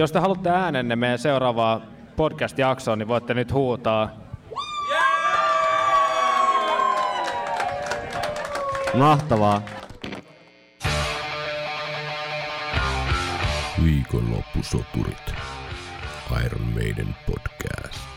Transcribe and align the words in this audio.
Jos 0.00 0.12
te 0.12 0.18
haluatte 0.18 0.50
äänenne 0.50 0.96
meidän 0.96 1.18
seuraavaa 1.18 1.80
podcast-jaksoon, 2.16 2.98
niin 2.98 3.08
voitte 3.08 3.34
nyt 3.34 3.52
huutaa. 3.52 4.10
Mahtavaa. 8.94 9.62
Viikonloppusoturit. 13.84 15.34
Iron 16.44 16.68
Maiden 16.74 17.16
podcast. 17.26 18.08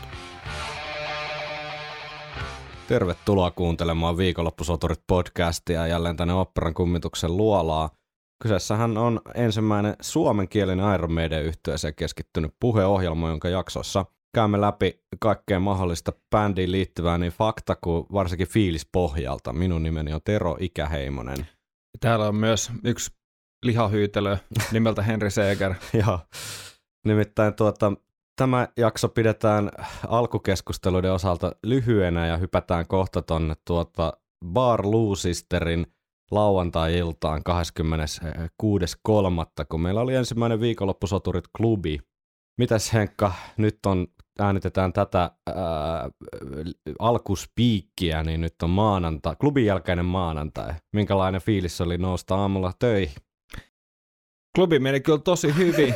Tervetuloa 2.88 3.50
kuuntelemaan 3.50 4.16
Viikonloppusoturit 4.16 5.02
podcastia 5.06 5.86
jälleen 5.86 6.16
tänne 6.16 6.34
Operan 6.34 6.74
kummituksen 6.74 7.36
luolaa. 7.36 8.01
Kyseessähän 8.42 8.98
on 8.98 9.20
ensimmäinen 9.34 9.96
suomenkielinen 10.00 10.94
Iron 10.94 11.12
Maiden 11.12 11.44
yhteiseen 11.44 11.94
keskittynyt 11.94 12.54
puheohjelma, 12.60 13.28
jonka 13.28 13.48
jaksossa 13.48 14.04
käymme 14.34 14.60
läpi 14.60 15.00
kaikkea 15.20 15.60
mahdollista 15.60 16.12
bändiin 16.30 16.72
liittyvää 16.72 17.18
niin 17.18 17.32
fakta 17.32 17.76
kuin 17.76 18.06
varsinkin 18.12 18.48
fiilispohjalta. 18.48 19.52
Minun 19.52 19.82
nimeni 19.82 20.12
on 20.12 20.20
Tero 20.24 20.56
Ikäheimonen. 20.60 21.46
Täällä 22.00 22.28
on 22.28 22.34
myös 22.34 22.70
yksi 22.84 23.10
lihahyytelö 23.62 24.36
nimeltä 24.72 25.02
Henri 25.02 25.30
Seeger. 25.30 25.74
Joo, 26.06 26.18
nimittäin 27.06 27.54
tuota, 27.54 27.92
tämä 28.36 28.68
jakso 28.76 29.08
pidetään 29.08 29.70
alkukeskusteluiden 30.08 31.12
osalta 31.12 31.52
lyhyenä 31.62 32.26
ja 32.26 32.36
hypätään 32.36 32.86
kohta 32.86 33.22
tuonne 33.22 33.54
tuota 33.66 34.12
Bar 34.46 34.86
Luusisterin 34.86 35.86
lauantai-iltaan 36.32 37.42
26.3., 37.48 37.54
kun 39.68 39.80
meillä 39.80 40.00
oli 40.00 40.14
ensimmäinen 40.14 40.60
viikonloppusoturit 40.60 41.44
klubi. 41.56 41.98
Mitäs 42.60 42.92
Henkka, 42.92 43.32
nyt 43.56 43.78
on, 43.86 44.06
äänitetään 44.38 44.92
tätä 44.92 45.30
ää, 45.46 45.54
alkuspiikkiä, 46.98 48.22
niin 48.22 48.40
nyt 48.40 48.54
on 48.62 48.70
maanantai, 48.70 49.36
klubin 49.40 49.66
jälkeinen 49.66 50.04
maanantai. 50.04 50.74
Minkälainen 50.96 51.40
fiilis 51.40 51.80
oli 51.80 51.98
nousta 51.98 52.36
aamulla 52.36 52.72
töihin? 52.78 53.16
Klubi 54.54 54.78
meni 54.78 55.00
kyllä 55.00 55.18
tosi 55.18 55.56
hyvin. 55.56 55.94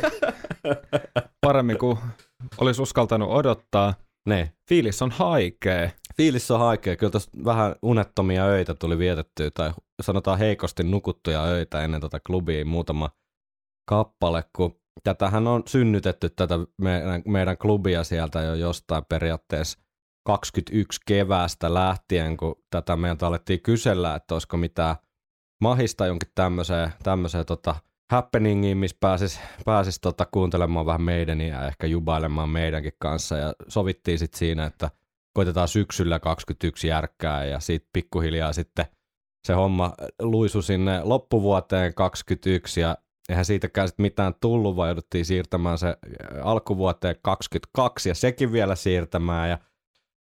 Paremmin 1.45 1.77
kuin 1.77 1.97
olisi 2.57 2.81
uskaltanut 2.81 3.29
odottaa. 3.29 3.93
Ne. 4.29 4.53
Fiilis 4.69 5.01
on 5.01 5.11
haikea. 5.11 5.89
Fiilis 6.17 6.51
on 6.51 6.59
haikea. 6.59 6.95
Kyllä 6.95 7.11
tuossa 7.11 7.31
vähän 7.45 7.75
unettomia 7.81 8.45
öitä 8.45 8.73
tuli 8.75 8.97
vietettyä, 8.97 9.51
tai 9.51 9.71
sanotaan 10.01 10.39
heikosti 10.39 10.83
nukuttuja 10.83 11.43
öitä 11.43 11.83
ennen 11.83 12.01
tätä 12.01 12.19
klubia 12.27 12.65
muutama 12.65 13.09
kappale, 13.89 14.43
kun 14.55 14.79
tätähän 15.03 15.47
on 15.47 15.63
synnytetty 15.67 16.29
tätä 16.29 16.55
meidän, 16.81 17.21
meidän 17.25 17.57
klubia 17.57 18.03
sieltä 18.03 18.41
jo 18.41 18.53
jostain 18.53 19.05
periaatteessa 19.09 19.79
21 20.25 21.01
keväästä 21.05 21.73
lähtien, 21.73 22.37
kun 22.37 22.55
tätä 22.69 22.95
meiltä 22.95 23.27
alettiin 23.27 23.61
kysellä, 23.61 24.15
että 24.15 24.35
olisiko 24.35 24.57
mitään 24.57 24.95
mahista 25.61 26.05
jonkin 26.05 26.31
tämmöiseen, 26.35 26.93
tämmöiseen 27.03 27.45
tota, 27.45 27.75
happeningiin, 28.11 28.77
missä 28.77 28.97
pääsis, 28.99 29.39
pääsis 29.65 29.99
tota, 29.99 30.27
kuuntelemaan 30.31 30.85
vähän 30.85 31.01
meidän 31.01 31.41
ja 31.41 31.67
ehkä 31.67 31.87
jubailemaan 31.87 32.49
meidänkin 32.49 32.93
kanssa 32.99 33.37
ja 33.37 33.53
sovittiin 33.67 34.19
sitten 34.19 34.39
siinä, 34.39 34.65
että 34.65 34.89
koitetaan 35.37 35.67
syksyllä 35.67 36.19
21 36.19 36.87
järkkää 36.87 37.45
ja 37.45 37.59
sitten 37.59 37.89
pikkuhiljaa 37.93 38.53
sitten 38.53 38.85
se 39.47 39.53
homma 39.53 39.93
luisu 40.21 40.61
sinne 40.61 41.03
loppuvuoteen 41.03 41.93
21 41.93 42.81
ja 42.81 42.97
eihän 43.29 43.45
siitäkään 43.45 43.87
sitten 43.87 44.03
mitään 44.03 44.33
tullut, 44.41 44.75
vaan 44.75 44.89
jouduttiin 44.89 45.25
siirtämään 45.25 45.77
se 45.77 45.97
alkuvuoteen 46.43 47.15
22 47.21 48.09
ja 48.09 48.15
sekin 48.15 48.51
vielä 48.51 48.75
siirtämään 48.75 49.49
ja 49.49 49.57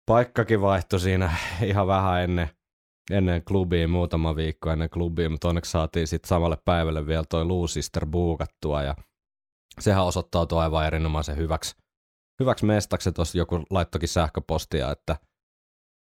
paikkakin 0.07 0.61
vaihtui 0.61 1.01
siinä 1.01 1.33
ihan 1.71 1.87
vähän 1.87 2.23
ennen, 2.23 2.51
ennen 3.11 3.45
klubiin, 3.45 3.91
muutama 3.91 4.37
viikko 4.37 4.71
ennen 4.71 4.91
klubiin, 4.91 5.33
mutta 5.33 5.49
onneksi 5.49 5.71
saatiin 5.71 6.07
sitten 6.07 6.29
samalle 6.29 6.59
päivälle 6.65 7.07
vielä 7.07 7.25
toi 7.31 7.45
Luusister 7.45 8.07
buukattua 8.07 8.83
ja 8.83 8.95
sehän 9.81 10.05
osoittautui 10.05 10.61
aivan 10.61 10.87
erinomaisen 10.87 11.37
hyväksi, 11.37 11.77
hyväksi 12.41 12.67
mestaksi. 12.67 13.13
Tuossa 13.13 13.39
joku 13.39 13.63
laittokin 13.71 14.09
sähköpostia, 14.09 14.91
että, 14.91 15.17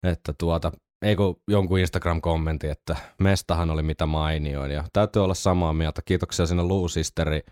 että 0.06 0.32
tuota, 0.38 0.72
ei 1.04 1.16
kun 1.16 1.42
jonkun 1.48 1.78
Instagram-kommentti, 1.78 2.68
että 2.68 2.96
mestahan 3.20 3.70
oli 3.70 3.82
mitä 3.82 4.06
mainioin 4.06 4.70
ja 4.70 4.84
täytyy 4.92 5.24
olla 5.24 5.34
samaa 5.34 5.72
mieltä. 5.72 6.02
Kiitoksia 6.04 6.46
sinne 6.46 6.62
Luusisteri 6.62 7.42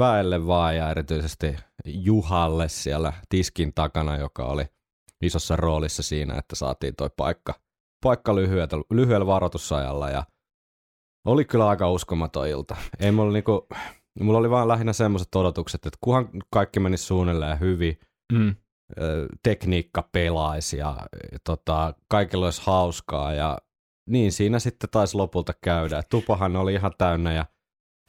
väelle 0.00 0.46
vaan 0.46 0.76
ja 0.76 0.90
erityisesti 0.90 1.56
Juhalle 1.84 2.68
siellä 2.68 3.12
tiskin 3.28 3.72
takana, 3.74 4.16
joka 4.16 4.44
oli 4.44 4.64
isossa 5.22 5.56
roolissa 5.56 6.02
siinä, 6.02 6.38
että 6.38 6.56
saatiin 6.56 6.96
toi 6.96 7.10
paikka– 7.16 7.54
paikka 8.04 8.34
lyhyellä, 8.34 8.84
lyhyellä 8.90 9.26
varoitusajalla 9.26 10.10
ja 10.10 10.24
oli 11.26 11.44
kyllä 11.44 11.68
aika 11.68 11.90
uskomaton 11.90 12.48
ilta. 12.48 12.76
Ei 13.00 13.12
mulla, 13.12 13.32
niinku, 13.32 13.68
mulla 14.20 14.38
oli 14.38 14.50
vaan 14.50 14.68
lähinnä 14.68 14.92
semmoiset 14.92 15.34
odotukset, 15.34 15.86
että 15.86 15.98
kunhan 16.00 16.28
kaikki 16.50 16.80
menisi 16.80 17.04
suunnilleen 17.04 17.60
hyvin, 17.60 17.98
mm. 18.32 18.54
tekniikka 19.42 20.08
pelaisi 20.12 20.76
ja 20.76 20.96
tota, 21.44 21.94
kaikilla 22.08 22.44
olisi 22.44 22.62
hauskaa 22.64 23.32
ja 23.32 23.58
niin 24.08 24.32
siinä 24.32 24.58
sitten 24.58 24.90
taisi 24.90 25.16
lopulta 25.16 25.52
käydä. 25.60 26.02
Tupahan 26.10 26.56
oli 26.56 26.74
ihan 26.74 26.92
täynnä 26.98 27.32
ja 27.32 27.46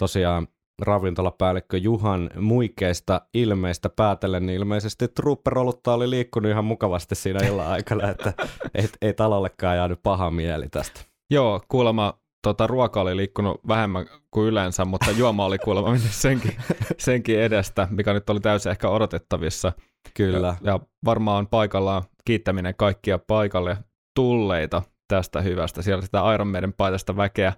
tosiaan 0.02 0.48
ravintolapäällikkö 0.82 1.78
Juhan 1.78 2.30
muikeista 2.40 3.22
ilmeistä 3.34 3.90
päätellen, 3.90 4.46
niin 4.46 4.56
ilmeisesti 4.56 5.08
trooperolutta 5.08 5.94
oli 5.94 6.10
liikkunut 6.10 6.52
ihan 6.52 6.66
mukavasti 6.66 7.16
siinä 7.16 7.48
illan 7.48 7.68
aikana, 7.68 8.10
että 8.10 8.34
ei, 8.76 8.90
ei 9.02 9.14
talollekaan 9.14 9.78
jäänyt 9.78 10.00
paha 10.04 10.32
mieli 10.32 10.70
tästä. 10.70 11.02
Joo, 11.32 11.62
kuulemma 11.68 12.20
tota, 12.42 12.68
ruoka 12.68 13.02
oli 13.02 13.18
liikkunut 13.18 13.62
vähemmän 13.68 14.06
kuin 14.32 14.48
yleensä, 14.48 14.86
mutta 14.86 15.12
juoma 15.12 15.46
oli 15.46 15.58
kuulemma 15.58 15.92
mennyt 15.92 16.12
senkin, 16.12 16.56
senkin 16.98 17.40
edestä, 17.40 17.88
mikä 17.92 18.14
nyt 18.14 18.30
oli 18.30 18.40
täysin 18.40 18.70
ehkä 18.72 18.90
odotettavissa. 18.90 19.72
Kyllä. 20.14 20.48
Ja, 20.48 20.72
ja 20.72 20.80
varmaan 21.06 21.48
paikallaan 21.48 22.04
kiittäminen 22.26 22.76
kaikkia 22.78 23.20
paikalle 23.20 23.78
tulleita 24.16 24.82
tästä 25.08 25.42
hyvästä. 25.42 25.82
Siellä 25.82 26.02
sitä 26.02 26.34
Iron 26.34 26.48
Maiden 26.48 26.74
paitaista 26.74 27.18
väkeä, 27.18 27.54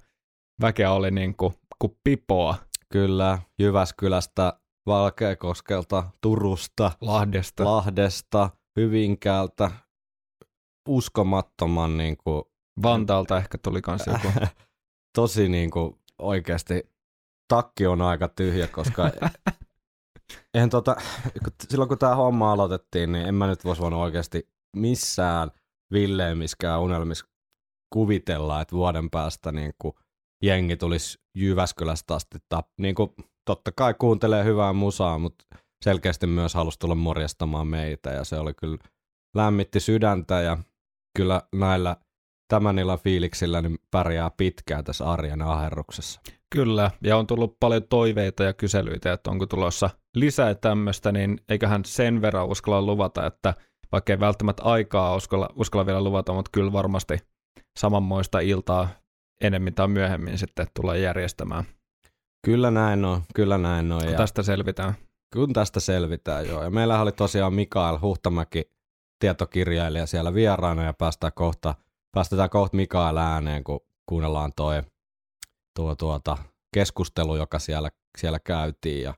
väkeä 0.62 0.92
oli 0.92 1.12
niin 1.12 1.36
kuin, 1.36 1.54
kuin 1.80 1.98
pipoa 2.04 2.56
Kyllä, 2.92 3.40
Jyväskylästä, 3.60 4.54
Valkeakoskelta, 4.86 6.04
Turusta, 6.22 6.92
Lahdesta, 7.02 7.66
Lahdesta 7.66 8.50
Hyvinkäältä, 8.76 9.72
uskomattoman 10.88 11.98
niin 11.98 12.18
kuin, 12.18 12.44
Vantaalta 12.84 13.38
ehkä 13.38 13.58
tuli 13.58 13.82
kans 13.82 14.08
joku. 14.08 14.28
tosi 15.14 15.50
niin 15.50 15.72
kuin, 15.72 16.00
oikeasti 16.20 16.92
takki 17.48 17.88
on 17.88 18.02
aika 18.02 18.28
tyhjä, 18.28 18.68
koska 18.68 19.12
eihän 20.54 20.70
tota, 20.70 20.96
silloin 21.70 21.88
kun 21.88 21.98
tämä 21.98 22.16
homma 22.16 22.52
aloitettiin, 22.52 23.12
niin 23.12 23.26
en 23.26 23.36
mä 23.36 23.48
nyt 23.48 23.66
voisi 23.66 23.82
voinut 23.82 24.00
oikeasti 24.00 24.50
missään 24.76 25.52
villeimmiskään 25.92 26.82
unelmissa 26.82 27.26
kuvitella, 27.94 28.62
että 28.62 28.76
vuoden 28.76 29.10
päästä 29.10 29.52
niin 29.52 29.74
kuin 29.80 29.94
jengi 30.44 30.78
tulisi 30.78 31.20
Jyväskylästä 31.36 32.16
asti. 32.16 32.38
Niin 32.78 32.96
kuin, 32.96 33.10
totta 33.46 33.72
kai 33.72 33.94
kuuntelee 33.94 34.44
hyvää 34.44 34.74
musaa, 34.74 35.20
mutta 35.20 35.46
selkeästi 35.84 36.28
myös 36.28 36.54
halusi 36.54 36.80
tulla 36.80 36.96
morjastamaan 36.96 37.68
meitä 37.68 38.10
ja 38.10 38.24
se 38.24 38.36
oli 38.36 38.54
kyllä 38.54 38.78
lämmitti 39.36 39.80
sydäntä 39.80 40.42
ja 40.42 40.58
kyllä 41.18 41.42
näillä 41.56 41.96
tämän 42.52 42.80
illan 42.80 43.00
fiiliksillä 43.00 43.62
niin 43.62 43.80
pärjää 43.92 44.32
pitkään 44.38 44.84
tässä 44.84 45.06
arjen 45.06 45.42
aherruksessa. 45.42 46.22
Kyllä, 46.50 46.92
ja 47.04 47.18
on 47.18 47.28
tullut 47.28 47.58
paljon 47.60 47.84
toiveita 47.84 48.44
ja 48.44 48.54
kyselyitä, 48.54 49.14
että 49.14 49.32
onko 49.32 49.46
tulossa 49.46 49.90
lisää 50.16 50.56
tämmöistä, 50.56 51.12
niin 51.12 51.40
eiköhän 51.50 51.86
sen 51.86 52.22
verran 52.22 52.48
uskalla 52.48 52.82
luvata, 52.82 53.26
että 53.26 53.54
vaikka 53.92 54.14
ei 54.14 54.20
välttämättä 54.20 54.64
aikaa 54.64 55.16
uskalla, 55.16 55.50
uskalla 55.56 55.86
vielä 55.86 56.04
luvata, 56.04 56.34
mutta 56.34 56.50
kyllä 56.54 56.74
varmasti 56.74 57.18
samanmoista 57.80 58.40
iltaa 58.40 58.90
enemmän 59.42 59.74
tai 59.74 59.88
myöhemmin 59.88 60.38
sitten 60.38 60.68
tulee 60.74 61.00
järjestämään. 61.00 61.64
Kyllä 62.46 62.72
näin 62.72 63.06
on, 63.06 63.22
kyllä 63.36 63.58
näin 63.58 63.92
on. 63.92 64.02
Kun 64.02 64.12
ja 64.12 64.18
tästä 64.18 64.44
selvitään. 64.44 64.94
Kun 65.34 65.54
tästä 65.54 65.80
selvitään, 65.80 66.48
joo. 66.48 66.64
Ja 66.64 66.70
meillä 66.70 67.02
oli 67.02 67.12
tosiaan 67.12 67.54
Mikael 67.54 67.98
Huhtamäki, 68.02 68.72
tietokirjailija 69.20 70.06
siellä 70.06 70.34
vieraana 70.34 70.84
ja 70.84 70.94
päästään 70.94 71.34
kohta, 71.36 71.76
päästetään 72.12 72.50
kohta 72.50 72.78
Mikael 72.78 73.18
ääneen, 73.18 73.64
kun 73.64 73.80
kuunnellaan 74.06 74.52
toi, 74.56 74.84
tuo, 75.76 75.96
tuota, 75.96 76.38
keskustelu, 76.74 77.36
joka 77.36 77.60
siellä, 77.60 77.92
siellä 78.18 78.40
käytiin. 78.40 79.04
Ja 79.04 79.14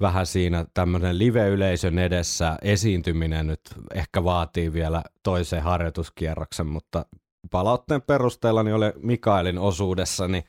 vähän 0.00 0.26
siinä 0.26 0.64
tämmöinen 0.74 1.18
live-yleisön 1.18 1.98
edessä 1.98 2.58
esiintyminen 2.62 3.46
nyt 3.46 3.60
ehkä 3.94 4.24
vaatii 4.24 4.72
vielä 4.72 5.02
toisen 5.22 5.62
harjoituskierroksen, 5.62 6.66
mutta 6.66 7.06
palautteen 7.50 8.02
perusteella 8.02 8.62
niin 8.62 8.74
oli 8.74 8.92
Mikaelin 9.02 9.58
osuudessa 9.58 10.28
niin 10.28 10.44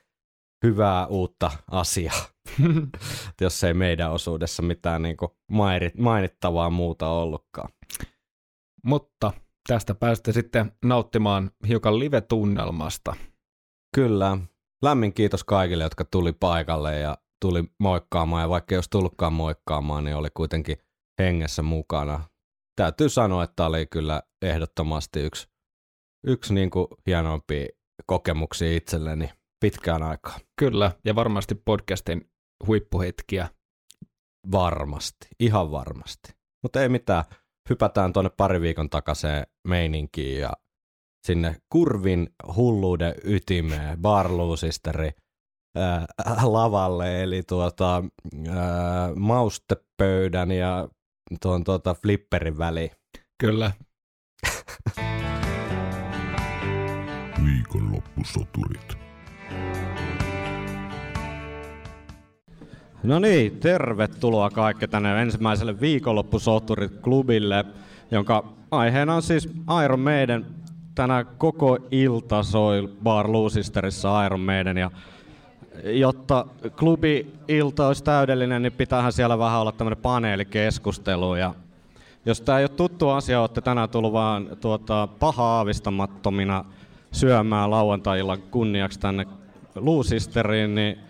hyvää 0.63 1.07
uutta 1.07 1.51
asiaa. 1.71 2.25
jos 3.41 3.63
ei 3.63 3.73
meidän 3.73 4.11
osuudessa 4.11 4.63
mitään 4.63 5.01
niin 5.01 5.17
mainittavaa 5.97 6.69
muuta 6.69 7.09
ollutkaan. 7.09 7.69
Mutta 8.83 9.31
tästä 9.67 9.95
päästä 9.95 10.31
sitten 10.31 10.71
nauttimaan 10.85 11.51
hiukan 11.67 11.99
live-tunnelmasta. 11.99 13.15
Kyllä. 13.95 14.37
Lämmin 14.83 15.13
kiitos 15.13 15.43
kaikille, 15.43 15.83
jotka 15.83 16.05
tuli 16.05 16.33
paikalle 16.33 16.99
ja 16.99 17.17
tuli 17.41 17.63
moikkaamaan. 17.79 18.41
Ja 18.41 18.49
vaikka 18.49 18.75
jos 18.75 18.89
tullutkaan 18.89 19.33
moikkaamaan, 19.33 20.03
niin 20.03 20.15
oli 20.15 20.29
kuitenkin 20.33 20.77
hengessä 21.19 21.61
mukana. 21.61 22.23
Täytyy 22.75 23.09
sanoa, 23.09 23.43
että 23.43 23.65
oli 23.65 23.85
kyllä 23.85 24.23
ehdottomasti 24.41 25.19
yksi, 25.19 25.47
yksi 26.27 26.53
niin 26.53 26.69
kuin 26.69 26.87
hienompia 27.07 27.67
kokemuksia 28.05 28.77
itselleni 28.77 29.29
pitkään 29.59 30.03
aikaan. 30.03 30.39
Kyllä, 30.59 30.91
ja 31.05 31.15
varmasti 31.15 31.55
podcastin 31.55 32.29
huippuhetkiä. 32.67 33.49
Varmasti, 34.51 35.27
ihan 35.39 35.71
varmasti. 35.71 36.33
Mutta 36.63 36.81
ei 36.81 36.89
mitään, 36.89 37.23
hypätään 37.69 38.13
tuonne 38.13 38.31
pari 38.37 38.61
viikon 38.61 38.89
takaiseen 38.89 39.47
meininkiin 39.67 40.39
ja 40.39 40.51
sinne 41.27 41.55
kurvin 41.69 42.29
hulluuden 42.55 43.13
ytimeen, 43.23 44.01
Barluusisteri 44.01 45.11
lavalle, 46.43 47.23
eli 47.23 47.43
tuota, 47.43 48.03
ää, 48.49 49.15
maustepöydän 49.15 50.51
ja 50.51 50.87
tuon 51.41 51.63
tuota 51.63 51.95
flipperin 52.01 52.57
väliin. 52.57 52.91
Kyllä. 53.39 53.71
Viikonloppusoturit. 57.45 59.06
No 63.07 63.19
niin, 63.19 63.59
tervetuloa 63.59 64.49
kaikki 64.49 64.87
tänne 64.87 65.21
ensimmäiselle 65.21 65.79
viikonloppusoturit-klubille, 65.81 67.65
jonka 68.11 68.53
aiheena 68.71 69.15
on 69.15 69.21
siis 69.21 69.49
Iron 69.85 69.99
Maiden. 69.99 70.45
Tänään 70.95 71.25
koko 71.37 71.77
ilta 71.91 72.43
soi 72.43 72.89
Bar 73.03 73.27
Lucisterissa 73.27 74.25
Iron 74.25 74.39
Maiden 74.39 74.77
ja 74.77 74.91
jotta 75.83 76.45
klubi-ilta 76.79 77.87
olisi 77.87 78.03
täydellinen, 78.03 78.61
niin 78.61 78.73
pitäähän 78.73 79.13
siellä 79.13 79.39
vähän 79.39 79.59
olla 79.59 79.71
tämmöinen 79.71 80.01
paneelikeskustelu. 80.01 81.35
Ja 81.35 81.53
jos 82.25 82.41
tämä 82.41 82.57
ei 82.57 82.63
ole 82.63 82.69
tuttu 82.69 83.09
asia, 83.09 83.41
olette 83.41 83.61
tänään 83.61 83.89
tullut 83.89 84.13
vaan 84.13 84.49
tuota, 84.61 85.07
paha-aavistamattomina 85.19 86.65
syömään 87.11 87.71
lauantailla 87.71 88.37
kunniaksi 88.37 88.99
tänne 88.99 89.25
Luusisteriin, 89.75 90.75
niin 90.75 91.06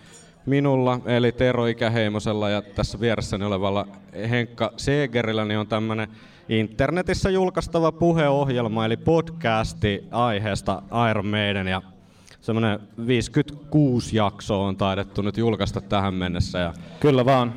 minulla, 0.47 0.99
eli 1.05 1.31
Tero 1.31 1.65
Ikäheimosella 1.65 2.49
ja 2.49 2.61
tässä 2.61 2.99
vieressäni 2.99 3.45
olevalla 3.45 3.88
Henkka 4.29 4.73
Segerillä, 4.77 5.45
niin 5.45 5.59
on 5.59 5.67
tämmöinen 5.67 6.07
internetissä 6.49 7.29
julkaistava 7.29 7.91
puheohjelma, 7.91 8.85
eli 8.85 8.97
podcasti 8.97 10.03
aiheesta 10.11 10.81
Iron 11.09 11.25
Maiden. 11.25 11.67
Ja 11.67 11.81
semmoinen 12.41 12.79
56 13.07 14.17
jaksoa 14.17 14.67
on 14.67 14.77
taidettu 14.77 15.21
nyt 15.21 15.38
julkaista 15.38 15.81
tähän 15.81 16.13
mennessä. 16.13 16.59
Ja 16.59 16.73
Kyllä 17.00 17.25
vaan. 17.25 17.53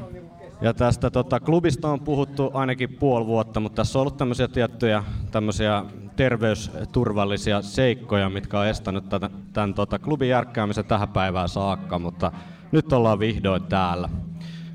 ja 0.60 0.75
tästä 0.75 1.10
tota, 1.10 1.40
klubista 1.40 1.88
on 1.88 2.00
puhuttu 2.00 2.50
ainakin 2.54 2.96
puoli 3.00 3.26
vuotta, 3.26 3.60
mutta 3.60 3.76
tässä 3.76 3.98
on 3.98 4.00
ollut 4.00 4.16
tämmöisiä 4.16 4.48
tiettyjä 4.48 5.04
tämmöisiä 5.31 5.84
terveysturvallisia 6.16 7.62
seikkoja, 7.62 8.31
mitkä 8.31 8.60
on 8.60 8.66
estänyt 8.66 9.08
tätä, 9.08 9.31
tämän 9.52 9.75
tota, 9.75 9.98
klubin 9.98 10.28
järkkäämisen 10.28 10.84
tähän 10.84 11.08
päivään 11.08 11.48
saakka, 11.48 11.98
mutta 11.98 12.32
nyt 12.72 12.93
ollaan 12.93 13.19
vihdoin 13.19 13.62
täällä. 13.62 14.08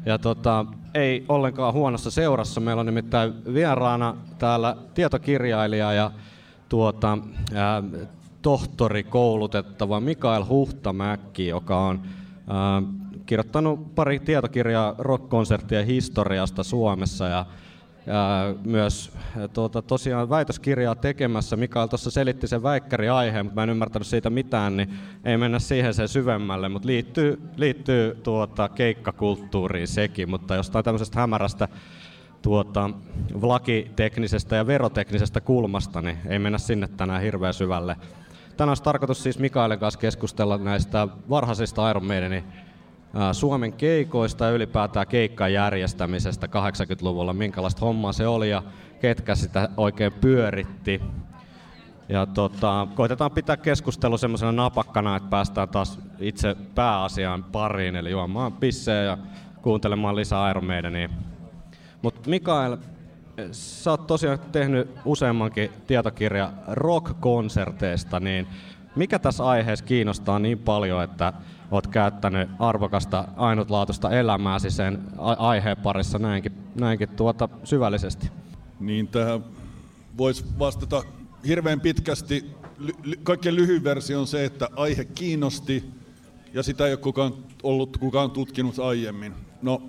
Ja 0.06 0.18
tota, 0.18 0.66
ei 0.94 1.26
ollenkaan 1.30 1.74
huonossa 1.74 2.12
seurassa. 2.12 2.62
Meillä 2.62 2.80
on 2.80 2.86
nimittäin 2.86 3.34
vieraana 3.54 4.18
täällä 4.38 4.78
tietokirjailija 4.94 5.94
ja 5.94 6.12
tuota, 6.70 7.18
ää, 7.54 7.84
tohtori 8.42 9.04
koulutettava 9.04 10.00
Mikael 10.00 10.46
Huhtamäki, 10.50 11.48
joka 11.48 11.80
on 11.80 12.02
ää, 12.48 12.82
kirjoittanut 13.26 13.96
pari 13.96 14.20
tietokirjaa 14.20 14.96
rock-konserttien 14.98 15.86
historiasta 15.86 16.64
Suomessa 16.64 17.28
ja 17.28 17.46
myös 18.66 19.12
tuota, 19.54 19.82
tosiaan 19.82 20.30
väitöskirjaa 20.30 20.96
tekemässä. 20.96 21.56
Mikael 21.56 21.88
tuossa 21.88 22.12
selitti 22.12 22.48
sen 22.48 22.64
väikkäriaiheen, 22.64 23.46
mutta 23.46 23.56
mä 23.56 23.64
en 23.64 23.70
ymmärtänyt 23.70 24.08
siitä 24.08 24.30
mitään, 24.30 24.78
niin 24.78 24.94
ei 25.24 25.38
mennä 25.38 25.60
siihen 25.60 25.94
sen 25.94 26.08
syvemmälle, 26.08 26.70
mutta 26.70 26.88
liittyy, 26.88 27.42
liittyy 27.56 28.16
tuota, 28.24 28.70
keikkakulttuuriin 28.70 29.88
sekin, 29.88 30.30
mutta 30.30 30.56
jostain 30.56 30.86
tämmöisestä 30.86 31.20
hämärästä 31.20 31.68
tuota, 32.42 32.90
lakiteknisestä 33.42 34.56
ja 34.56 34.68
veroteknisestä 34.68 35.42
kulmasta, 35.42 36.02
niin 36.02 36.18
ei 36.28 36.40
mennä 36.40 36.58
sinne 36.58 36.88
tänään 36.88 37.22
hirveän 37.22 37.54
syvälle. 37.54 37.96
Tänään 38.58 38.70
olisi 38.70 38.84
tarkoitus 38.84 39.24
siis 39.24 39.40
Mikaelin 39.40 39.80
kanssa 39.80 40.00
keskustella 40.00 40.58
näistä 40.58 41.08
varhaisista 41.30 41.90
Iron 41.90 42.06
Maidenin 42.06 42.44
Suomen 43.32 43.74
keikoista 43.74 44.46
ja 44.46 44.52
ylipäätään 44.52 45.08
keikkan 45.08 45.54
järjestämisestä 45.54 46.48
80-luvulla, 46.48 47.34
minkälaista 47.34 47.86
hommaa 47.86 48.14
se 48.14 48.28
oli 48.28 48.50
ja 48.50 48.64
ketkä 49.02 49.36
sitä 49.36 49.70
oikein 49.78 50.14
pyöritti. 50.14 51.02
Ja 52.10 52.26
tota, 52.26 52.88
koitetaan 52.96 53.32
pitää 53.32 53.58
keskustelu 53.58 54.18
semmoisena 54.18 54.52
napakkana, 54.52 55.16
että 55.16 55.30
päästään 55.30 55.70
taas 55.70 56.00
itse 56.20 56.56
pääasiaan 56.76 57.44
pariin, 57.44 57.96
eli 57.96 58.12
juomaan 58.12 58.54
pissejä 58.54 59.04
ja 59.04 59.18
kuuntelemaan 59.62 60.16
lisää 60.16 60.50
Iron 60.52 60.66
Maidenia. 60.66 61.10
Mutta 62.02 62.30
Mikael, 62.30 62.78
sä 63.52 63.92
oot 63.92 64.08
tosiaan 64.08 64.40
tehnyt 64.52 64.90
useammankin 65.06 65.72
tietokirja 65.88 66.52
rock-konserteista, 66.68 68.20
niin 68.20 68.48
mikä 68.96 69.20
tässä 69.20 69.46
aiheessa 69.46 69.86
kiinnostaa 69.86 70.40
niin 70.40 70.60
paljon, 70.60 71.04
että 71.04 71.34
oot 71.72 71.88
käyttänyt 71.88 72.50
arvokasta 72.60 73.28
ainutlaatuista 73.38 74.12
elämääsi 74.12 74.72
sen 74.72 75.02
aiheen 75.18 75.78
parissa 75.78 76.20
näinkin, 76.20 76.52
näinkin 76.76 77.10
tuota 77.10 77.50
syvällisesti? 77.64 78.30
Niin 78.80 79.08
tähän 79.08 79.44
voisi 80.18 80.46
vastata 80.60 81.04
hirveän 81.48 81.80
pitkästi. 81.80 82.46
Kaikkein 83.24 83.56
lyhyin 83.56 83.84
versio 83.84 84.20
on 84.20 84.28
se, 84.28 84.46
että 84.46 84.70
aihe 84.76 85.06
kiinnosti 85.06 85.84
ja 86.54 86.64
sitä 86.64 86.86
ei 86.88 86.94
ole 86.94 87.00
kukaan, 87.00 87.34
ollut 87.64 87.98
kukaan 87.98 88.32
tutkinut 88.32 88.80
aiemmin. 88.80 89.34
No, 89.62 89.82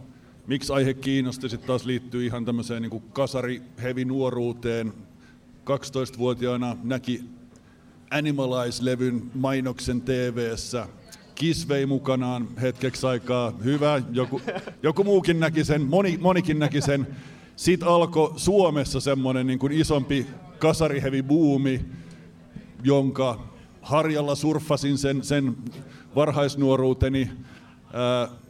miksi 0.46 0.72
aihe 0.72 0.94
kiinnosti 0.94 1.48
sitten 1.48 1.66
taas 1.66 1.84
liittyy 1.84 2.26
ihan 2.26 2.44
tämmöiseen 2.44 2.82
niin 2.82 3.02
kasari 3.12 3.62
hevi 3.82 4.04
nuoruuteen. 4.04 4.92
12-vuotiaana 5.64 6.76
näki 6.82 7.24
Animalize-levyn 8.10 9.22
mainoksen 9.34 10.02
TV-ssä. 10.02 10.86
Kiss 11.36 11.68
vei 11.68 11.86
mukanaan 11.86 12.48
hetkeksi 12.60 13.06
aikaa. 13.06 13.52
Hyvä, 13.64 14.02
joku, 14.12 14.40
joku 14.82 15.04
muukin 15.04 15.40
näki 15.40 15.64
sen, 15.64 15.82
moni, 15.82 16.18
monikin 16.20 16.58
näki 16.58 16.80
sen. 16.80 17.06
Sitten 17.56 17.88
alkoi 17.88 18.32
Suomessa 18.36 19.00
semmoinen 19.00 19.46
niin 19.46 19.58
kuin 19.58 19.72
isompi 19.72 20.26
kasarihevi 20.58 21.22
buumi, 21.22 21.84
jonka 22.84 23.48
harjalla 23.82 24.34
surffasin 24.34 24.98
sen, 24.98 25.24
sen 25.24 25.56
varhaisnuoruuteni. 26.14 27.30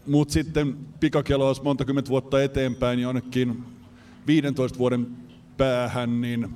Mutta 0.07 0.33
sitten 0.33 0.77
pikakelaus 1.01 1.63
monta 1.63 1.85
kymmentä 1.85 2.11
vuotta 2.11 2.43
eteenpäin 2.43 2.99
jonnekin 2.99 3.65
15 4.27 4.79
vuoden 4.79 5.07
päähän, 5.57 6.21
niin 6.21 6.49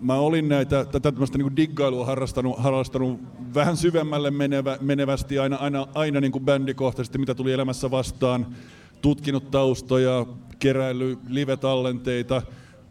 mä 0.00 0.14
olin 0.14 0.48
näitä, 0.48 0.84
tätä 0.84 1.12
tämmöistä 1.12 1.38
niin 1.38 1.56
diggailua 1.56 2.06
harrastanut, 2.06 2.58
harrastanut 2.58 3.20
vähän 3.54 3.76
syvemmälle 3.76 4.30
menevä, 4.30 4.78
menevästi 4.80 5.38
aina, 5.38 5.56
aina, 5.56 5.86
aina 5.94 6.20
niin 6.20 6.32
kuin 6.32 6.44
bändikohtaisesti, 6.44 7.18
mitä 7.18 7.34
tuli 7.34 7.52
elämässä 7.52 7.90
vastaan, 7.90 8.46
tutkinut 9.02 9.50
taustoja, 9.50 10.26
keräily 10.58 11.18
live-tallenteita. 11.28 12.42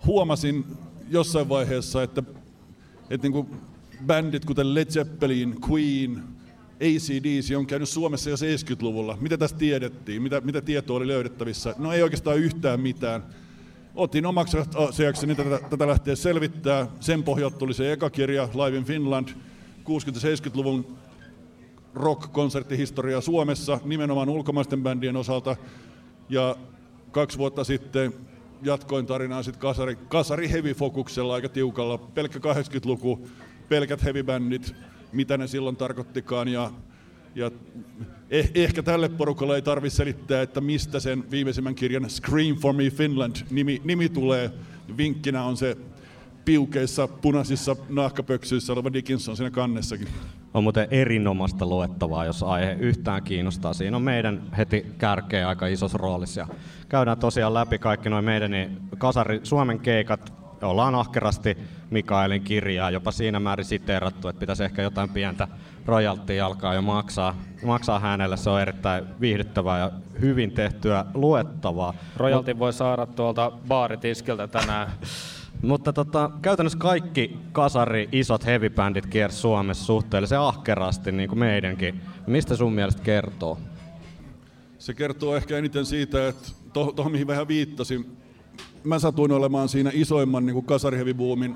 Huomasin 0.06 0.66
jossain 1.10 1.50
vaiheessa, 1.50 2.04
että, 2.04 2.24
että 3.10 3.26
niin 3.28 3.34
kuin 3.34 3.48
bändit 4.06 4.46
kuten 4.46 4.74
Led 4.74 4.92
Zeppelin, 4.92 5.56
Queen, 5.70 6.24
ACDC 6.76 7.56
on 7.58 7.68
käynyt 7.68 7.90
Suomessa 7.90 8.30
jo 8.30 8.36
70-luvulla. 8.36 9.18
Mitä 9.22 9.38
tästä 9.38 9.60
tiedettiin? 9.60 10.22
Mitä, 10.22 10.42
mitä 10.42 10.62
tietoa 10.62 10.98
oli 10.98 11.08
löydettävissä? 11.08 11.76
No 11.78 11.92
ei 11.92 12.04
oikeastaan 12.04 12.38
yhtään 12.38 12.80
mitään 12.80 13.24
otin 13.98 14.26
omaksi 14.26 14.58
asiakseni 14.90 15.36
tätä, 15.36 15.60
tätä 15.70 15.88
lähteä 15.88 16.16
selvittää. 16.16 16.88
Sen 17.00 17.24
pohjalta 17.24 17.58
tuli 17.58 17.74
se 17.74 17.92
eka 17.92 18.10
kirja 18.10 18.50
Live 18.54 18.78
in 18.78 18.86
Finland, 18.86 19.30
60-70-luvun 19.84 20.98
rock-konserttihistoria 21.96 23.22
Suomessa, 23.22 23.80
nimenomaan 23.84 24.30
ulkomaisten 24.30 24.84
bändien 24.84 25.16
osalta. 25.16 25.56
Ja 26.30 26.56
kaksi 27.12 27.38
vuotta 27.38 27.64
sitten 27.64 28.14
jatkoin 28.62 29.06
tarinaa 29.06 29.44
sitten 29.44 29.62
kasari, 29.62 29.96
kasari 29.96 30.52
heavy-fokuksella 30.52 31.34
aika 31.34 31.50
tiukalla. 31.50 31.98
Pelkkä 31.98 32.40
80-luku, 32.40 33.28
pelkät 33.70 34.04
heavy-bändit, 34.04 34.76
mitä 35.12 35.38
ne 35.38 35.48
silloin 35.48 35.76
tarkoittikaan. 35.76 36.48
Ja, 36.48 36.72
ja 37.36 37.52
eh, 38.30 38.52
ehkä 38.56 38.84
tälle 38.84 39.10
porukalle 39.10 39.56
ei 39.56 39.62
tarvitse 39.62 39.96
selittää, 39.96 40.42
että 40.42 40.62
mistä 40.62 41.00
sen 41.00 41.32
viimeisimmän 41.32 41.76
kirjan 41.76 42.10
Scream 42.10 42.56
for 42.56 42.74
me 42.74 42.90
Finland 42.90 43.36
nimi, 43.52 43.82
nimi 43.84 44.10
tulee. 44.10 44.52
Vinkkinä 44.98 45.44
on 45.44 45.58
se 45.58 45.78
piukeissa 46.46 47.08
punaisissa 47.08 47.76
nahkapöksyissä 47.90 48.74
oleva 48.74 48.94
Dickinson 48.94 49.38
siinä 49.38 49.52
kannessakin. 49.52 50.08
On 50.54 50.64
muuten 50.64 50.88
erinomaista 50.92 51.66
luettavaa, 51.66 52.26
jos 52.26 52.44
aihe 52.44 52.74
yhtään 52.80 53.24
kiinnostaa. 53.24 53.74
Siinä 53.74 53.98
on 53.98 54.04
meidän 54.04 54.42
heti 54.58 54.86
kärkeä 54.98 55.50
aika 55.50 55.68
isossa 55.68 55.98
roolissa. 55.98 56.48
Käydään 56.90 57.18
tosiaan 57.18 57.54
läpi 57.54 57.80
kaikki 57.80 58.10
noin 58.10 58.26
meidän 58.26 58.52
niin 58.52 58.78
kasari 58.98 59.40
Suomen 59.44 59.80
keikat. 59.80 60.34
Ollaan 60.66 60.96
ahkerasti 60.96 61.58
Mikaelin 61.90 62.42
kirjaa 62.42 62.92
jopa 62.92 63.12
siinä 63.12 63.40
määrin 63.40 63.66
siteerattu, 63.66 64.28
että 64.28 64.40
pitäisi 64.40 64.64
ehkä 64.64 64.82
jotain 64.82 65.10
pientä 65.10 65.48
royaltia 65.86 66.46
alkaa 66.46 66.74
jo 66.74 66.82
maksaa, 66.82 67.36
maksaa 67.66 68.00
hänelle. 68.00 68.38
Se 68.38 68.50
on 68.50 68.62
erittäin 68.62 69.06
viihdyttävää 69.22 69.80
ja 69.80 69.92
hyvin 70.22 70.52
tehtyä 70.52 71.06
luettavaa. 71.14 71.94
Royalti 72.16 72.60
voi 72.60 72.74
saada 72.74 73.06
tuolta 73.06 73.52
baaritiskiltä 73.68 74.48
tänään. 74.48 74.92
Mutta 75.62 75.94
tota, 75.94 76.32
käytännössä 76.42 76.80
kaikki 76.80 77.38
kasari 77.52 78.10
isot 78.12 78.46
heavy-bändit 78.46 79.06
kiersi 79.06 79.38
Suomessa 79.38 79.86
suhteellisen 79.86 80.40
ahkerasti, 80.40 81.12
niin 81.12 81.30
kuin 81.30 81.40
meidänkin. 81.40 82.02
Mistä 82.28 82.56
sun 82.56 82.74
mielestä 82.74 83.02
kertoo? 83.02 83.58
Se 84.80 84.94
kertoo 84.94 85.36
ehkä 85.36 85.58
eniten 85.58 85.86
siitä, 85.86 86.28
että 86.28 86.50
tuohon 86.74 86.96
to, 86.96 87.04
mihin 87.04 87.28
vähän 87.28 87.48
viittasin, 87.48 88.18
mä 88.88 89.00
satuin 89.00 89.32
olemaan 89.32 89.70
siinä 89.70 89.92
isoimman 89.94 90.46
niin 90.46 90.66
kasarihevibuumin 90.66 91.56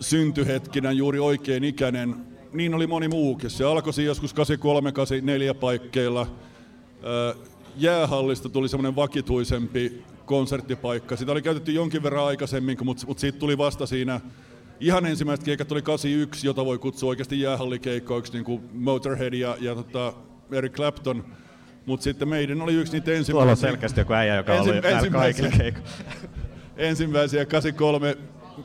syntyhetkinä 0.00 0.92
juuri 0.92 1.18
oikein 1.18 1.64
ikäinen. 1.64 2.14
Niin 2.52 2.74
oli 2.74 2.86
moni 2.86 3.08
muukin. 3.08 3.50
Se 3.50 3.64
alkoi 3.64 4.04
joskus 4.04 4.34
83-84 4.34 5.54
paikkeilla. 5.60 6.26
Jäähallista 7.76 8.48
tuli 8.48 8.68
semmoinen 8.68 8.96
vakituisempi 8.96 10.04
konserttipaikka. 10.24 11.16
Sitä 11.16 11.32
oli 11.32 11.42
käytetty 11.42 11.72
jonkin 11.72 12.02
verran 12.02 12.26
aikaisemmin, 12.26 12.78
mutta, 12.84 13.06
siitä 13.16 13.38
tuli 13.38 13.58
vasta 13.58 13.86
siinä 13.86 14.20
ihan 14.80 15.06
ensimmäiset 15.06 15.44
keikat 15.44 15.68
tuli 15.68 15.82
81, 15.82 16.46
jota 16.46 16.64
voi 16.64 16.78
kutsua 16.78 17.08
oikeasti 17.08 17.40
jäähallikeikkoiksi, 17.40 18.32
niin 18.32 18.44
kuin 18.44 18.62
Motorhead 18.72 19.34
ja, 19.34 19.56
ja 19.60 19.74
tota 19.74 20.12
Eric 20.52 20.72
Clapton. 20.72 21.24
Mutta 21.86 22.04
sitten 22.04 22.28
meidän 22.28 22.62
oli 22.62 22.74
yksi 22.74 22.92
niitä 22.92 23.10
ensimmäisiä... 23.10 23.32
Tuolla 23.32 23.50
on 23.50 23.56
selkeästi 23.56 24.00
joku 24.00 24.12
äijä, 24.12 24.34
joka 24.34 24.54
ensi, 24.54 24.70
oli 24.70 24.82
täällä 24.82 25.10
kaikilla 25.10 25.50
keikoilla. 25.50 25.88
ensimmäisiä 26.76 27.46
83 27.46 28.16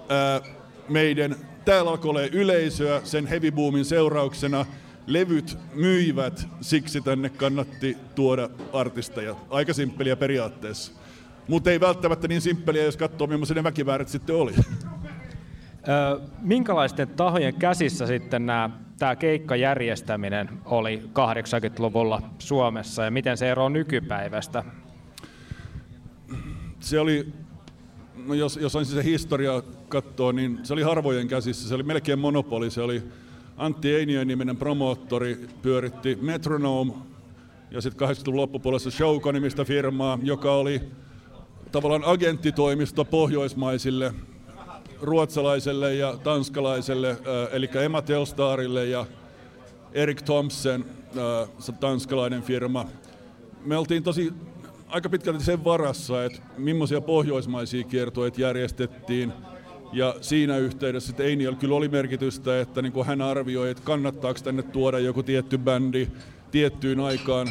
ää, 0.09 0.41
meidän. 0.89 1.35
Täällä 1.65 1.91
alkoi 1.91 2.09
olla 2.09 2.21
yleisöä 2.21 3.01
sen 3.03 3.27
heavy 3.27 3.51
boomin 3.51 3.85
seurauksena. 3.85 4.65
Levyt 5.07 5.57
myivät, 5.73 6.47
siksi 6.61 7.01
tänne 7.01 7.29
kannatti 7.29 7.97
tuoda 8.15 8.49
artisteja. 8.73 9.35
Aika 9.49 9.73
simppeliä 9.73 10.15
periaatteessa. 10.15 10.91
Mutta 11.47 11.71
ei 11.71 11.79
välttämättä 11.79 12.27
niin 12.27 12.41
simppeliä, 12.41 12.83
jos 12.83 12.97
katsoo, 12.97 13.27
millaisia 13.27 13.55
ne 13.55 13.63
väkiväärät 13.63 14.09
sitten 14.09 14.35
oli. 14.35 14.53
Minkälaisten 16.41 17.07
tahojen 17.07 17.55
käsissä 17.55 18.07
sitten 18.07 18.45
nämä, 18.45 18.69
tämä 18.99 19.15
keikkajärjestäminen 19.15 20.49
oli 20.65 21.01
80-luvulla 21.05 22.21
Suomessa 22.39 23.03
ja 23.03 23.11
miten 23.11 23.37
se 23.37 23.51
eroaa 23.51 23.69
nykypäivästä? 23.69 24.63
Se 26.79 26.99
oli, 26.99 27.33
no 28.25 28.33
jos, 28.33 28.59
jos 28.61 28.75
on 28.75 28.85
se 28.85 29.03
historia 29.03 29.61
katsoa, 29.89 30.33
niin 30.33 30.59
se 30.63 30.73
oli 30.73 30.81
harvojen 30.81 31.27
käsissä. 31.27 31.69
Se 31.69 31.75
oli 31.75 31.83
melkein 31.83 32.19
monopoli. 32.19 32.71
Se 32.71 32.81
oli 32.81 33.03
Antti 33.57 33.95
Einiön 33.95 34.27
niminen 34.27 34.57
promoottori, 34.57 35.47
pyöritti 35.61 36.17
Metronome 36.21 36.93
ja 37.71 37.81
sitten 37.81 38.09
80-luvun 38.09 38.35
loppupuolessa 38.35 38.91
Showko-nimistä 38.91 39.65
firmaa, 39.65 40.19
joka 40.23 40.51
oli 40.51 40.81
tavallaan 41.71 42.03
agenttitoimisto 42.05 43.05
pohjoismaisille, 43.05 44.13
ruotsalaiselle 45.01 45.95
ja 45.95 46.17
tanskalaiselle, 46.23 47.17
eli 47.51 47.69
Emma 47.83 48.01
Telstarille 48.01 48.85
ja 48.85 49.05
Erik 49.93 50.21
Thompson, 50.21 50.85
tanskalainen 51.79 52.41
firma. 52.41 52.85
Me 53.65 53.77
oltiin 53.77 54.03
tosi 54.03 54.33
aika 54.87 55.09
pitkälti 55.09 55.43
sen 55.43 55.63
varassa, 55.63 56.25
että 56.25 56.41
millaisia 56.57 57.01
pohjoismaisia 57.01 57.83
kiertoja 57.83 58.31
järjestettiin. 58.37 59.33
Ja 59.93 60.15
siinä 60.21 60.57
yhteydessä 60.57 61.11
että 61.11 61.23
Einiel 61.23 61.55
kyllä 61.55 61.75
oli 61.75 61.87
merkitystä, 61.87 62.61
että 62.61 62.81
niin 62.81 62.91
kuin 62.91 63.07
hän 63.07 63.21
arvioi, 63.21 63.69
että 63.69 63.83
kannattaako 63.83 64.39
tänne 64.43 64.63
tuoda 64.63 64.99
joku 64.99 65.23
tietty 65.23 65.57
bändi 65.57 66.07
tiettyyn 66.51 66.99
aikaan 66.99 67.47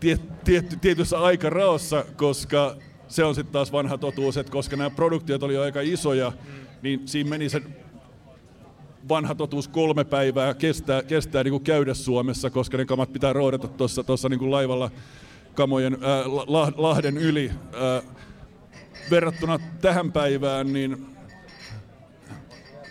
tiet, 0.00 0.44
tiet, 0.44 0.78
tietyssä 0.80 1.18
aikaraossa, 1.18 2.04
koska 2.16 2.76
se 3.08 3.24
on 3.24 3.34
sitten 3.34 3.52
taas 3.52 3.72
vanha 3.72 3.98
totuus, 3.98 4.36
että 4.36 4.52
koska 4.52 4.76
nämä 4.76 4.90
produktiot 4.90 5.42
oli 5.42 5.56
aika 5.56 5.80
isoja, 5.80 6.32
niin 6.82 7.08
siinä 7.08 7.30
meni 7.30 7.48
se 7.48 7.62
vanha 9.08 9.34
totuus 9.34 9.68
kolme 9.68 10.04
päivää 10.04 10.54
kestää, 10.54 11.02
kestää 11.02 11.44
niin 11.44 11.52
kuin 11.52 11.64
käydä 11.64 11.94
Suomessa, 11.94 12.50
koska 12.50 12.76
ne 12.76 12.84
kamat 12.84 13.12
pitää 13.12 13.32
roodata 13.32 13.68
tuossa 14.06 14.28
niin 14.28 14.50
laivalla 14.50 14.90
kamojen 15.54 15.98
ää, 16.00 16.24
Lahden 16.76 17.16
yli. 17.16 17.50
Ää, 17.72 18.02
verrattuna 19.10 19.58
tähän 19.80 20.12
päivään, 20.12 20.72
niin 20.72 21.06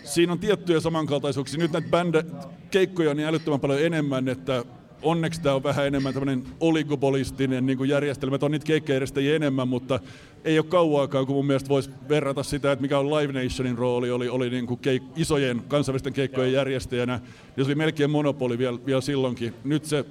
siinä 0.04 0.32
on 0.32 0.38
tiettyjä 0.38 0.80
samankaltaisuuksia. 0.80 1.58
Nyt 1.58 1.72
näitä 1.72 1.88
bändä, 1.88 2.24
keikkoja 2.70 3.10
on 3.10 3.16
niin 3.16 3.28
älyttömän 3.28 3.60
paljon 3.60 3.82
enemmän, 3.82 4.28
että 4.28 4.64
onneksi 5.02 5.42
tämä 5.42 5.54
on 5.54 5.62
vähän 5.62 5.86
enemmän 5.86 6.14
tämmöinen 6.14 6.44
oligopolistinen 6.60 7.66
niin 7.66 7.78
kuin 7.78 7.90
järjestelmä, 7.90 8.34
että 8.34 8.46
on 8.46 8.52
niitä 8.52 8.66
keikkajärjestäjiä 8.66 9.36
enemmän, 9.36 9.68
mutta 9.68 10.00
ei 10.44 10.58
ole 10.58 10.66
kauaakaan, 10.66 11.26
kun 11.26 11.36
mun 11.36 11.46
mielestä 11.46 11.68
voisi 11.68 11.90
verrata 12.08 12.42
sitä, 12.42 12.72
että 12.72 12.82
mikä 12.82 12.98
on 12.98 13.10
Live 13.10 13.42
Nationin 13.42 13.78
rooli, 13.78 14.10
oli, 14.10 14.28
oli 14.28 14.50
niin 14.50 14.66
kuin 14.66 14.80
keik- 14.80 15.12
isojen 15.16 15.62
kansainvälisten 15.68 16.12
keikkojen 16.12 16.52
järjestäjänä, 16.52 17.20
ja 17.56 17.64
se 17.64 17.68
oli 17.68 17.74
melkein 17.74 18.10
monopoli 18.10 18.58
vielä, 18.58 18.78
vielä 18.86 19.00
silloinkin. 19.00 19.54
Nyt 19.64 19.84
se 19.84 20.04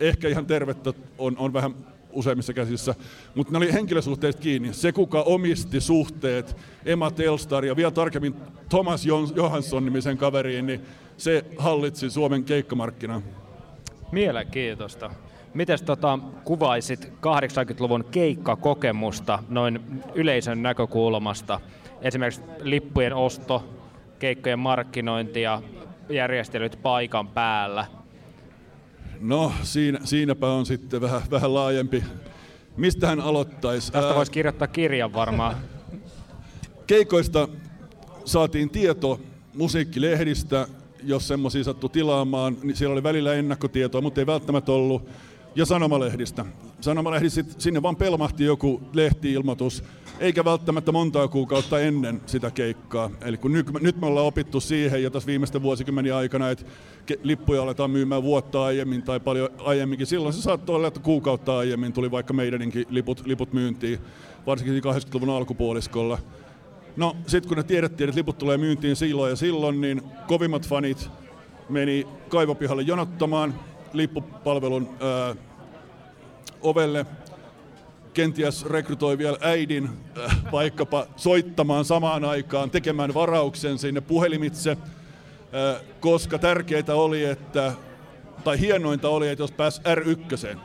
ehkä 0.00 0.28
ihan 0.28 0.46
tervettä 0.46 0.92
on, 1.18 1.36
on 1.38 1.52
vähän 1.52 1.74
useimmissa 2.12 2.52
käsissä, 2.52 2.94
mutta 3.34 3.52
ne 3.52 3.56
oli 3.56 3.72
henkilösuhteista 3.72 4.42
kiinni. 4.42 4.72
Se, 4.72 4.92
kuka 4.92 5.22
omisti 5.22 5.80
suhteet 5.80 6.56
Emma 6.84 7.10
Telstar 7.10 7.64
ja 7.64 7.76
vielä 7.76 7.90
tarkemmin 7.90 8.34
Thomas 8.68 9.06
Johansson 9.36 9.84
nimisen 9.84 10.18
kaveriin, 10.18 10.66
niin 10.66 10.80
se 11.16 11.44
hallitsi 11.58 12.10
Suomen 12.10 12.44
keikkamarkkinaa. 12.44 13.22
Mielenkiintoista. 14.12 15.10
Miten 15.54 15.84
tota, 15.84 16.18
kuvaisit 16.44 17.12
80-luvun 17.12 18.04
keikkakokemusta 18.10 19.38
noin 19.48 20.02
yleisön 20.14 20.62
näkökulmasta? 20.62 21.60
Esimerkiksi 22.02 22.42
lippujen 22.60 23.14
osto, 23.14 23.64
keikkojen 24.18 24.58
markkinointi 24.58 25.42
ja 25.42 25.62
järjestelyt 26.08 26.78
paikan 26.82 27.28
päällä. 27.28 27.86
No, 29.20 29.52
siinä, 29.62 29.98
siinäpä 30.04 30.52
on 30.52 30.66
sitten 30.66 31.00
vähän, 31.00 31.22
vähän 31.30 31.54
laajempi. 31.54 32.04
Mistä 32.76 33.06
hän 33.06 33.20
aloittaisi? 33.20 33.92
Tästä 33.92 34.14
voisi 34.14 34.32
kirjoittaa 34.32 34.68
kirjan 34.68 35.12
varmaan. 35.12 35.56
Keikoista 36.86 37.48
saatiin 38.24 38.70
tieto 38.70 39.20
musiikkilehdistä, 39.54 40.66
jos 41.04 41.28
semmoisia 41.28 41.64
sattui 41.64 41.90
tilaamaan, 41.90 42.56
niin 42.62 42.76
siellä 42.76 42.92
oli 42.92 43.02
välillä 43.02 43.34
ennakkotietoa, 43.34 44.00
mutta 44.00 44.20
ei 44.20 44.26
välttämättä 44.26 44.72
ollut. 44.72 45.08
Ja 45.54 45.66
sanomalehdistä. 45.66 46.44
Sanomalehdistä 46.80 47.44
sinne 47.58 47.82
vaan 47.82 47.96
pelmahti 47.96 48.44
joku 48.44 48.82
lehtiilmoitus, 48.92 49.84
eikä 50.20 50.44
välttämättä 50.44 50.92
montaa 50.92 51.28
kuukautta 51.28 51.80
ennen 51.80 52.20
sitä 52.26 52.50
keikkaa. 52.50 53.10
Eli 53.20 53.36
kun 53.36 53.52
nyt, 53.52 53.66
nyt 53.80 54.00
me 54.00 54.06
ollaan 54.06 54.26
opittu 54.26 54.60
siihen 54.60 55.02
jo 55.02 55.10
tässä 55.10 55.26
viimeisten 55.26 55.62
vuosikymmenen 55.62 56.14
aikana, 56.14 56.50
että 56.50 56.64
lippuja 57.22 57.62
aletaan 57.62 57.90
myymään 57.90 58.22
vuotta 58.22 58.64
aiemmin 58.64 59.02
tai 59.02 59.20
paljon 59.20 59.48
aiemminkin. 59.58 60.06
Silloin 60.06 60.34
se 60.34 60.42
saattoi 60.42 60.76
olla, 60.76 60.88
että 60.88 61.00
kuukautta 61.00 61.58
aiemmin 61.58 61.92
tuli 61.92 62.10
vaikka 62.10 62.34
meidänkin 62.34 62.86
liput, 62.90 63.26
liput 63.26 63.52
myyntiin, 63.52 63.98
varsinkin 64.46 64.82
80-luvun 64.84 65.30
alkupuoliskolla. 65.30 66.18
No 66.96 67.16
sitten 67.26 67.48
kun 67.48 67.56
ne 67.56 67.62
tiedettiin, 67.62 68.08
että 68.08 68.18
liput 68.18 68.38
tulee 68.38 68.58
myyntiin 68.58 68.96
silloin 68.96 69.30
ja 69.30 69.36
silloin, 69.36 69.80
niin 69.80 70.02
kovimmat 70.26 70.68
fanit 70.68 71.10
meni 71.68 72.06
kaivopihalle 72.28 72.82
jonottamaan 72.82 73.54
lippupalvelun 73.92 74.88
ää, 75.00 75.34
ovelle. 76.60 77.06
Kenties 78.14 78.66
rekrytoi 78.66 79.18
vielä 79.18 79.38
äidin 79.40 79.88
ää, 80.20 80.36
vaikkapa 80.52 81.06
soittamaan 81.16 81.84
samaan 81.84 82.24
aikaan, 82.24 82.70
tekemään 82.70 83.14
varauksen 83.14 83.78
sinne 83.78 84.00
puhelimitse, 84.00 84.76
ää, 85.52 85.76
koska 86.00 86.38
tärkeää 86.38 86.94
oli, 86.94 87.24
että, 87.24 87.72
tai 88.44 88.60
hienointa 88.60 89.08
oli, 89.08 89.28
että 89.28 89.42
jos 89.42 89.52
pääsi 89.52 89.80
R1, 89.82 90.58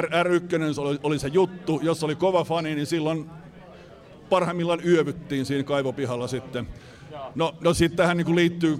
R, 0.00 0.04
R1 0.04 0.80
oli, 0.80 0.98
oli 1.02 1.18
se 1.18 1.28
juttu, 1.28 1.80
jos 1.82 2.04
oli 2.04 2.14
kova 2.14 2.44
fani, 2.44 2.74
niin 2.74 2.86
silloin 2.86 3.30
parhaimmillaan 4.30 4.86
yövyttiin 4.86 5.46
siinä 5.46 5.64
kaivopihalla 5.64 6.26
sitten. 6.26 6.68
No, 7.34 7.54
no 7.60 7.74
sitten 7.74 7.96
tähän 7.96 8.16
niin 8.16 8.36
liittyy 8.36 8.78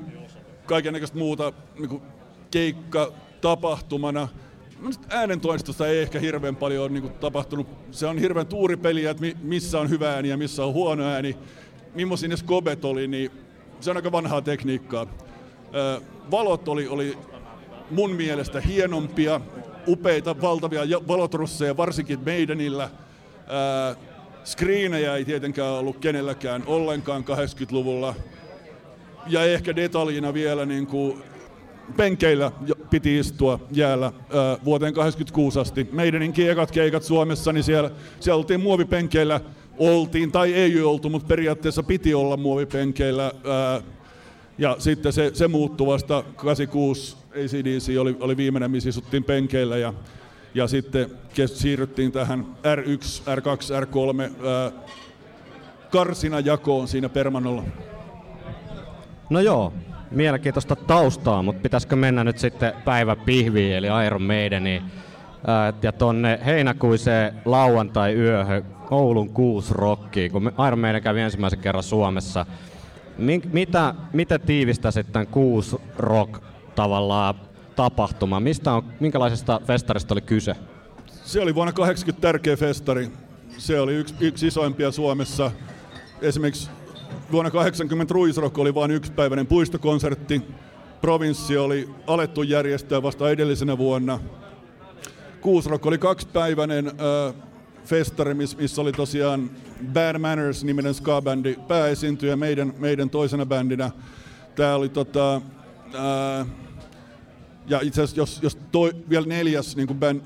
kaikenlaista 0.67 1.19
muuta 1.19 1.53
niin 1.79 2.03
keikka, 2.51 3.13
tapahtumana. 3.41 4.29
Äänentoistosta 5.09 5.87
ei 5.87 5.99
ehkä 5.99 6.21
hirveän 6.21 6.57
paljon 6.57 6.83
ole 6.83 6.91
niin 6.91 7.13
tapahtunut. 7.13 7.67
Se 7.91 8.07
on 8.07 8.19
hirveän 8.19 8.47
tuuri 8.47 8.77
peli, 8.77 9.05
että 9.05 9.25
missä 9.43 9.81
on 9.81 9.91
hyvä 9.91 10.15
ääni 10.15 10.29
ja 10.29 10.37
missä 10.37 10.65
on 10.65 10.73
huono 10.73 11.05
ääni. 11.05 11.37
Millaisia 11.95 12.29
ne 12.29 12.37
skobet 12.37 12.85
oli, 12.85 13.09
niin 13.09 13.31
se 13.81 13.91
on 13.91 13.97
aika 13.97 14.13
vanhaa 14.13 14.43
tekniikkaa. 14.43 15.07
Valot 16.31 16.69
oli, 16.69 16.89
oli 16.89 17.19
mun 17.91 18.11
mielestä 18.11 18.61
hienompia, 18.61 19.41
upeita, 19.87 20.41
valtavia 20.41 20.83
valotrusseja, 21.09 21.77
varsinkin 21.77 22.21
meidänillä. 22.25 22.91
Screenejä 24.47 25.17
ei 25.17 25.25
tietenkään 25.25 25.73
ollut 25.73 25.99
kenelläkään 25.99 26.63
ollenkaan 26.67 27.25
80-luvulla. 27.25 28.15
Ja 29.27 29.45
ehkä 29.45 29.77
detaljina 29.77 30.35
vielä 30.35 30.67
niin 30.67 30.87
kuin 30.87 31.23
penkeillä 31.97 32.53
piti 32.91 33.19
istua 33.19 33.61
jäällä 33.73 34.07
ää, 34.07 34.59
vuoteen 34.65 34.95
86 34.95 35.61
asti. 35.61 35.89
Meidänin 35.93 36.33
kiekat 36.33 36.71
keikat 36.71 37.03
Suomessa, 37.03 37.53
niin 37.53 37.65
siellä, 37.65 37.91
siellä 38.21 38.39
oltiin 38.39 38.61
muovipenkeillä, 38.61 39.41
oltiin 39.79 40.33
tai 40.33 40.55
ei 40.55 40.83
oltu, 40.83 41.09
mutta 41.09 41.29
periaatteessa 41.29 41.83
piti 41.83 42.15
olla 42.15 42.37
muovipenkeillä. 42.37 43.25
Ää, 43.25 43.83
ja 44.59 44.77
sitten 44.79 45.13
se, 45.13 45.31
se 45.35 45.49
muuttui 45.49 45.87
vasta 45.87 46.25
86 46.37 47.17
ACDC 47.31 47.99
oli, 48.01 48.17
oli 48.21 48.37
viimeinen, 48.37 48.71
missä 48.71 48.89
istuttiin 48.89 49.25
penkeillä 49.25 49.77
ja, 49.77 49.95
ja 50.57 50.67
sitten 50.67 51.11
siirryttiin 51.47 52.13
tähän 52.13 52.47
R1, 52.47 53.23
R2, 53.37 53.85
R3 53.85 54.47
ää, 54.47 54.73
karsinajakoon 55.91 56.89
siinä 56.89 57.09
Permanolla. 57.09 57.63
No 59.31 59.41
joo, 59.41 59.73
mielenkiintoista 60.11 60.77
taustaa, 60.77 61.43
mutta 61.43 61.63
pitäisikö 61.63 61.97
mennä 61.97 62.25
nyt 62.25 62.39
sitten 62.39 62.73
päivä 62.85 63.17
pihviin, 63.17 63.75
eli 63.75 63.87
Iron 64.07 64.23
Maideniin, 64.23 64.83
ja 65.83 65.93
tonne 65.93 66.41
heinäkuiseen 66.47 67.35
lauantai-yöhön 67.45 68.65
Oulun 68.91 69.31
kuusi 69.31 69.75
rockiin, 69.75 70.33
kun 70.33 70.53
Iron 70.67 70.79
Maiden 70.79 71.03
kävi 71.03 71.21
ensimmäisen 71.21 71.59
kerran 71.59 71.83
Suomessa. 71.83 72.47
Mitä, 73.53 73.95
mitä 74.13 74.39
tiivistä 74.39 74.91
sitten 74.91 75.27
kuusi 75.27 75.77
rock 75.99 76.43
tavallaan 76.75 77.35
tapahtuma? 77.77 78.41
Mistä 78.41 78.73
on, 78.73 78.83
minkälaisesta 79.01 79.61
festarista 79.67 80.15
oli 80.15 80.21
kyse? 80.21 80.57
Se 81.25 81.41
oli 81.41 81.55
vuonna 81.55 81.73
80 81.73 82.23
tärkeä 82.23 82.57
festari. 82.57 83.11
Se 83.59 83.81
oli 83.81 83.95
yksi, 83.95 84.15
yksi 84.21 84.47
isoimpia 84.47 84.91
Suomessa. 84.91 85.51
Esimerkiksi 86.23 86.71
vuonna 87.33 87.51
80 87.51 88.15
Ruisrock 88.15 88.59
oli 88.59 88.75
vain 88.75 88.91
yksipäiväinen 88.91 89.47
puistokonsertti. 89.47 90.43
Provinssi 91.01 91.57
oli 91.57 91.89
alettu 92.07 92.43
järjestää 92.43 93.03
vasta 93.03 93.31
edellisenä 93.31 93.79
vuonna. 93.79 94.21
Kuusrock 95.41 95.87
oli 95.87 95.99
kaksipäiväinen 95.99 96.87
äh, 96.87 97.35
festari, 97.85 98.35
missä 98.35 98.83
oli 98.83 98.93
tosiaan 98.93 99.51
Bad 99.93 100.19
Manners-niminen 100.19 100.95
ska-bändi 100.95 101.57
pääesiintyjä 101.69 102.37
meidän, 102.37 102.75
meidän 102.79 103.11
toisena 103.11 103.47
bändinä. 103.47 103.91
Tämä 104.55 104.75
oli 104.75 104.89
tota, 104.89 105.35
äh, 105.95 106.47
ja 107.69 107.81
itse 107.83 108.03
asiassa 108.03 108.21
jos, 108.21 108.39
jos 108.43 108.59
toi, 108.73 108.93
vielä 109.11 109.27
neljäs 109.27 109.77
niin 109.77 109.87
kuin 109.87 109.99
band, 109.99 110.21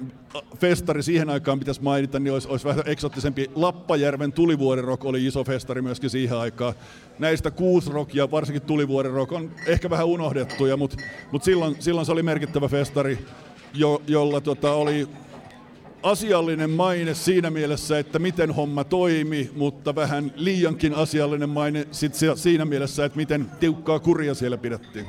festari 0.59 1.02
siihen 1.02 1.30
aikaan 1.30 1.59
pitäisi 1.59 1.82
mainita, 1.82 2.18
niin 2.18 2.32
olisi, 2.32 2.49
olisi 2.49 2.64
vähän 2.64 2.85
eksottisempi. 2.87 3.50
Lappajärven 3.54 4.32
tulivuorirok 4.32 5.04
oli 5.04 5.26
iso 5.26 5.44
festari 5.44 5.82
myöskin 5.82 6.11
siihen 6.11 6.38
aikaan. 6.38 6.75
Näistä 7.18 7.50
kuusrock 7.50 8.14
ja 8.14 8.30
varsinkin 8.30 8.62
tulivuorirok 8.62 9.32
on 9.32 9.50
ehkä 9.66 9.90
vähän 9.90 10.06
unohdettuja, 10.06 10.76
mutta, 10.76 10.97
mutta 11.32 11.44
silloin, 11.44 11.76
silloin 11.78 12.06
se 12.06 12.12
oli 12.12 12.23
merkittävä 12.23 12.68
festari, 12.68 13.18
jo, 13.75 14.02
jolla 14.06 14.40
tota, 14.40 14.73
oli 14.73 15.09
asiallinen 16.02 16.70
maine 16.70 17.14
siinä 17.14 17.50
mielessä, 17.50 17.99
että 17.99 18.18
miten 18.18 18.50
homma 18.50 18.85
toimi, 18.85 19.50
mutta 19.56 19.94
vähän 19.94 20.32
liiankin 20.37 20.94
asiallinen 20.94 21.49
maine 21.49 21.87
sit 21.90 22.12
siinä 22.35 22.64
mielessä, 22.64 23.05
että 23.05 23.16
miten 23.16 23.50
tiukkaa 23.61 23.98
kuria 23.98 24.35
siellä 24.35 24.59
pidettiin. 24.59 25.07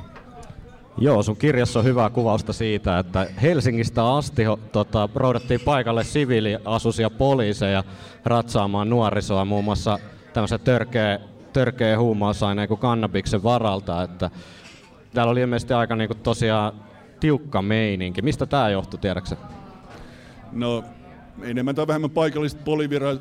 Joo, 0.98 1.22
sun 1.22 1.36
kirjassa 1.36 1.78
on 1.78 1.84
hyvää 1.84 2.10
kuvausta 2.10 2.52
siitä, 2.52 2.98
että 2.98 3.26
Helsingistä 3.42 4.14
asti 4.14 4.42
tota, 4.72 5.08
roudattiin 5.14 5.60
paikalle 5.60 6.04
siviiliasuisia 6.04 7.10
poliiseja 7.10 7.84
ratsaamaan 8.24 8.90
nuorisoa 8.90 9.44
muun 9.44 9.64
muassa 9.64 9.98
tämmöisen 10.32 10.60
törkeä, 10.60 11.20
törkeä 11.52 11.98
huumausaineen 11.98 12.68
kuin 12.68 12.80
kannabiksen 12.80 13.42
varalta. 13.42 14.02
Että 14.02 14.30
täällä 15.14 15.30
oli 15.30 15.40
ilmeisesti 15.40 15.74
aika 15.74 15.96
niinku 15.96 16.14
tosiaan 16.14 16.72
tiukka 17.20 17.62
meininki. 17.62 18.22
Mistä 18.22 18.46
tämä 18.46 18.70
johtui, 18.70 19.00
tiedäksä? 19.00 19.36
No 20.52 20.84
enemmän 21.42 21.74
tai 21.74 21.86
vähemmän 21.86 22.10
paikalliset 22.10 22.64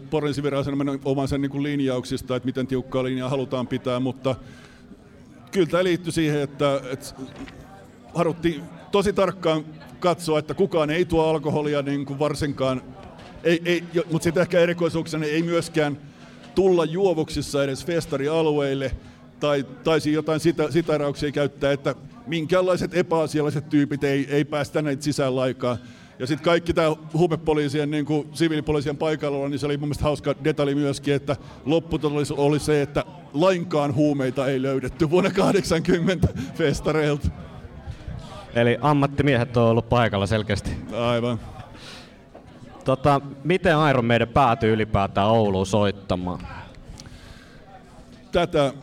poliisiviranomaisen 0.10 1.00
omansa 1.06 1.38
niin 1.38 1.64
linjauksista, 1.64 2.36
että 2.36 2.46
miten 2.46 2.68
tiukkaa 2.68 3.04
linjaa 3.04 3.30
halutaan 3.30 3.68
pitää, 3.68 4.00
mutta 4.00 4.36
kyllä 5.52 5.68
tämä 5.68 5.84
liittyy 5.84 6.12
siihen, 6.12 6.42
että, 6.42 6.82
että 6.92 7.06
haluttiin 8.14 8.64
tosi 8.92 9.14
tarkkaan 9.14 9.66
katsoa, 10.00 10.40
että 10.40 10.54
kukaan 10.54 10.90
ei 10.90 11.06
tuo 11.06 11.26
alkoholia 11.26 11.82
niin 11.82 12.06
kuin 12.06 12.20
varsinkaan, 12.20 12.82
ei, 13.44 13.62
ei, 13.66 13.84
mutta 14.12 14.24
sitten 14.24 14.42
ehkä 14.42 14.60
erikoisuuksena 14.60 15.26
ei 15.26 15.44
myöskään 15.44 15.98
tulla 16.56 16.86
juovuksissa 16.86 17.64
edes 17.64 17.86
festarialueille 17.86 18.92
tai 19.40 19.66
taisi 19.84 20.14
jotain 20.14 20.40
sitä, 20.40 20.72
sitarauksia 20.72 21.32
käyttää, 21.32 21.72
että 21.72 21.96
minkäänlaiset 22.28 22.94
epäasialliset 22.94 23.70
tyypit 23.70 24.04
ei, 24.04 24.28
ei 24.30 24.46
päästä 24.46 24.82
näitä 24.82 25.04
sisään 25.04 25.36
laikaan. 25.36 25.78
Ja 26.22 26.28
sitten 26.28 26.46
kaikki 26.46 26.74
tämä 26.74 26.96
huumepoliisien, 27.14 27.92
niin 27.92 28.06
kuin 28.06 28.30
siviilipoliisien 28.34 28.98
paikalla, 28.98 29.50
niin 29.50 29.60
se 29.60 29.66
oli 29.66 29.78
mun 29.78 29.88
mielestä 29.88 30.04
hauska 30.04 30.36
detalji 30.44 30.76
myöskin, 30.76 31.14
että 31.14 31.36
lopputulos 31.66 32.32
oli 32.32 32.60
se, 32.60 32.82
että 32.82 33.04
lainkaan 33.34 33.96
huumeita 33.96 34.48
ei 34.48 34.62
löydetty 34.62 35.10
vuonna 35.10 35.30
80 35.30 36.28
festareilta. 36.56 37.28
Eli 38.56 38.78
ammattimiehet 38.82 39.58
on 39.58 39.64
ollut 39.64 39.90
paikalla 39.90 40.26
selkeästi. 40.28 40.72
Aivan. 40.94 41.40
Tota, 42.86 43.22
miten 43.44 43.76
Iron 43.90 44.06
meidän 44.06 44.28
päätyi 44.28 44.70
ylipäätään 44.70 45.28
Ouluun 45.28 45.66
soittamaan? 45.66 46.40
Tätä 48.32 48.74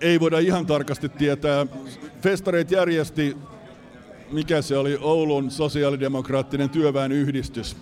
ei 0.00 0.20
voida 0.20 0.38
ihan 0.38 0.66
tarkasti 0.66 1.08
tietää. 1.08 1.66
Festareet 2.22 2.70
järjesti, 2.70 3.36
mikä 4.30 4.62
se 4.62 4.76
oli, 4.78 4.98
Oulun 5.00 5.50
sosiaalidemokraattinen 5.50 6.70
työväen 6.70 7.12
yhdistys. 7.12 7.76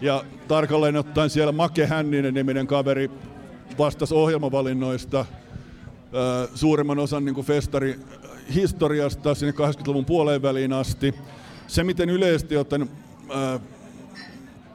Ja 0.00 0.24
tarkalleen 0.48 0.96
ottaen 0.96 1.30
siellä 1.30 1.52
Make 1.52 1.86
Hänninen 1.86 2.34
niminen 2.34 2.66
kaveri 2.66 3.10
vastasi 3.78 4.14
ohjelmavalinnoista 4.14 5.26
suurimman 6.54 6.98
osan 6.98 7.24
niin 7.24 7.44
festari 7.44 7.98
historiasta 8.54 9.34
sinne 9.34 9.52
80-luvun 9.52 10.04
puoleen 10.04 10.42
väliin 10.42 10.72
asti. 10.72 11.14
Se, 11.66 11.84
miten 11.84 12.10
yleisesti 12.10 12.56
ottaen 12.56 12.90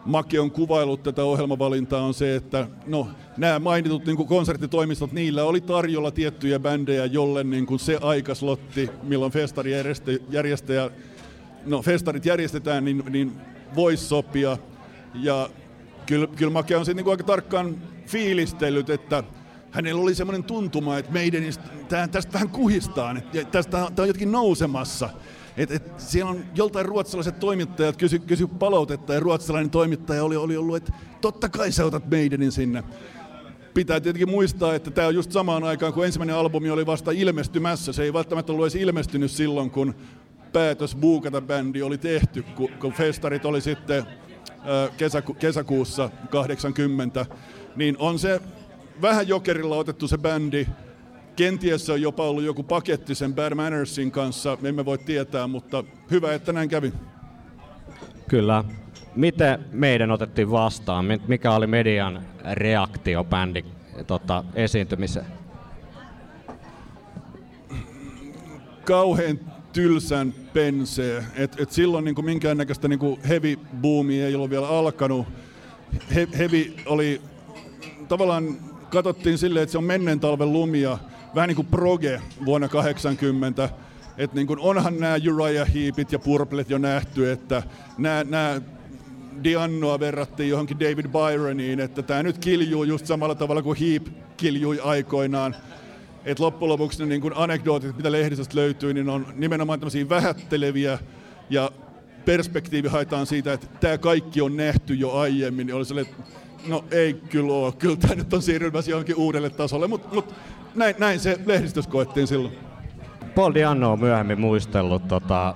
Maki 0.08 0.40
on 0.40 0.52
kuvailut 0.52 1.04
tätä 1.04 1.24
ohjelmavalintaa 1.24 2.02
on 2.02 2.14
se, 2.14 2.36
että 2.36 2.68
no, 2.86 3.08
nämä 3.38 3.60
mainitut 3.60 4.06
niin 4.06 4.18
kuin 4.18 4.28
konserttitoimistot, 4.28 5.12
niillä 5.12 5.44
oli 5.44 5.62
tarjolla 5.62 6.12
tiettyjä 6.12 6.60
bändejä, 6.60 7.06
jolle 7.06 7.44
niin 7.44 7.66
kuin 7.66 7.80
se 7.80 7.98
aikaslotti, 8.02 8.90
milloin 9.04 9.32
festari 9.32 9.72
järjestäjä, 10.30 10.90
no, 11.66 11.82
festarit 11.82 12.26
järjestetään, 12.26 12.86
niin, 12.86 13.04
niin 13.10 13.32
voisi 13.76 14.06
sopia. 14.06 14.58
Ja 15.14 15.50
kyllä, 16.06 16.28
kyllä 16.28 16.52
Make 16.52 16.78
on 16.78 16.86
niin 16.94 17.10
aika 17.10 17.24
tarkkaan 17.24 17.82
fiilistellyt, 18.06 18.90
että 18.90 19.24
hänellä 19.72 20.02
oli 20.02 20.16
semmoinen 20.16 20.44
tuntuma, 20.44 20.98
että 20.98 21.12
meidän 21.12 21.44
tästä 22.12 22.34
vähän 22.34 22.50
kuhistaan, 22.50 23.18
että 23.18 23.44
tästä 23.52 23.72
tämä 23.72 23.86
on 24.00 24.08
jotenkin 24.08 24.32
nousemassa. 24.32 25.10
Et, 25.58 25.72
et 25.72 26.00
siellä 26.00 26.32
on 26.32 26.44
joltain 26.56 26.86
ruotsalaiset 26.86 27.40
toimittajat 27.40 27.98
kysy, 27.98 28.20
kysy 28.20 28.48
palautetta 28.48 29.14
ja 29.14 29.20
ruotsalainen 29.20 29.70
toimittaja 29.70 30.24
oli, 30.24 30.36
oli 30.36 30.58
ollut, 30.58 30.76
että 30.76 30.94
totta 31.22 31.50
kai 31.50 31.72
sä 31.72 31.86
otat 31.86 32.10
meidänin 32.10 32.52
sinne. 32.52 32.84
Pitää 33.74 34.00
tietenkin 34.00 34.30
muistaa, 34.30 34.76
että 34.76 34.92
tämä 34.92 35.08
on 35.08 35.16
just 35.16 35.32
samaan 35.32 35.64
aikaan, 35.64 35.94
kun 35.94 36.06
ensimmäinen 36.06 36.36
albumi 36.36 36.70
oli 36.70 36.86
vasta 36.86 37.12
ilmestymässä. 37.12 37.94
Se 37.94 38.04
ei 38.04 38.14
välttämättä 38.14 38.52
ollut 38.52 38.66
edes 38.66 38.76
ilmestynyt 38.76 39.32
silloin, 39.32 39.72
kun 39.72 39.96
päätös 40.54 40.96
buukata 40.96 41.42
bändi 41.42 41.82
oli 41.82 41.98
tehty, 41.98 42.44
kun, 42.56 42.70
kun 42.80 42.94
festarit 42.94 43.46
oli 43.46 43.62
sitten 43.62 44.04
kesäku, 44.98 45.34
kesäkuussa 45.34 46.10
80. 46.30 47.26
Niin 47.76 47.96
on 48.00 48.20
se 48.20 48.42
vähän 49.02 49.28
jokerilla 49.28 49.78
otettu 49.78 50.08
se 50.08 50.18
bändi. 50.18 50.68
Kenties 51.38 51.86
se 51.86 51.92
on 51.92 52.02
jopa 52.02 52.24
ollut 52.24 52.44
joku 52.44 52.64
paketti 52.64 53.16
sen 53.16 53.36
Bad 53.36 53.56
Mannersin 53.56 54.12
kanssa, 54.12 54.58
me 54.62 54.70
emme 54.70 54.86
voi 54.86 54.98
tietää, 54.98 55.48
mutta 55.48 55.84
hyvä, 56.12 56.34
että 56.34 56.54
näin 56.54 56.70
kävi. 56.70 56.94
Kyllä. 58.28 58.64
Miten 59.16 59.66
meidän 59.72 60.12
otettiin 60.12 60.52
vastaan? 60.52 61.06
Mikä 61.28 61.52
oli 61.52 61.68
median 61.68 62.26
reaktio 62.54 63.24
bändin 63.24 63.66
tota, 64.08 64.44
esiintymiseen? 64.56 65.26
Kauhean 68.86 69.40
tylsän 69.74 70.34
pensee. 70.54 71.24
Et, 71.36 71.60
et 71.60 71.72
silloin 71.72 72.06
niin 72.06 72.16
kuin 72.16 72.26
minkäännäköistä 72.26 72.88
niin 72.88 73.00
kuin 73.00 73.22
heavy 73.22 73.56
boomia 73.82 74.28
ei 74.28 74.36
ollut 74.36 74.50
vielä 74.50 74.68
alkanut. 74.68 75.28
He, 76.16 76.28
heavy 76.38 76.74
oli 76.86 77.22
tavallaan 78.08 78.58
katsottiin 78.90 79.38
silleen, 79.38 79.64
että 79.64 79.72
se 79.72 79.78
on 79.78 79.84
menneen 79.84 80.20
talven 80.20 80.54
lumia, 80.54 80.98
vähän 81.38 81.48
niin 81.48 81.56
kuin 81.56 81.68
proge 81.68 82.22
vuonna 82.46 82.68
80. 82.68 83.70
Että 84.18 84.36
niin 84.36 84.48
kuin 84.48 84.60
onhan 84.60 85.00
nämä 85.00 85.16
Uriah 85.34 85.74
Heepit 85.74 86.12
ja 86.12 86.20
Purplet 86.20 86.70
jo 86.70 86.78
nähty, 86.78 87.32
että 87.32 87.64
nämä, 87.98 88.24
nämä 88.24 88.62
Diannoa 89.44 90.00
verrattiin 90.00 90.50
johonkin 90.50 90.80
David 90.80 91.06
Byroniin, 91.08 91.80
että 91.80 92.02
tämä 92.02 92.24
nyt 92.24 92.38
kiljuu 92.38 92.84
just 92.84 93.06
samalla 93.06 93.36
tavalla 93.36 93.62
kuin 93.62 93.78
Heap 93.80 94.08
kiljui 94.38 94.80
aikoinaan. 94.80 95.56
Et 96.26 96.40
loppujen 96.40 96.70
lopuksi 96.70 97.00
ne 97.00 97.06
niin 97.06 97.22
kun 97.22 97.34
anekdootit, 97.36 97.98
mitä 97.98 98.12
lehdistöstä 98.12 98.56
löytyy, 98.56 98.94
niin 98.94 99.10
on 99.10 99.28
nimenomaan 99.36 99.80
tämmöisiä 99.80 100.10
vähätteleviä 100.10 101.00
ja 101.50 101.72
perspektiivi 102.26 102.88
haetaan 102.88 103.26
siitä, 103.26 103.54
että 103.54 103.68
tämä 103.80 103.98
kaikki 103.98 104.42
on 104.42 104.58
nähty 104.58 104.94
jo 104.94 105.12
aiemmin, 105.12 105.68
niin 105.68 105.76
oli 105.76 105.86
sellainen, 105.86 106.16
no 106.68 106.86
ei 106.92 107.14
kyllä 107.14 107.54
ole, 107.54 107.72
kyllä 107.72 107.96
tämä 107.96 108.16
nyt 108.16 108.34
on 108.34 108.42
siirrymässä 108.42 108.92
johonkin 108.92 109.16
uudelle 109.16 109.50
tasolle, 109.50 109.88
mutta 109.88 110.16
mut, 110.16 110.34
näin, 110.76 110.96
näin 111.00 111.20
se 111.20 111.40
lehdistössä 111.46 111.92
koettiin 111.92 112.28
silloin. 112.28 112.58
Paul 113.36 113.54
Dianno 113.54 113.92
on 113.92 114.00
myöhemmin 114.00 114.40
muistellut 114.40 115.08
tota, 115.08 115.56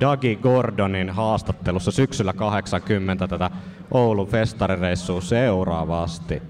Dougie 0.00 0.34
Gordonin 0.34 1.10
haastattelussa 1.10 1.90
syksyllä 1.90 2.32
80 2.32 3.28
tätä 3.28 3.50
Oulun 3.90 4.28
festarireissua 4.28 5.20
seuraavasti. 5.20 6.42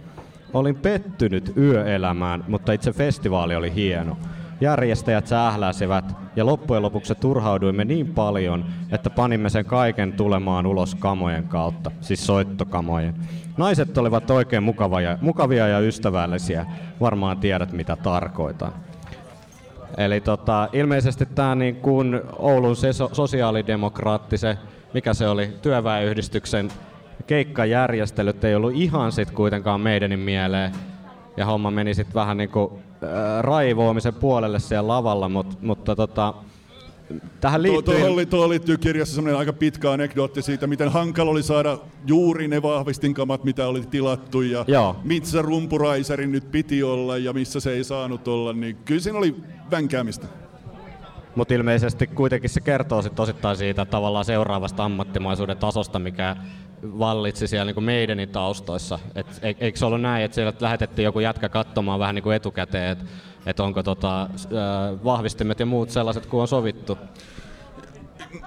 Olin 0.54 0.76
pettynyt 0.76 1.52
yöelämään, 1.56 2.44
mutta 2.48 2.72
itse 2.72 2.92
festivaali 2.92 3.56
oli 3.56 3.74
hieno. 3.74 4.16
Järjestäjät 4.60 5.26
sähläsivät 5.26 6.04
ja 6.36 6.46
loppujen 6.46 6.82
lopuksi 6.82 7.14
turhauduimme 7.14 7.84
niin 7.84 8.06
paljon, 8.06 8.64
että 8.92 9.10
panimme 9.10 9.48
sen 9.50 9.64
kaiken 9.64 10.12
tulemaan 10.12 10.66
ulos 10.66 10.94
kamojen 10.94 11.48
kautta, 11.48 11.90
siis 12.00 12.26
soittokamojen. 12.26 13.14
Naiset 13.56 13.98
olivat 13.98 14.30
oikein 14.30 14.62
mukavia, 14.62 15.18
mukavia 15.20 15.68
ja 15.68 15.80
ystävällisiä, 15.80 16.66
varmaan 17.00 17.38
tiedät 17.38 17.72
mitä 17.72 17.96
tarkoitan. 17.96 18.72
Eli 19.96 20.20
tota, 20.20 20.68
ilmeisesti 20.72 21.26
tämä 21.26 21.54
niin 21.54 21.76
kuin 21.76 22.20
Oulun 22.38 22.76
se 22.76 22.92
sosiaalidemokraattisen, 23.12 24.56
mikä 24.94 25.14
se 25.14 25.28
oli, 25.28 25.52
työväenyhdistyksen 25.62 26.68
keikkajärjestelyt 27.26 28.44
ei 28.44 28.54
ollut 28.54 28.72
ihan 28.74 29.12
sit 29.12 29.30
kuitenkaan 29.30 29.80
meidänin 29.80 30.18
mieleen. 30.18 30.72
Ja 31.36 31.46
homma 31.46 31.70
meni 31.70 31.94
sitten 31.94 32.14
vähän 32.14 32.36
niin 32.36 32.50
kuin, 32.50 32.70
äh, 33.02 33.42
raivoamisen 33.42 34.14
puolelle 34.14 34.59
siellä 34.59 34.88
lavalla, 34.88 35.28
mutta, 35.28 35.56
mutta 35.61 35.96
tota, 35.96 36.35
tähän 37.40 37.62
liittyy... 37.62 37.94
Tuo, 37.94 38.09
tuo, 38.09 38.24
tuo 38.26 38.48
liittyy 38.48 38.78
kirjassa 38.78 39.14
semmoinen 39.14 39.38
aika 39.38 39.52
pitkä 39.52 39.92
anekdootti 39.92 40.42
siitä, 40.42 40.66
miten 40.66 40.88
hankala 40.88 41.30
oli 41.30 41.42
saada 41.42 41.78
juuri 42.06 42.48
ne 42.48 42.62
vahvistinkamat, 42.62 43.44
mitä 43.44 43.68
oli 43.68 43.82
tilattu 43.90 44.42
ja 44.42 44.64
Joo. 44.68 44.96
missä 45.04 45.42
rumpuraiserin 45.42 46.32
nyt 46.32 46.50
piti 46.50 46.82
olla 46.82 47.18
ja 47.18 47.32
missä 47.32 47.61
se 47.61 47.72
ei 47.72 47.85
saanut 47.85 48.28
olla, 48.28 48.52
niin 48.52 48.76
kyllä 48.85 49.00
siinä 49.00 49.18
oli 49.18 49.37
vänkäämistä. 49.70 50.26
Mutta 51.35 51.54
ilmeisesti 51.54 52.06
kuitenkin 52.06 52.50
se 52.50 52.61
kertoo 52.61 53.02
sit 53.02 53.20
osittain 53.20 53.56
siitä 53.56 53.85
tavallaan 53.85 54.24
seuraavasta 54.24 54.85
ammattimaisuuden 54.85 55.56
tasosta, 55.56 55.98
mikä 55.98 56.37
vallitsi 56.82 57.46
siellä 57.46 57.72
niin 57.72 57.84
meidänin 57.84 58.28
taustoissa. 58.28 58.98
Et, 59.14 59.26
eikö 59.60 59.78
se 59.78 59.86
ollut 59.86 60.00
näin, 60.00 60.24
että 60.24 60.34
siellä 60.34 60.52
lähetettiin 60.60 61.04
joku 61.04 61.20
jätkä 61.20 61.48
katsomaan 61.48 62.00
vähän 62.00 62.14
niin 62.14 62.22
kuin 62.22 62.36
etukäteen, 62.36 62.92
että 62.92 63.04
et 63.46 63.60
onko 63.60 63.82
tota, 63.82 64.28
vahvistimet 65.04 65.60
ja 65.60 65.66
muut 65.66 65.90
sellaiset 65.90 66.26
kuin 66.26 66.40
on 66.40 66.48
sovittu? 66.48 66.98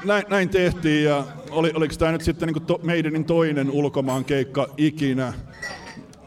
Näin, 0.06 0.24
näin 0.30 0.50
tehtiin 0.50 1.06
ja 1.06 1.24
oli, 1.52 1.72
oliko 1.76 1.96
tämä 1.98 2.12
nyt 2.12 2.22
sitten 2.22 2.50
niin 2.50 2.66
to, 2.66 2.82
toinen 3.28 3.72
ulkomaan 3.72 4.26
keikka 4.26 4.68
ikinä. 4.78 5.34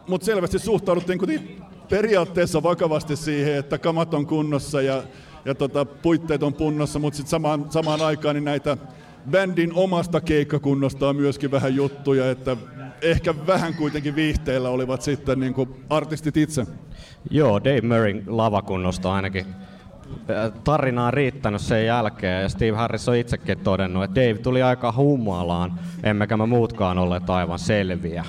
Mutta 0.06 0.24
selvästi 0.24 0.58
suhtauduttiin 0.58 1.62
periaatteessa 1.88 2.62
vakavasti 2.62 3.16
siihen, 3.16 3.54
että 3.54 3.78
kamat 3.78 4.14
on 4.14 4.26
kunnossa 4.26 4.82
ja, 4.82 5.02
ja 5.44 5.54
tota, 5.54 5.84
puitteet 5.84 6.42
on 6.42 6.54
kunnossa, 6.54 6.98
mutta 6.98 7.16
sitten 7.16 7.30
samaan, 7.30 7.66
samaan 7.70 8.02
aikaan 8.02 8.34
niin 8.34 8.44
näitä 8.44 8.76
bändin 9.30 9.72
omasta 9.74 10.20
keikkakunnosta 10.20 11.08
on 11.08 11.16
myöskin 11.16 11.50
vähän 11.50 11.74
juttuja, 11.74 12.30
että 12.30 12.56
ehkä 13.02 13.34
vähän 13.46 13.74
kuitenkin 13.74 14.16
viihteellä 14.16 14.68
olivat 14.68 15.02
sitten 15.02 15.40
niin 15.40 15.54
kuin 15.54 15.84
artistit 15.90 16.36
itse. 16.36 16.66
Joo, 17.30 17.64
Dave 17.64 17.80
Murrayn 17.80 18.24
lavakunnosta 18.26 19.12
ainakin 19.12 19.46
tarinaa 20.64 21.10
riittänyt 21.10 21.60
sen 21.60 21.86
jälkeen 21.86 22.42
ja 22.42 22.48
Steve 22.48 22.76
Harris 22.76 23.08
on 23.08 23.16
itsekin 23.16 23.58
todennut, 23.58 24.04
että 24.04 24.20
Dave 24.20 24.38
tuli 24.38 24.62
aika 24.62 24.92
humalaan, 24.96 25.72
emmekä 26.02 26.36
me 26.36 26.46
muutkaan 26.46 26.98
olleet 26.98 27.30
aivan 27.30 27.58
selviä. 27.58 28.24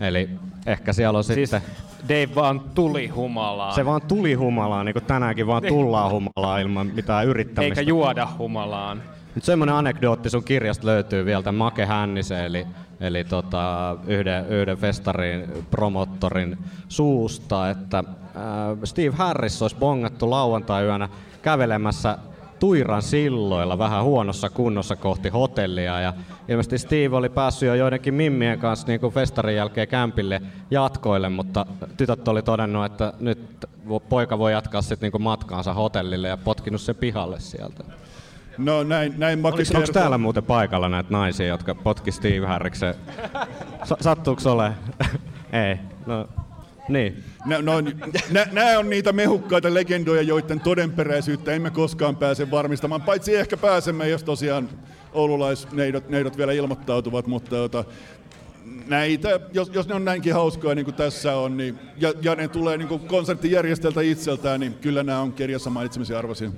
Eli 0.00 0.30
ehkä 0.66 0.92
siellä 0.92 1.16
on 1.16 1.24
siis 1.24 1.50
sitten... 1.50 1.62
Dave 2.08 2.34
vaan 2.34 2.60
tuli 2.60 3.08
humalaan. 3.08 3.74
Se 3.74 3.84
vaan 3.84 4.02
tuli 4.02 4.34
humalaan, 4.34 4.86
niin 4.86 4.92
kuin 4.92 5.04
tänäänkin 5.04 5.46
vaan 5.46 5.62
tullaan 5.68 6.10
humalaan 6.10 6.60
ilman 6.60 6.86
mitään 6.86 7.26
yrittämistä. 7.26 7.80
Eikä 7.80 7.88
juoda 7.88 8.28
humalaan. 8.38 9.02
Nyt 9.34 9.44
semmoinen 9.44 9.74
anekdootti 9.74 10.30
sun 10.30 10.44
kirjasta 10.44 10.86
löytyy 10.86 11.24
vielä 11.24 11.52
Make 11.52 11.86
Hännisen, 11.86 12.44
eli, 12.44 12.66
eli 13.00 13.24
tota, 13.24 13.96
yhden, 14.06 14.46
yhden 14.46 14.76
festarin 14.78 15.66
promottorin 15.70 16.58
suusta, 16.88 17.70
että 17.70 17.98
äh, 17.98 18.04
Steve 18.84 19.16
Harris 19.16 19.62
olisi 19.62 19.76
bongattu 19.76 20.30
lauantai-yönä 20.30 21.08
kävelemässä 21.42 22.18
Tuiran 22.60 23.02
silloilla 23.02 23.78
vähän 23.78 24.04
huonossa 24.04 24.50
kunnossa 24.50 24.96
kohti 24.96 25.28
hotellia 25.28 26.00
ja 26.00 26.12
ilmeisesti 26.48 26.78
Steve 26.78 27.16
oli 27.16 27.28
päässyt 27.28 27.66
jo 27.66 27.74
joidenkin 27.74 28.14
mimmien 28.14 28.58
kanssa 28.58 28.86
niin 28.86 29.00
kuin 29.00 29.14
festarin 29.14 29.56
jälkeen 29.56 29.88
kämpille 29.88 30.42
jatkoille, 30.70 31.28
mutta 31.28 31.66
tytöt 31.96 32.28
oli 32.28 32.42
todennut, 32.42 32.84
että 32.84 33.12
nyt 33.20 33.66
poika 34.08 34.38
voi 34.38 34.52
jatkaa 34.52 34.82
sitten 34.82 35.10
niin 35.12 35.22
matkaansa 35.22 35.74
hotellille 35.74 36.28
ja 36.28 36.36
potkinut 36.36 36.80
se 36.80 36.94
pihalle 36.94 37.40
sieltä. 37.40 37.84
No 38.58 38.82
näin, 38.82 39.14
näin 39.16 39.38
Maki 39.38 39.54
Oliko, 39.54 39.78
Onko 39.78 39.92
täällä 39.92 40.18
muuten 40.18 40.44
paikalla 40.44 40.88
näitä 40.88 41.10
naisia, 41.10 41.46
jotka 41.46 41.74
potki 41.74 42.12
Steve 42.12 42.46
Harriksen? 42.46 42.94
sattuuko 44.00 44.50
ole? 44.50 44.72
Ei. 45.52 45.76
No, 46.06 46.28
niin. 46.88 47.24
Nämä 47.46 47.62
no, 47.62 47.74
nä, 48.52 48.78
on 48.78 48.90
niitä 48.90 49.12
mehukkaita 49.12 49.74
legendoja, 49.74 50.22
joiden 50.22 50.60
todenperäisyyttä 50.60 51.52
emme 51.52 51.70
koskaan 51.70 52.16
pääse 52.16 52.50
varmistamaan, 52.50 53.02
paitsi 53.02 53.36
ehkä 53.36 53.56
pääsemme, 53.56 54.08
jos 54.08 54.24
tosiaan 54.24 54.68
oululaisneidot 55.12 56.08
neidot 56.08 56.36
vielä 56.36 56.52
ilmoittautuvat, 56.52 57.26
mutta 57.26 57.62
ota, 57.62 57.84
näitä, 58.86 59.40
jos, 59.52 59.70
jos 59.74 59.88
ne 59.88 59.94
on 59.94 60.04
näinkin 60.04 60.34
hauskoja 60.34 60.74
niin 60.74 60.84
kuin 60.84 60.94
tässä 60.94 61.36
on, 61.36 61.56
niin, 61.56 61.78
ja, 61.96 62.12
ja 62.22 62.34
ne 62.34 62.48
tulee 62.48 62.76
niin 62.76 62.88
kuin 62.88 63.00
konserttijärjestöltä 63.00 64.00
itseltään, 64.00 64.60
niin 64.60 64.74
kyllä 64.74 65.02
nämä 65.02 65.20
on 65.20 65.32
kirjassa 65.32 65.70
mainitsemisen 65.70 66.18
arvoisia. 66.18 66.50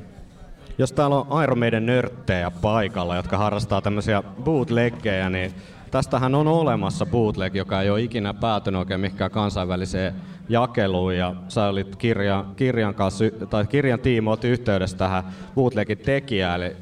Jos 0.81 0.93
täällä 0.93 1.17
on 1.17 1.43
Iron 1.43 1.59
Maiden 1.59 1.87
nörttejä 1.87 2.51
paikalla, 2.51 3.17
jotka 3.17 3.39
harrastaa 3.39 3.81
tämmöisiä 3.81 4.23
bootleggejä, 4.23 5.31
niin 5.31 5.55
tästähän 5.91 6.35
on 6.35 6.49
olemassa 6.49 7.07
bootleg, 7.07 7.55
joka 7.55 7.83
ei 7.83 7.91
ole 7.91 8.03
ikinä 8.03 8.35
päätynyt 8.35 8.79
oikein 8.79 9.01
mihinkään 9.01 9.31
kansainväliseen 9.31 10.15
jakeluun. 10.49 11.17
Ja 11.17 11.35
sä 11.49 11.67
olit 11.67 11.97
kirja, 11.97 12.45
kirjan, 12.57 12.95
kanssa, 12.95 13.25
tai 13.51 13.67
kirjan 13.67 14.01
tiimoilta 14.01 14.47
yhteydessä 14.47 14.97
tähän 14.97 15.25
bootlegin 15.55 15.99
tekijään, 15.99 16.63
eli 16.63 16.77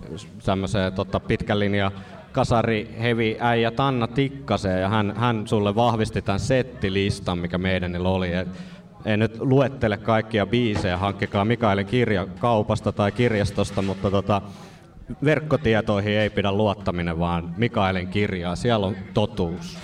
tämmöiseen 0.45 0.93
tota, 0.93 1.21
pitkän 1.21 1.59
linjan 1.59 1.93
kasari 2.33 2.97
hevi 3.01 3.37
äijä 3.41 3.71
Tanna 3.71 4.07
Tikkaseen, 4.07 4.81
ja 4.81 4.89
hän, 4.89 5.15
hän 5.17 5.47
sulle 5.47 5.75
vahvisti 5.75 6.23
tämän 6.23 6.41
settilistan, 6.41 7.39
mikä 7.39 7.59
meidän 7.59 8.07
oli. 8.07 8.35
Et 8.35 8.49
en 9.05 9.19
nyt 9.19 9.41
luettele 9.41 9.97
kaikkia 9.97 10.47
biisejä, 10.47 10.97
hankkikaa 10.97 11.45
Mikaelin 11.45 11.87
kirja 11.87 12.27
kaupasta 12.27 12.93
tai 12.93 13.13
kirjastosta, 13.13 13.83
mutta 13.83 14.11
tota, 14.11 14.43
verkkotietoihin 15.25 16.13
ei 16.13 16.31
pidä 16.31 16.53
luottaminen, 16.53 17.19
vaan 17.19 17.55
Mikaelin 17.57 18.09
kirjaa, 18.09 18.57
siellä 18.57 18.87
on 18.87 18.97
totuus. 19.15 19.79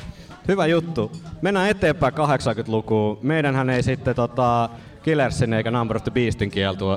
Hyvä 0.49 0.67
juttu. 0.67 1.13
Mennään 1.43 1.71
eteenpäin 1.71 2.15
80-lukuun. 2.15 3.19
Meidänhän 3.23 3.71
ei 3.71 3.83
sitten 3.83 4.15
tota, 4.15 4.69
Killersin 5.03 5.53
eikä 5.53 5.71
Number 5.71 5.97
of 5.97 6.05
the 6.05 6.11
Beastin 6.11 6.51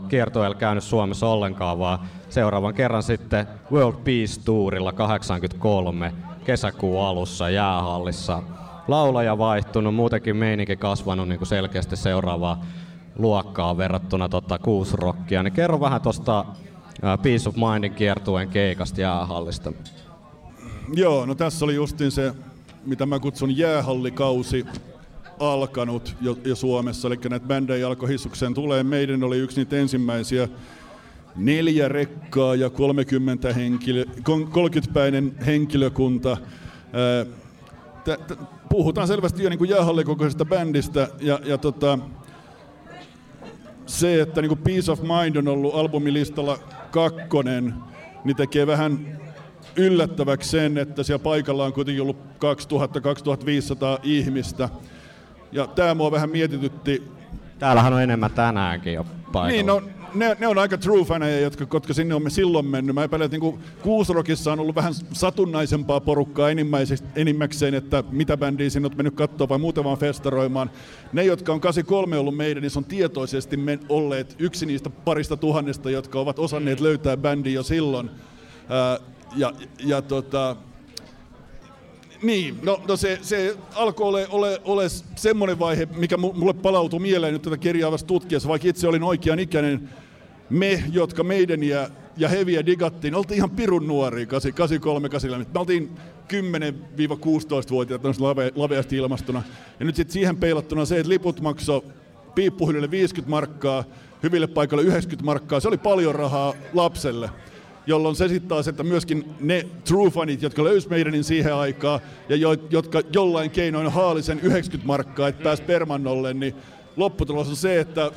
kiertueella 0.10 0.56
käynyt 0.56 0.84
Suomessa 0.84 1.27
ollenkaan, 1.27 1.80
vaan 1.80 1.99
seuraavan 2.30 2.73
kerran 2.73 3.03
sitten 3.03 3.47
World 3.71 3.97
Peace 4.03 4.41
Tourilla 4.45 4.91
83 4.91 6.13
kesäkuun 6.45 7.06
alussa 7.06 7.49
jäähallissa 7.49 8.43
laulaja 8.88 9.38
vaihtunut, 9.38 9.95
muutenkin 9.95 10.36
meininki 10.36 10.78
kasvanut 10.78 11.28
niin 11.28 11.39
kuin 11.39 11.47
selkeästi 11.47 11.95
seuraavaa 11.95 12.65
luokkaa 13.17 13.78
verrattuna 13.78 14.30
tota, 14.30 14.60
kuusrokkia. 14.60 15.43
Niin 15.43 15.54
kerro 15.54 15.80
vähän 15.80 16.02
tuosta 16.02 16.45
Peace 17.23 17.50
of 17.50 17.56
Mindin 17.56 17.93
kiertueen 17.93 18.50
keikasta 18.50 19.02
jäähallista. 19.02 19.73
Joo, 20.93 21.26
no 21.26 21.36
tässä 21.36 21.65
oli 21.65 21.76
justin 21.76 22.12
se, 22.12 22.34
mitä 22.86 23.06
mä 23.06 23.19
kutsun 23.19 23.58
jäähallikausi 23.58 24.65
alkanut 25.39 26.15
jo, 26.21 26.38
jo 26.45 26.56
Suomessa, 26.56 27.08
eli 27.08 27.17
näitä 27.30 27.47
bändejä 27.47 27.88
alkoi 27.88 28.10
hissukseen 28.10 28.54
tulee. 28.54 28.84
Meidän 28.84 29.23
oli 29.23 29.38
yksi 29.38 29.58
niitä 29.58 29.76
ensimmäisiä. 29.76 30.47
neljä 31.36 31.88
rekkaa 31.88 32.56
ja 32.56 32.69
30 32.69 33.54
henkilö, 33.54 34.04
30-päinen 34.04 35.36
henkilökunta. 35.45 36.38
T- 38.04 38.57
puhutaan 38.69 39.08
selvästi 39.08 39.43
jo 39.43 39.49
niin 39.49 39.69
jäähallikokoisesta 39.69 40.45
bändistä 40.45 41.08
ja, 41.19 41.39
ja 41.45 41.58
tota, 41.58 41.99
se, 43.86 44.21
että 44.21 44.41
niin 44.41 44.49
kuin 44.49 44.62
Peace 44.63 44.91
of 44.91 45.01
Mind 45.01 45.36
on 45.36 45.47
ollut 45.47 45.75
albumilistalla 45.75 46.60
kakkonen, 46.91 47.73
niin 48.23 48.36
tekee 48.36 48.67
vähän 48.67 49.19
yllättäväksi 49.75 50.49
sen, 50.49 50.77
että 50.77 51.03
siellä 51.03 51.23
paikalla 51.23 51.65
on 51.65 51.73
kuitenkin 51.73 52.01
ollut 52.01 52.17
2000-2500 52.17 53.99
ihmistä. 54.03 54.69
Ja 55.51 55.67
tämä 55.67 55.93
mua 55.93 56.12
vähän 56.12 56.30
mietitytti. 56.30 57.12
Täällähän 57.60 57.93
on 57.93 58.01
enemmän 58.01 58.32
tänäänkin 58.32 58.93
jo 58.93 59.06
paikalla. 59.34 59.47
Niin, 59.47 59.65
no, 59.65 59.82
ne, 60.13 60.38
ne 60.39 60.48
on 60.48 60.58
aika 60.58 60.78
true 60.78 61.06
faneja, 61.06 61.39
jotka, 61.39 61.67
jotka 61.74 61.93
sinne 61.93 62.15
on 62.15 62.32
silloin 62.32 62.65
mennyt. 62.65 62.96
Mä 62.96 63.04
epäilen, 63.04 63.26
että 63.26 63.38
niin 63.38 63.60
Kuusrokissa 63.82 64.52
on 64.52 64.60
ollut 64.60 64.76
vähän 64.76 64.93
satunnaisempaa 65.13 66.00
porukkaa 66.00 66.50
enimmäkseen, 67.15 67.74
että 67.74 68.04
mitä 68.12 68.38
bändiä 68.38 68.70
sinne 68.70 68.86
on 68.86 68.98
mennyt 68.98 69.15
katsoa 69.15 69.50
vai 69.50 69.58
muuten 69.58 69.84
vaan 69.84 69.98
festaroimaan. 69.98 70.70
Ne, 71.13 71.24
jotka 71.24 71.54
on 71.54 71.62
83 71.62 72.17
ollut 72.17 72.38
meidän, 72.38 72.62
niin 72.62 72.72
se 72.72 72.80
on 72.80 72.86
tietoisesti 72.86 73.58
men, 73.58 73.80
olleet 73.89 74.36
yksi 74.39 74.65
niistä 74.65 74.89
parista 74.89 75.38
tuhannesta, 75.38 75.89
jotka 75.89 76.20
ovat 76.20 76.39
osanneet 76.39 76.80
löytää 76.80 77.17
bändi 77.17 77.54
jo 77.54 77.63
silloin. 77.63 78.10
Ää, 78.70 79.00
ja, 79.36 79.54
ja 79.86 80.02
tota, 80.02 80.56
niin, 82.21 82.60
no, 82.63 82.82
no 82.88 82.95
se, 82.95 83.19
se 83.21 83.58
alkoi 83.75 84.08
ole, 84.08 84.27
ole, 84.30 84.62
ole 84.63 84.86
semmoinen 85.15 85.60
vaihe, 85.60 85.88
mikä 85.95 86.17
mulle 86.17 86.53
palautui 86.53 86.99
mieleen 86.99 87.34
nyt 87.34 87.41
tätä 87.41 87.58
kirjaa 87.58 87.91
vasta 87.91 88.08
tutkiessa, 88.08 88.49
vaikka 88.49 88.67
itse 88.67 88.88
olin 88.88 89.03
oikean 89.03 89.39
ikäinen. 89.39 89.89
Me, 90.49 90.84
jotka 90.91 91.23
meidän 91.23 91.63
ja, 91.63 91.89
ja 92.17 92.30
heviä 92.30 92.65
digattiin, 92.65 93.15
oltiin 93.15 93.38
ihan 93.38 93.49
pirun 93.49 93.88
nuoria 93.88 94.25
83 94.25 95.10
Me 95.53 95.60
oltiin 95.60 95.89
10-16-vuotiaat 96.34 98.19
lave, 98.19 98.51
laveasti 98.56 98.95
ilmastuna. 98.95 99.43
Ja 99.80 99.86
nyt 99.86 99.95
sitten 99.95 100.13
siihen 100.13 100.38
peilattuna 100.38 100.86
se, 100.86 100.97
että 100.97 101.10
liput 101.10 101.41
maksoi 101.41 101.82
piippuhylylle 102.36 102.91
50 102.91 103.30
markkaa, 103.30 103.84
hyville 104.23 104.47
paikoille 104.47 104.84
90 104.84 105.25
markkaa, 105.25 105.60
se 105.60 105.67
oli 105.67 105.77
paljon 105.77 106.15
rahaa 106.15 106.53
lapselle 106.73 107.30
jolloin 107.88 108.15
se 108.15 108.28
sitten 108.28 108.50
taas, 108.50 108.67
että 108.67 108.84
myöskin 108.84 109.36
ne 109.39 109.67
true 109.88 110.10
fanit, 110.10 110.41
jotka 110.41 110.63
löys 110.63 110.89
meidänin 110.89 111.23
siihen 111.23 111.56
aikaan 111.56 112.00
ja 112.30 112.36
jo, 112.36 112.56
jotka 112.69 113.02
jollain 113.13 113.52
keinoin 113.52 113.91
haali 113.91 114.23
sen 114.23 114.39
90 114.39 114.88
markkaa, 114.88 115.28
että 115.28 115.43
pääsi 115.43 115.63
permannolle, 115.63 116.34
niin 116.34 116.56
lopputulos 116.97 117.50
on 117.50 117.56
se, 117.56 117.80
että 117.80 118.12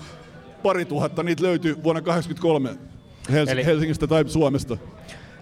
pari 0.63 0.85
tuhatta 0.85 1.23
niitä 1.23 1.43
löytyi 1.43 1.77
vuonna 1.83 2.03
1983 2.03 2.71
Hels- 3.31 3.51
Eli... 3.51 3.65
Helsingistä 3.65 4.07
tai 4.07 4.29
Suomesta. 4.29 4.77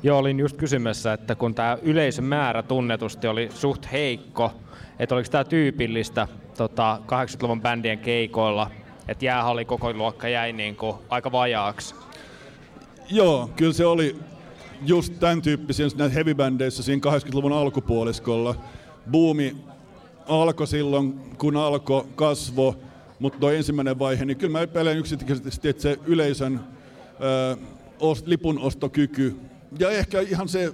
Joo, 0.02 0.18
olin 0.18 0.38
just 0.40 0.56
kysymässä, 0.56 1.12
että 1.12 1.34
kun 1.34 1.54
tämä 1.54 1.78
yleisön 1.82 2.24
määrä 2.24 2.62
tunnetusti 2.62 3.26
oli 3.26 3.48
suht 3.54 3.92
heikko, 3.92 4.52
että 4.98 5.14
oliko 5.14 5.28
tämä 5.30 5.44
tyypillistä 5.44 6.28
tota, 6.56 6.98
80-luvun 7.06 7.62
bändien 7.62 7.98
keikoilla, 7.98 8.70
että 9.08 9.24
jäähalli 9.24 9.64
koko 9.64 9.92
luokka 9.92 10.28
jäi 10.28 10.52
niin 10.52 10.76
kuin 10.76 10.96
aika 11.08 11.32
vajaaksi? 11.32 11.94
Joo, 13.10 13.50
kyllä 13.56 13.72
se 13.72 13.86
oli 13.86 14.16
just 14.86 15.12
tämän 15.20 15.42
tyyppisiä 15.42 15.86
näissä 15.96 16.14
heavy 16.14 16.34
siinä 16.70 17.10
80-luvun 17.10 17.52
alkupuoliskolla. 17.52 18.54
Buumi 19.10 19.56
alkoi 20.26 20.66
silloin, 20.66 21.20
kun 21.38 21.56
alkoi 21.56 22.06
kasvo, 22.14 22.76
mutta 23.18 23.38
tuo 23.38 23.50
ensimmäinen 23.50 23.98
vaihe, 23.98 24.24
niin 24.24 24.36
kyllä 24.36 24.52
mä 24.52 24.60
epäilen 24.60 24.98
yksityisesti, 24.98 25.68
että 25.68 25.82
se 25.82 25.98
yleisön 26.06 26.60
ö, 27.20 27.56
ost, 28.00 28.26
lipun 28.26 28.58
ostokyky 28.58 29.36
ja 29.78 29.90
ehkä 29.90 30.20
ihan 30.20 30.48
se, 30.48 30.72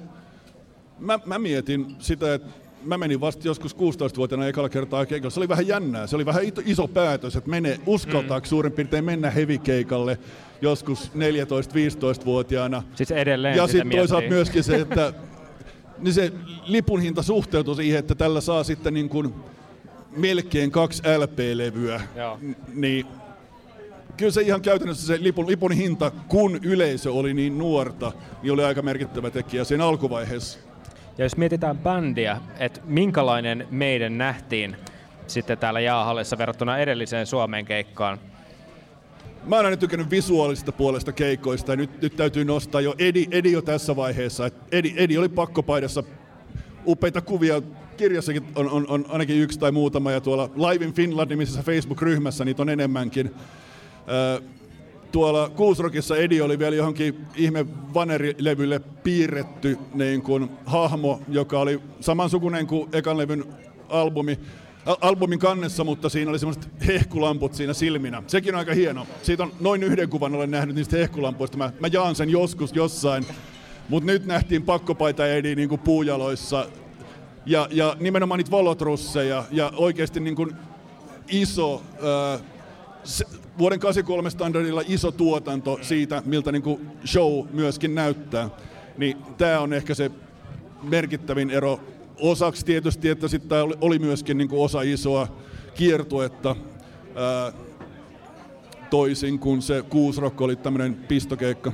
mä, 0.99 1.19
mä 1.25 1.39
mietin 1.39 1.97
sitä, 1.99 2.35
että 2.35 2.64
mä 2.85 2.99
menin 2.99 3.21
vasta 3.21 3.49
joskus 3.49 3.77
16-vuotiaana 3.77 4.47
ekalla 4.47 4.69
kertaa 4.69 5.07
keikalle. 5.07 5.31
Se 5.31 5.41
oli 5.41 5.49
vähän 5.49 5.67
jännää, 5.67 6.07
se 6.07 6.17
oli 6.17 6.27
vähän 6.27 6.43
iso 6.67 6.89
päätös, 6.89 7.37
että 7.37 7.51
mene, 7.51 7.81
uskaltaako 7.87 8.45
mm. 8.45 8.49
suurin 8.49 8.73
piirtein 8.73 9.05
mennä 9.05 9.31
hevikeikalle 9.31 10.19
joskus 10.61 11.13
14-15-vuotiaana. 11.15 12.83
Siis 12.95 13.11
edelleen 13.11 13.57
Ja 13.57 13.67
sitten 13.67 13.99
toisaalta 13.99 14.29
myöskin 14.29 14.65
se, 14.65 14.77
että 14.77 15.13
niin 15.99 16.15
se 16.15 16.33
lipun 16.67 17.01
hinta 17.01 17.23
suhteutui 17.23 17.77
siihen, 17.77 17.99
että 17.99 18.15
tällä 18.15 18.41
saa 18.41 18.65
sitten 18.65 18.95
niin 18.95 19.09
kuin 19.09 19.35
melkein 20.17 20.71
kaksi 20.71 21.03
LP-levyä. 21.19 22.01
Joo. 22.17 22.39
Niin 22.75 23.07
kyllä 24.17 24.33
se 24.33 24.43
ihan 24.43 24.63
käytännössä 24.63 25.07
se 25.07 25.23
lipun, 25.23 25.47
lipun 25.47 25.73
hinta, 25.73 26.13
kun 26.29 26.61
yleisö 26.63 27.13
oli 27.13 27.35
niin 27.35 27.59
nuorta, 27.59 28.13
niin 28.43 28.53
oli 28.53 28.65
aika 28.65 28.83
merkittävä 28.83 29.31
tekijä 29.31 29.65
siinä 29.65 29.87
alkuvaiheessa. 29.87 30.59
Ja 31.19 31.25
jos 31.25 31.37
mietitään 31.37 31.79
bändiä, 31.79 32.41
että 32.59 32.81
minkälainen 32.85 33.69
meidän 33.71 34.19
nähtiin 34.19 34.77
sitten 35.27 35.59
täällä 35.59 35.81
Jaahallissa 35.81 36.39
verrattuna 36.39 36.79
edelliseen 36.79 37.27
Suomen 37.27 37.65
keikkaan, 37.65 38.19
mä 39.47 39.57
oon 39.57 39.65
aina 39.65 39.77
tykännyt 39.77 40.11
visuaalisesta 40.11 40.73
puolesta 40.73 41.13
keikoista 41.13 41.73
ja 41.73 41.77
nyt, 41.77 42.03
nyt 42.03 42.17
täytyy 42.17 42.45
nostaa 42.45 42.81
jo 42.81 42.95
Edi, 42.99 43.27
Edi 43.31 43.53
jo 43.53 43.63
tässä 43.63 43.97
vaiheessa. 43.97 44.51
Edi, 44.73 44.95
Edi 44.97 45.19
oli 45.19 45.29
pakkopaidassa 45.29 46.03
upeita 46.87 47.21
kuvia. 47.21 47.63
Kirjassakin 47.97 48.45
on, 48.55 48.71
on, 48.71 48.87
on, 48.89 49.05
ainakin 49.09 49.37
yksi 49.37 49.59
tai 49.59 49.73
muutama 49.73 50.13
ja 50.13 50.21
tuolla 50.21 50.51
Live 50.57 50.85
in 50.85 50.93
Finland 50.93 51.31
nimisessä 51.31 51.63
Facebook-ryhmässä 51.63 52.45
niitä 52.45 52.63
on 52.63 52.69
enemmänkin. 52.69 53.35
Ö, 54.09 54.43
tuolla 55.15 55.49
Kuusrokissa 55.49 56.17
Edi 56.17 56.41
oli 56.41 56.59
vielä 56.59 56.77
johonkin 56.77 57.27
ihme 57.37 57.67
vanerilevylle 57.95 58.79
piirretty 58.79 59.79
niin 59.93 60.23
kuin, 60.23 60.51
hahmo, 60.67 61.21
joka 61.29 61.61
oli 61.61 61.81
samansukuinen 62.01 62.67
kuin 62.67 62.89
ekan 62.93 63.19
levyn 63.19 63.45
albumi 63.89 64.39
albumin 65.01 65.39
kannessa, 65.39 65.85
mutta 65.85 66.09
siinä 66.09 66.31
oli 66.31 66.39
semmoiset 66.39 66.69
hehkulamput 66.87 67.55
siinä 67.55 67.73
silminä. 67.73 68.23
Sekin 68.27 68.55
on 68.55 68.59
aika 68.59 68.75
hieno. 68.75 69.07
Siitä 69.23 69.43
on 69.43 69.53
noin 69.61 69.83
yhden 69.83 70.09
kuvan 70.09 70.35
olen 70.35 70.51
nähnyt 70.51 70.77
niistä 70.77 70.97
hehkulampuista. 70.97 71.57
Mä, 71.57 71.73
mä 71.81 71.87
jaan 71.93 72.15
sen 72.15 72.31
joskus 72.31 72.75
jossain. 72.75 73.27
Mutta 73.89 74.07
nyt 74.07 74.27
nähtiin 74.27 74.63
pakkopaita 74.63 75.27
Edi 75.27 75.55
niin 75.55 75.69
kuin 75.69 75.81
puujaloissa 75.81 76.67
ja, 77.47 77.69
ja 77.71 77.97
nimenomaan 78.01 78.39
niitä 78.39 78.51
valotrusseja 78.51 79.45
ja 79.51 79.73
oikeasti 79.77 80.21
niin 80.21 80.37
kuin 80.37 80.53
iso, 81.29 81.83
ää, 82.03 82.54
se, 83.05 83.25
vuoden 83.59 83.81
83 83.81 84.31
standardilla 84.31 84.83
iso 84.89 85.13
tuotanto 85.13 85.79
siitä, 85.83 86.23
miltä 86.25 86.53
niin 86.53 86.63
kuin 86.63 86.91
show 87.07 87.47
myöskin 87.53 87.95
näyttää. 87.95 88.51
Niin 88.99 89.17
tämä 89.39 89.61
on 89.61 89.73
ehkä 89.73 89.95
se 89.95 90.11
merkittävin 90.83 91.51
ero 91.51 91.81
osaksi 92.21 92.65
tietysti, 92.65 93.09
että 93.09 93.29
sitten 93.29 93.63
oli, 93.63 93.75
oli 93.81 93.99
myöskin 93.99 94.39
niin 94.39 94.49
kuin 94.49 94.63
osa 94.63 94.83
isoa 94.83 95.29
kiertuetta, 95.75 96.57
ää, 97.17 97.53
toisin 98.91 99.39
kuin 99.39 99.63
se 99.63 99.83
Kuusrock 99.83 100.41
oli 100.41 100.57
tämmöinen 100.57 100.95
pistokeikka. 100.95 101.73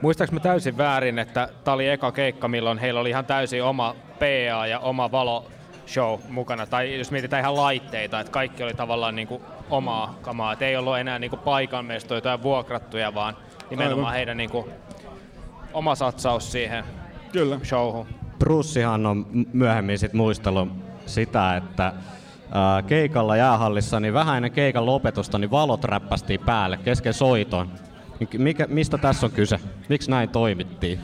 Muistaaks 0.00 0.32
mä 0.32 0.40
täysin 0.40 0.76
väärin, 0.76 1.18
että 1.18 1.48
tämä 1.64 1.74
oli 1.74 1.88
eka 1.88 2.12
keikka, 2.12 2.48
milloin 2.48 2.78
heillä 2.78 3.00
oli 3.00 3.10
ihan 3.10 3.26
täysin 3.26 3.62
oma 3.62 3.96
PA 4.18 4.66
ja 4.66 4.78
oma 4.80 5.12
valo 5.12 5.46
show 5.86 6.20
mukana, 6.28 6.66
tai 6.66 6.98
jos 6.98 7.10
mietitään 7.10 7.40
ihan 7.40 7.56
laitteita, 7.56 8.20
että 8.20 8.32
kaikki 8.32 8.62
oli 8.62 8.74
tavallaan 8.74 9.16
niin 9.16 9.28
kuin 9.28 9.42
omaa 9.70 10.18
kamaa, 10.22 10.52
että 10.52 10.66
ei 10.66 10.76
ollut 10.76 10.98
enää 10.98 11.18
niin 11.18 11.30
kuin 11.30 11.40
paikanmestoja 11.40 12.20
tai 12.20 12.42
vuokrattuja, 12.42 13.14
vaan 13.14 13.36
nimenomaan 13.70 13.98
Aivan. 14.06 14.14
heidän 14.14 14.36
niin 14.36 14.50
kuin 14.50 14.66
oma 15.72 15.94
satsaus 15.94 16.52
siihen 16.52 16.84
Kyllä. 17.32 17.60
showhun. 17.64 18.06
Brussihan 18.38 19.06
on 19.06 19.26
myöhemmin 19.52 19.98
sit 19.98 20.12
muistellut 20.12 20.68
sitä, 21.06 21.56
että 21.56 21.92
ää, 22.52 22.82
keikalla 22.82 23.36
jäähallissa, 23.36 24.00
niin 24.00 24.14
vähän 24.14 24.36
ennen 24.36 24.52
keikan 24.52 24.86
lopetusta, 24.86 25.38
niin 25.38 25.50
valot 25.50 25.84
räppästiin 25.84 26.40
päälle 26.40 26.76
kesken 26.76 27.14
soiton. 27.14 27.70
Mikä, 28.38 28.66
mistä 28.66 28.98
tässä 28.98 29.26
on 29.26 29.32
kyse? 29.32 29.58
Miksi 29.88 30.10
näin 30.10 30.28
toimittiin? 30.28 30.98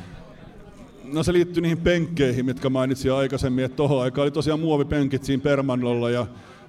No 1.13 1.23
se 1.23 1.33
liittyy 1.33 1.61
niihin 1.63 1.79
penkkeihin, 1.79 2.47
mitkä 2.47 2.69
mainitsin 2.71 3.13
aikaisemmin, 3.13 3.65
että 3.65 3.77
tohon 3.77 4.03
aikaan 4.03 4.23
oli 4.23 4.31
tosiaan 4.31 4.61
muovipenkit 4.61 5.25
siinä 5.25 5.43
Permannolla 5.43 6.11
ja 6.11 6.27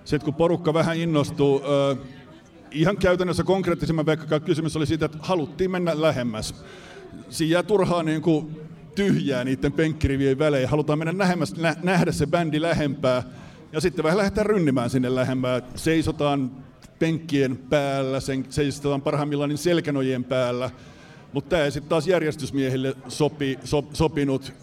sitten 0.08 0.26
kun 0.26 0.34
porukka 0.34 0.74
vähän 0.74 0.98
innostuu, 0.98 1.62
ihan 2.72 2.98
käytännössä 2.98 3.44
konkreettisemman 3.44 4.06
vaikka 4.06 4.40
kysymys 4.40 4.76
oli 4.76 4.86
siitä, 4.86 5.06
että 5.06 5.18
haluttiin 5.22 5.72
mennä 5.72 6.02
lähemmäs. 6.02 6.56
Siinä 7.30 7.54
jää 7.54 7.64
turhaa 7.64 8.04
niin 8.04 8.22
kuin 8.22 8.62
tyhjää 8.96 9.44
niiden 9.44 9.72
penkkirivien 9.72 10.40
välein. 10.40 10.70
Halutaan 10.70 11.00
mennä 11.00 11.14
nähemmäs, 11.14 11.56
nä, 11.56 11.76
nähdä 11.84 12.12
se 12.12 12.28
bändi 12.28 12.62
lähempää 12.62 13.24
ja 13.72 13.82
sitten 13.82 14.04
vähän 14.04 14.18
lähdetään 14.18 14.46
rynnimään 14.46 14.90
sinne 14.90 15.16
lähempää. 15.16 15.62
Seisotaan 15.76 16.52
penkkien 17.00 17.58
päällä, 17.58 18.20
sen, 18.20 18.46
seisotaan 18.50 19.02
parhaimmillaan 19.02 19.50
niin 19.50 19.58
selkänojien 19.58 20.24
päällä. 20.24 20.70
Mutta 21.34 21.50
tämä 21.50 21.64
ei 21.64 21.72
sitten 21.72 21.90
taas 21.90 22.08
järjestysmiehille 22.08 22.96
sopi, 23.08 23.60
so, 23.64 23.84
sopinut, 23.94 24.54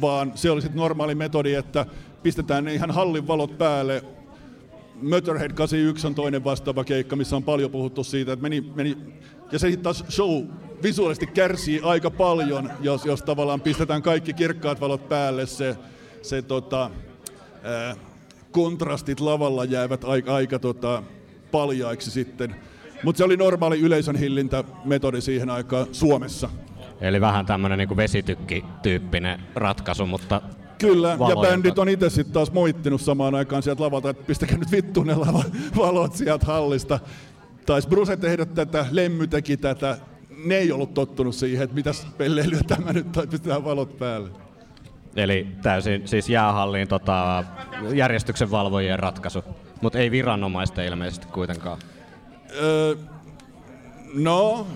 vaan 0.00 0.32
se 0.34 0.50
oli 0.50 0.62
sitten 0.62 0.78
normaali 0.78 1.14
metodi, 1.14 1.54
että 1.54 1.86
pistetään 2.22 2.64
ne 2.64 2.74
ihan 2.74 2.90
hallin 2.90 3.26
valot 3.26 3.58
päälle. 3.58 4.04
Motorhead 5.02 5.52
81 5.52 6.06
on 6.06 6.14
toinen 6.14 6.44
vastaava 6.44 6.84
keikka, 6.84 7.16
missä 7.16 7.36
on 7.36 7.42
paljon 7.42 7.70
puhuttu 7.70 8.04
siitä, 8.04 8.32
että 8.32 8.42
meni, 8.42 8.60
meni 8.74 8.96
ja 9.52 9.58
se 9.58 9.76
taas 9.76 10.04
show 10.10 10.44
visuaalisesti 10.82 11.26
kärsii 11.26 11.80
aika 11.82 12.10
paljon, 12.10 12.70
jos, 12.80 13.04
jos 13.04 13.22
tavallaan 13.22 13.60
pistetään 13.60 14.02
kaikki 14.02 14.32
kirkkaat 14.32 14.80
valot 14.80 15.08
päälle, 15.08 15.46
se, 15.46 15.76
se 16.22 16.42
tota, 16.42 16.90
ää, 17.62 17.96
kontrastit 18.50 19.20
lavalla 19.20 19.64
jäävät 19.64 20.04
aika, 20.04 20.34
aika 20.34 20.58
tota, 20.58 21.02
paljaiksi 21.50 22.10
sitten. 22.10 22.54
Mutta 23.02 23.18
se 23.18 23.24
oli 23.24 23.36
normaali 23.36 23.80
yleisön 23.80 24.16
hillintämetodi 24.16 25.20
siihen 25.20 25.50
aikaan 25.50 25.86
Suomessa. 25.92 26.50
Eli 27.00 27.20
vähän 27.20 27.46
tämmöinen 27.46 27.78
niin 27.78 27.96
vesitykki-tyyppinen 27.96 29.40
ratkaisu, 29.54 30.06
mutta 30.06 30.42
Kyllä, 30.78 31.08
ja 31.08 31.18
valoja. 31.18 31.50
bändit 31.50 31.78
on 31.78 31.88
itse 31.88 32.10
sitten 32.10 32.34
taas 32.34 32.52
moittinut 32.52 33.00
samaan 33.00 33.34
aikaan 33.34 33.62
sieltä 33.62 33.82
lavalta, 33.82 34.10
että 34.10 34.24
pistäkää 34.26 34.58
nyt 34.58 34.72
vittu 34.72 35.02
ne 35.02 35.16
valot 35.76 36.14
sieltä 36.14 36.46
hallista. 36.46 37.00
Taisi 37.66 37.88
Bruce 37.88 38.16
tehdä 38.16 38.44
tätä, 38.44 38.86
Lemmy 38.90 39.26
teki 39.26 39.56
tätä. 39.56 39.98
Ne 40.44 40.56
ei 40.56 40.72
ollut 40.72 40.94
tottunut 40.94 41.34
siihen, 41.34 41.64
että 41.64 41.74
mitäs 41.74 42.06
pelleilyä 42.18 42.60
tämä 42.66 42.92
nyt, 42.92 43.12
tai 43.12 43.26
pistetään 43.26 43.64
valot 43.64 43.98
päälle. 43.98 44.30
Eli 45.16 45.46
täysin 45.62 46.08
siis 46.08 46.28
jäähalliin 46.28 46.88
tota, 46.88 47.44
järjestyksen 47.94 48.50
valvojien 48.50 48.98
ratkaisu, 48.98 49.44
mutta 49.80 49.98
ei 49.98 50.10
viranomaisten 50.10 50.86
ilmeisesti 50.86 51.26
kuitenkaan. 51.26 51.78
Öö, 52.62 52.94
no, 54.14 54.66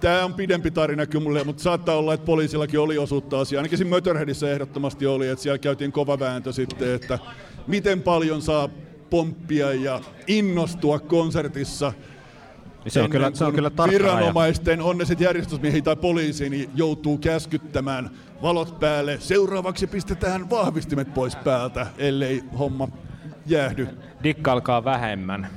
tämä 0.00 0.24
on 0.24 0.34
pidempi 0.34 0.70
tarina 0.70 1.06
kyllä 1.06 1.22
mulle, 1.22 1.44
mutta 1.44 1.62
saattaa 1.62 1.96
olla, 1.96 2.14
että 2.14 2.26
poliisillakin 2.26 2.80
oli 2.80 2.98
osuutta 2.98 3.40
asiaa. 3.40 3.60
Ainakin 3.60 3.78
siinä 3.78 3.90
Motorheadissä 3.90 4.50
ehdottomasti 4.50 5.06
oli, 5.06 5.28
että 5.28 5.42
siellä 5.42 5.58
käytiin 5.58 5.92
kova 5.92 6.18
vääntö 6.18 6.52
sitten, 6.52 6.94
että 6.94 7.18
miten 7.66 8.02
paljon 8.02 8.42
saa 8.42 8.68
pomppia 9.10 9.72
ja 9.72 10.00
innostua 10.26 10.98
konsertissa. 10.98 11.92
Niin 12.84 12.92
se 12.92 13.02
on 13.02 13.10
kyllä, 13.10 13.30
se 13.34 13.44
on 13.44 13.52
kyllä. 13.54 13.70
Viranomaisten, 13.90 14.80
on 14.80 14.98
ne 14.98 15.04
sitten 15.04 15.24
järjestysmiehiä 15.24 15.82
tai 15.82 15.96
poliisi, 15.96 16.50
niin 16.50 16.70
joutuu 16.74 17.18
käskyttämään 17.18 18.10
valot 18.42 18.80
päälle. 18.80 19.16
Seuraavaksi 19.20 19.86
pistetään 19.86 20.50
vahvistimet 20.50 21.14
pois 21.14 21.36
päältä, 21.36 21.86
ellei 21.98 22.44
homma 22.58 22.88
jäähdy. 23.46 23.88
Dikkailkaa 24.22 24.84
vähemmän. 24.84 25.48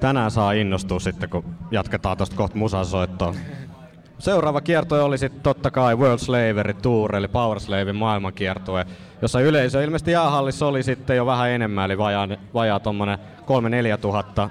Tänään 0.00 0.30
saa 0.30 0.52
innostua 0.52 1.00
sitten, 1.00 1.30
kun 1.30 1.44
jatketaan 1.70 2.16
tuosta 2.16 2.36
kohta 2.36 2.56
musasoittoa. 2.56 3.34
Seuraava 4.18 4.60
kiertue 4.60 5.00
oli 5.02 5.18
sitten 5.18 5.42
totta 5.42 5.70
kai 5.70 5.96
World 5.96 6.18
Slavery 6.18 6.74
Tour, 6.74 7.16
eli 7.16 7.28
Power 7.28 7.60
Slavein 7.60 7.96
maailmankiertue, 7.96 8.86
jossa 9.22 9.40
yleisö 9.40 9.84
ilmeisesti 9.84 10.10
jäähallissa 10.10 10.66
oli 10.66 10.82
sitten 10.82 11.16
jo 11.16 11.26
vähän 11.26 11.50
enemmän, 11.50 11.84
eli 11.84 11.98
vajaa, 11.98 12.28
vajaa 12.54 12.80
tommonen 12.80 13.18
3-4 13.96 13.98
tuhatta, 14.00 14.50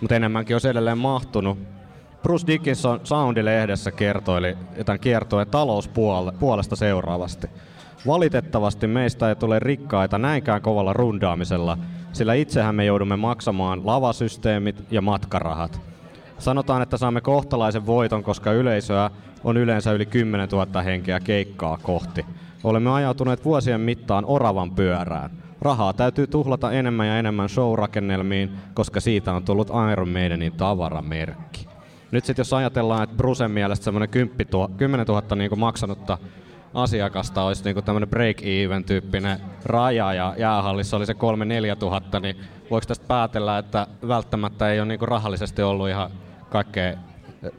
mutta 0.00 0.14
enemmänkin 0.14 0.54
olisi 0.54 0.68
edelleen 0.68 0.98
mahtunut. 0.98 1.58
Bruce 2.22 2.46
Dickinson 2.46 3.00
Soundi-lehdessä 3.04 3.92
kertoi 3.92 4.56
tämän 4.84 5.00
kiertueen 5.00 5.48
talouspuolesta 5.48 6.76
seuraavasti. 6.76 7.46
Valitettavasti 8.06 8.86
meistä 8.86 9.28
ei 9.28 9.36
tule 9.36 9.58
rikkaita 9.58 10.18
näinkään 10.18 10.62
kovalla 10.62 10.92
rundaamisella, 10.92 11.78
sillä 12.14 12.34
itsehän 12.34 12.74
me 12.74 12.84
joudumme 12.84 13.16
maksamaan 13.16 13.86
lavasysteemit 13.86 14.76
ja 14.90 15.02
matkarahat. 15.02 15.80
Sanotaan, 16.38 16.82
että 16.82 16.96
saamme 16.96 17.20
kohtalaisen 17.20 17.86
voiton, 17.86 18.22
koska 18.22 18.52
yleisöä 18.52 19.10
on 19.44 19.56
yleensä 19.56 19.92
yli 19.92 20.06
10 20.06 20.48
000 20.48 20.82
henkeä 20.82 21.20
keikkaa 21.20 21.78
kohti. 21.82 22.26
Olemme 22.64 22.90
ajautuneet 22.90 23.44
vuosien 23.44 23.80
mittaan 23.80 24.24
oravan 24.26 24.70
pyörään. 24.70 25.30
Rahaa 25.60 25.92
täytyy 25.92 26.26
tuhlata 26.26 26.72
enemmän 26.72 27.06
ja 27.06 27.18
enemmän 27.18 27.48
showrakennelmiin, 27.48 28.50
koska 28.74 29.00
siitä 29.00 29.32
on 29.32 29.44
tullut 29.44 29.70
Iron 29.92 30.08
Maidenin 30.08 30.52
tavaramerkki. 30.52 31.66
Nyt 32.10 32.24
sitten 32.24 32.40
jos 32.40 32.52
ajatellaan, 32.52 33.02
että 33.02 33.16
Brusen 33.16 33.50
mielestä 33.50 33.84
semmoinen 33.84 34.08
10 34.76 35.06
000 35.06 35.36
niin 35.36 35.58
maksanutta 35.58 36.18
asiakasta 36.74 37.42
olisi 37.42 37.64
niin 37.64 37.84
tämmöinen 37.84 38.08
break-even 38.08 38.84
tyyppinen 38.86 39.38
raja 39.64 40.14
ja 40.14 40.34
jäähallissa 40.38 40.96
oli 40.96 41.06
se 41.06 41.12
3-4 41.12 41.16
tuhatta, 41.78 42.20
niin 42.20 42.36
voiko 42.70 42.86
tästä 42.86 43.06
päätellä, 43.08 43.58
että 43.58 43.86
välttämättä 44.08 44.72
ei 44.72 44.80
ole 44.80 44.88
niin 44.88 45.00
rahallisesti 45.00 45.62
ollut 45.62 45.88
ihan 45.88 46.10
kaikkein 46.50 46.98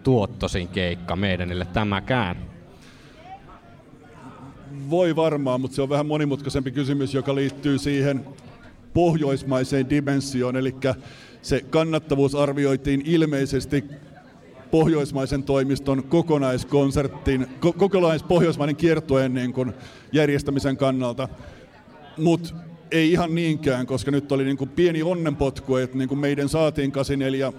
tuottosin 0.04 0.67
keikka 0.67 1.15
meidänille 1.15 1.67
tämäkään? 1.73 2.38
Voi 4.89 5.15
varmaan, 5.15 5.62
mutta 5.62 5.75
se 5.75 5.82
on 5.82 5.89
vähän 5.89 6.06
monimutkaisempi 6.06 6.71
kysymys, 6.71 7.13
joka 7.13 7.36
liittyy 7.36 7.78
siihen 7.78 8.25
pohjoismaiseen 8.93 9.89
dimensioon, 9.89 10.56
eli 10.56 10.75
se 11.41 11.62
kannattavuus 11.69 12.36
arvioitiin 12.36 13.01
ilmeisesti 13.06 13.84
pohjoismaisen 14.71 15.43
toimiston 15.43 16.04
kokonaiskonsertin, 16.04 17.47
ko- 17.65 17.73
kokonaispohjoismainen 17.78 18.75
kiertueen 18.75 19.34
niin 19.34 19.54
kuin 19.54 19.73
järjestämisen 20.12 20.78
kannalta. 20.78 21.30
Mutta 22.17 22.56
ei 22.91 23.12
ihan 23.12 23.36
niinkään, 23.36 23.86
koska 23.86 24.12
nyt 24.12 24.32
oli 24.32 24.43
niin 24.43 24.58
kuin 24.58 24.69
pieni 24.69 25.04
onnenpotku, 25.04 25.75
että 25.75 25.97
niin 25.97 26.10
kuin 26.10 26.19
meidän 26.19 26.49
saatiin 26.49 26.91
84, 26.91 27.54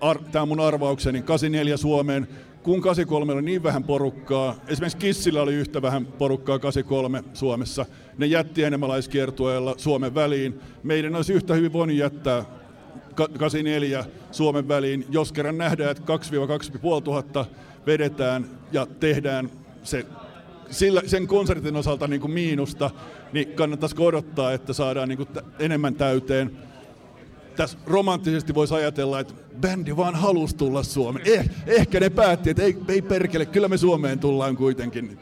ar- 0.00 0.22
tämä 0.32 0.46
mun 0.46 0.60
arvaukseni, 0.60 1.22
84 1.22 1.76
Suomeen, 1.76 2.28
kun 2.62 2.80
83 2.80 3.32
oli 3.32 3.42
niin 3.42 3.62
vähän 3.62 3.84
porukkaa, 3.84 4.54
esimerkiksi 4.68 4.98
Kissillä 4.98 5.42
oli 5.42 5.54
yhtä 5.54 5.82
vähän 5.82 6.06
porukkaa 6.06 6.58
83 6.58 7.24
Suomessa, 7.34 7.86
ne 8.18 8.26
jätti 8.26 8.64
enemmalaiskiertueella 8.64 9.74
Suomen 9.76 10.14
väliin. 10.14 10.60
Meidän 10.82 11.16
olisi 11.16 11.32
yhtä 11.32 11.54
hyvin 11.54 11.72
voinut 11.72 11.96
jättää 11.96 12.44
84 13.16 14.04
Suomen 14.30 14.68
väliin, 14.68 15.06
jos 15.10 15.32
kerran 15.32 15.58
nähdään, 15.58 15.90
että 15.90 16.02
2-2,5 16.96 17.02
tuhatta 17.02 17.44
vedetään 17.86 18.46
ja 18.72 18.86
tehdään 18.86 19.50
se 19.82 20.06
sillä, 20.70 21.02
sen 21.06 21.26
konsertin 21.26 21.76
osalta 21.76 22.08
niin 22.08 22.20
kuin 22.20 22.30
miinusta, 22.30 22.90
niin 23.32 23.48
kannattaisiko 23.48 24.06
odottaa, 24.06 24.52
että 24.52 24.72
saadaan 24.72 25.08
niin 25.08 25.16
kuin 25.16 25.28
t- 25.28 25.60
enemmän 25.60 25.94
täyteen. 25.94 26.56
Tässä 27.56 27.78
romanttisesti 27.86 28.54
voisi 28.54 28.74
ajatella, 28.74 29.20
että 29.20 29.34
bändi 29.60 29.96
vaan 29.96 30.14
halusi 30.14 30.56
tulla 30.56 30.82
Suomeen. 30.82 31.26
Eh, 31.26 31.50
ehkä 31.66 32.00
ne 32.00 32.10
päätti, 32.10 32.50
että 32.50 32.62
ei, 32.62 32.76
ei 32.88 33.02
perkele, 33.02 33.46
kyllä 33.46 33.68
me 33.68 33.76
Suomeen 33.76 34.18
tullaan 34.18 34.56
kuitenkin. 34.56 35.18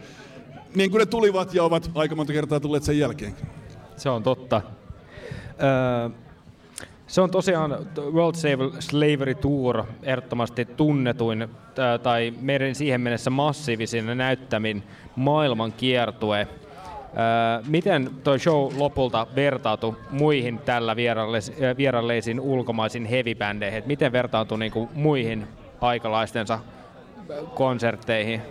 Niin 0.74 0.90
kuin 0.90 0.98
ne 0.98 1.06
tulivat 1.06 1.54
ja 1.54 1.64
ovat 1.64 1.90
aika 1.94 2.14
monta 2.14 2.32
kertaa 2.32 2.60
tulleet 2.60 2.82
sen 2.82 2.98
jälkeen. 2.98 3.36
Se 3.96 4.08
on 4.10 4.22
totta. 4.22 4.62
Öö, 5.62 6.23
se 7.14 7.20
on 7.20 7.30
tosiaan 7.30 7.86
World 8.12 8.34
Slavery 8.80 9.34
Tour 9.34 9.84
ehdottomasti 10.02 10.64
tunnetuin 10.64 11.48
tai 12.02 12.34
meidän 12.40 12.74
siihen 12.74 13.00
mennessä 13.00 13.30
massiivisin 13.30 14.18
näyttämin 14.18 14.82
maailman 15.16 15.72
kiertue. 15.72 16.48
Miten 17.66 18.10
tuo 18.24 18.38
show 18.38 18.72
lopulta 18.76 19.26
vertautui 19.36 19.96
muihin 20.10 20.58
tällä 20.58 20.96
vieralleisiin 21.76 22.40
ulkomaisiin 22.40 23.06
heavy-bändeihin? 23.06 23.82
Miten 23.86 24.12
vertautui 24.12 24.58
niinku 24.58 24.88
muihin 24.94 25.46
aikalaistensa 25.80 26.58
konsertteihin? 27.54 28.42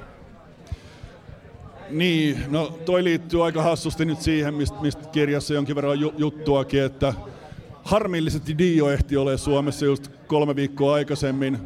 Niin, 1.90 2.38
no 2.50 2.78
toi 2.86 3.04
liittyy 3.04 3.46
aika 3.46 3.64
hassusti 3.64 4.06
nyt 4.06 4.22
siihen, 4.22 4.54
mistä, 4.54 4.82
mistä 4.82 5.10
kirjassa 5.12 5.54
jonkin 5.54 5.76
verran 5.76 6.00
ju- 6.00 6.14
juttuakin, 6.18 6.84
että 6.84 7.14
harmillisesti 7.84 8.58
Dio 8.58 8.90
ehti 8.90 9.18
ole 9.18 9.38
Suomessa 9.38 9.86
just 9.86 10.08
kolme 10.28 10.56
viikkoa 10.56 10.94
aikaisemmin 10.94 11.58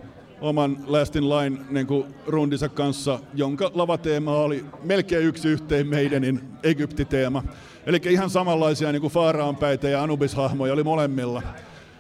oman 0.42 0.78
Last 0.88 1.16
in 1.16 1.30
Line 1.30 1.58
niin 1.70 1.88
kuin 1.88 2.06
rundinsa 2.28 2.70
kanssa, 2.70 3.20
jonka 3.34 3.72
lavateema 3.74 4.36
oli 4.36 4.66
melkein 4.84 5.24
yksi 5.24 5.48
yhteen 5.48 5.88
meidänin 5.88 6.42
Egypti-teema. 6.64 7.44
Eli 7.86 8.02
ihan 8.10 8.30
samanlaisia 8.30 8.92
niin 8.92 9.02
kuin 9.02 9.14
Faaraanpäitä 9.14 9.90
ja 9.90 10.04
Anubis-hahmoja 10.04 10.74
oli 10.74 10.84
molemmilla. 10.84 11.42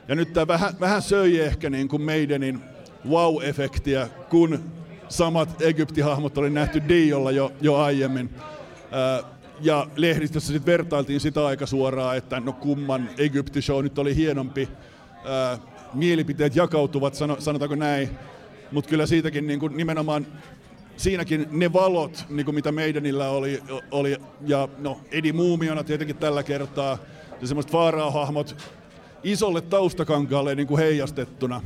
Ja 0.07 0.15
nyt 0.15 0.33
tämä 0.33 0.47
vähän, 0.47 0.73
vähän 0.79 1.01
söi 1.01 1.39
ehkä 1.39 1.69
niin 1.69 1.87
kuin 1.87 2.01
meidänin 2.01 2.59
wow-efektiä, 3.09 4.07
kun 4.29 4.59
samat 5.09 5.61
Egypti-hahmot 5.61 6.37
oli 6.37 6.49
nähty 6.49 6.81
Diolla 6.87 7.31
jo, 7.31 7.51
jo 7.61 7.75
aiemmin. 7.75 8.29
Ää, 8.91 9.23
ja 9.61 9.87
lehdistössä 9.95 10.53
sitten 10.53 10.71
vertailtiin 10.71 11.19
sitä 11.19 11.45
aika 11.45 11.65
suoraan, 11.65 12.17
että 12.17 12.39
no 12.39 12.53
kumman 12.53 13.09
Egypti-show 13.17 13.83
nyt 13.83 13.99
oli 13.99 14.15
hienompi. 14.15 14.69
Ää, 15.25 15.57
mielipiteet 15.93 16.55
jakautuvat, 16.55 17.15
sano, 17.15 17.35
sanotaanko 17.39 17.75
näin. 17.75 18.09
Mutta 18.71 18.89
kyllä 18.89 19.05
siitäkin 19.05 19.47
niin 19.47 19.59
kuin 19.59 19.77
nimenomaan 19.77 20.27
siinäkin 20.97 21.47
ne 21.51 21.73
valot, 21.73 22.25
niin 22.29 22.45
kuin 22.45 22.55
mitä 22.55 22.71
meidänillä 22.71 23.29
oli, 23.29 23.63
oli 23.91 24.17
ja 24.47 24.67
no 24.77 25.01
Edi 25.11 25.33
Muumiona 25.33 25.83
tietenkin 25.83 26.17
tällä 26.17 26.43
kertaa, 26.43 26.97
ja 27.41 27.47
semmoiset 27.47 27.71
Faaraa-hahmot 27.71 28.57
isolle 29.23 29.61
taustakankaalle 29.61 30.55
niin 30.55 30.67
kuin 30.67 30.79
heijastettuna. 30.79 31.61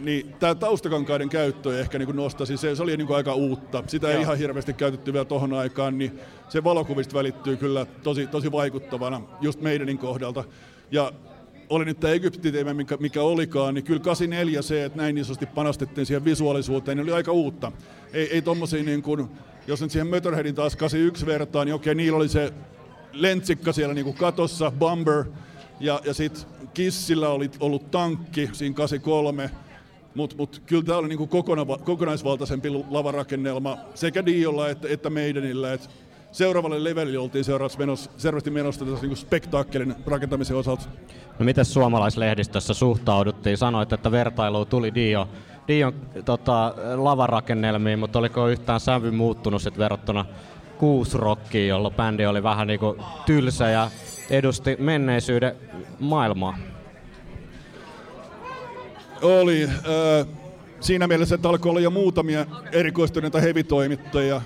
Niin 0.00 0.34
tämä 0.38 0.54
taustakankaiden 0.54 1.28
käyttö 1.28 1.80
ehkä 1.80 1.98
niin 1.98 2.16
nostasi, 2.16 2.56
se, 2.56 2.76
se 2.76 2.82
oli 2.82 2.96
niin 2.96 3.06
kuin 3.06 3.16
aika 3.16 3.34
uutta. 3.34 3.84
Sitä 3.86 4.08
ei 4.08 4.14
Joo. 4.14 4.22
ihan 4.22 4.38
hirveästi 4.38 4.72
käytetty 4.72 5.12
vielä 5.12 5.24
tohon 5.24 5.52
aikaan, 5.52 5.98
niin 5.98 6.20
se 6.48 6.64
valokuvista 6.64 7.14
välittyy 7.14 7.56
kyllä 7.56 7.86
tosi, 8.02 8.26
tosi 8.26 8.52
vaikuttavana 8.52 9.20
just 9.40 9.60
meidänin 9.60 9.98
kohdalta. 9.98 10.44
Ja 10.90 11.12
oli 11.68 11.84
nyt 11.84 12.00
tämä 12.00 12.12
Egyptiteema, 12.12 12.74
mikä, 12.74 12.96
mikä 13.00 13.22
olikaan, 13.22 13.74
niin 13.74 13.84
kyllä 13.84 14.00
84 14.00 14.62
se, 14.62 14.84
että 14.84 14.98
näin 14.98 15.18
isosti 15.18 15.46
panostettiin 15.46 16.06
siihen 16.06 16.24
visuaalisuuteen, 16.24 16.96
niin 16.96 17.04
oli 17.04 17.12
aika 17.12 17.32
uutta. 17.32 17.72
Ei, 18.12 18.34
ei 18.34 18.42
tommosia 18.42 18.82
niin 18.82 19.02
kuin, 19.02 19.28
jos 19.66 19.80
nyt 19.80 19.90
siihen 19.90 20.06
Motorheadin 20.06 20.54
taas 20.54 20.76
81 20.76 21.26
vertaan, 21.26 21.66
niin 21.66 21.74
okei, 21.74 21.94
niillä 21.94 22.16
oli 22.16 22.28
se 22.28 22.52
lentsikka 23.12 23.72
siellä 23.72 23.94
niin 23.94 24.04
kuin 24.04 24.16
katossa, 24.16 24.72
Bomber, 24.78 25.24
ja, 25.80 26.00
ja 26.04 26.14
sitten 26.14 26.44
Kissillä 26.74 27.28
oli 27.28 27.50
ollut 27.60 27.90
tankki 27.90 28.50
siinä 28.52 28.74
83, 28.74 29.50
mutta 30.18 30.36
mut 30.36 30.62
kyllä 30.66 30.82
tämä 30.82 30.98
oli 30.98 31.08
niinku 31.08 31.26
kokona, 31.26 31.64
kokonaisvaltaisempi 31.84 32.70
lavarakennelma 32.90 33.78
sekä 33.94 34.26
Diolla 34.26 34.68
että, 34.68 34.88
että 34.90 35.10
Maidenillä. 35.10 35.72
Et 35.72 35.90
seuraavalle 36.32 36.84
levelille 36.84 37.18
oltiin 37.18 37.44
seuraavaksi 37.44 37.78
menossa, 37.78 38.10
selvästi 38.16 38.50
menossa 38.50 38.84
tässä 38.84 39.00
niinku 39.00 39.16
spektaakkelin 39.16 39.94
rakentamisen 40.06 40.56
osalta. 40.56 40.88
No 41.38 41.44
miten 41.44 41.64
suomalaislehdistössä 41.64 42.74
suhtauduttiin? 42.74 43.56
Sanoit, 43.56 43.92
että 43.92 44.10
vertailu 44.10 44.64
tuli 44.64 44.94
Dio, 44.94 45.28
Dion 45.68 45.94
tota, 46.24 46.74
lavarakennelmiin, 46.96 47.98
mutta 47.98 48.18
oliko 48.18 48.48
yhtään 48.48 48.80
sävy 48.80 49.10
muuttunut 49.10 49.62
sit 49.62 49.78
verrattuna 49.78 50.24
kuusrokkiin, 50.78 51.68
jolloin 51.68 51.94
bändi 51.94 52.26
oli 52.26 52.42
vähän 52.42 52.66
niinku 52.66 52.96
tylsä 53.26 53.70
ja 53.70 53.90
edusti 54.30 54.76
menneisyyden 54.78 55.56
maailmaa? 55.98 56.58
Oli. 59.22 59.64
Äh, 59.64 60.26
siinä 60.80 61.06
mielessä, 61.06 61.34
että 61.34 61.48
alkoi 61.48 61.70
olla 61.70 61.80
jo 61.80 61.90
muutamia 61.90 62.46
erikoistuneita 62.72 63.40
hevitoimittajia. 63.40 64.42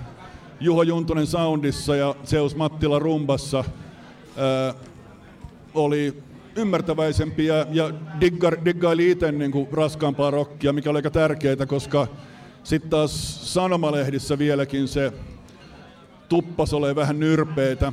Juho 0.61 0.83
Juntunen 0.83 1.27
Soundissa 1.27 1.97
ja 1.97 2.15
Zeus 2.25 2.57
Mattila 2.57 2.99
Rumbassa 2.99 3.59
äh, 3.59 4.75
oli 5.75 6.23
ymmärtäväisempiä 6.57 7.67
ja 7.71 7.91
diggar, 8.21 8.57
diggaili 8.65 9.11
itse 9.11 9.33
niin 9.33 9.53
kuin 9.53 9.69
raskaampaa 9.73 10.31
rockia, 10.31 10.73
mikä 10.73 10.91
oli 10.91 10.99
aika 10.99 11.11
tärkeää, 11.11 11.67
koska 11.67 12.07
sitten 12.65 12.91
taas 12.91 13.55
sanomalehdissä 13.55 14.39
vieläkin 14.39 14.89
se 14.89 15.13
tuppas 16.29 16.75
ole 16.75 16.97
vähän 16.97 17.21
nyrpeitä. 17.21 17.93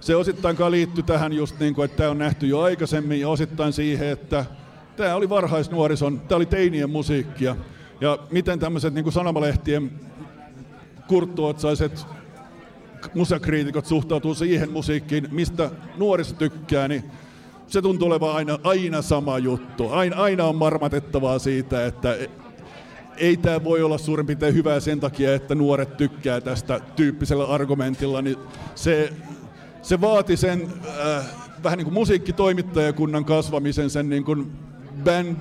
Se 0.00 0.16
osittain 0.16 0.56
liittyy 0.68 1.02
tähän 1.02 1.32
just 1.32 1.60
niin 1.60 1.74
kuin, 1.74 1.84
että 1.84 1.96
tämä 1.96 2.10
on 2.10 2.18
nähty 2.18 2.46
jo 2.46 2.60
aikaisemmin 2.60 3.20
ja 3.20 3.28
osittain 3.28 3.72
siihen, 3.72 4.08
että 4.08 4.44
tämä 4.96 5.14
oli 5.14 5.28
varhaisnuorison, 5.28 6.20
tämä 6.20 6.36
oli 6.36 6.46
teinien 6.46 6.90
musiikkia. 6.90 7.56
Ja 8.00 8.18
miten 8.30 8.58
tämmöiset 8.58 8.94
niin 8.94 9.12
sanomalehtien 9.12 9.90
kurttuotsaiset 11.06 12.06
musakriitikot 13.14 13.86
suhtautuu 13.86 14.34
siihen 14.34 14.70
musiikkiin, 14.70 15.28
mistä 15.30 15.70
nuoriso 15.96 16.34
tykkää, 16.34 16.88
niin 16.88 17.04
se 17.66 17.82
tuntuu 17.82 18.08
olevan 18.08 18.34
aina, 18.34 18.58
aina 18.64 19.02
sama 19.02 19.38
juttu. 19.38 19.88
Aina, 19.88 20.16
aina 20.16 20.44
on 20.44 20.56
marmatettavaa 20.56 21.38
siitä, 21.38 21.86
että 21.86 22.16
ei 23.16 23.36
tämä 23.36 23.64
voi 23.64 23.82
olla 23.82 23.98
suurin 23.98 24.26
piirtein 24.26 24.54
hyvää 24.54 24.80
sen 24.80 25.00
takia, 25.00 25.34
että 25.34 25.54
nuoret 25.54 25.96
tykkää 25.96 26.40
tästä 26.40 26.80
tyyppisellä 26.96 27.44
argumentilla, 27.44 28.22
niin 28.22 28.36
se, 28.74 29.12
se 29.82 30.00
vaati 30.00 30.36
sen 30.36 30.68
äh, 31.06 31.24
vähän 31.64 31.76
niin 31.76 31.84
kuin 31.84 31.94
musiikkitoimittajakunnan 31.94 33.24
kasvamisen 33.24 33.90
sen 33.90 34.08
niin 34.08 34.24
kuin 34.24 34.52
band, 35.00 35.36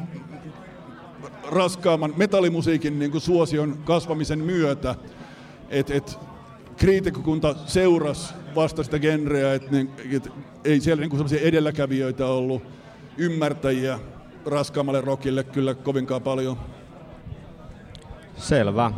raskaamman 1.51 2.13
metallimusiikin 2.17 2.99
niin 2.99 3.11
kuin 3.11 3.21
suosion 3.21 3.77
kasvamisen 3.83 4.39
myötä, 4.39 4.95
että 5.69 5.93
et, 5.93 6.19
kriitikkokunta 6.77 7.55
seurasi 7.65 8.33
vasta 8.55 8.83
sitä 8.83 8.99
genreä, 8.99 9.53
että 9.53 9.71
niin, 9.71 9.91
et, 10.11 10.29
ei 10.63 10.79
siellä 10.79 11.01
niin 11.01 11.11
sellaisia 11.11 11.41
edelläkävijöitä 11.41 12.27
ollut, 12.27 12.63
ymmärtäjiä 13.17 13.99
raskaammalle 14.45 15.01
rockille 15.01 15.43
kyllä 15.43 15.73
kovinkaan 15.73 16.21
paljon. 16.21 16.57
Selvä. 18.37 18.91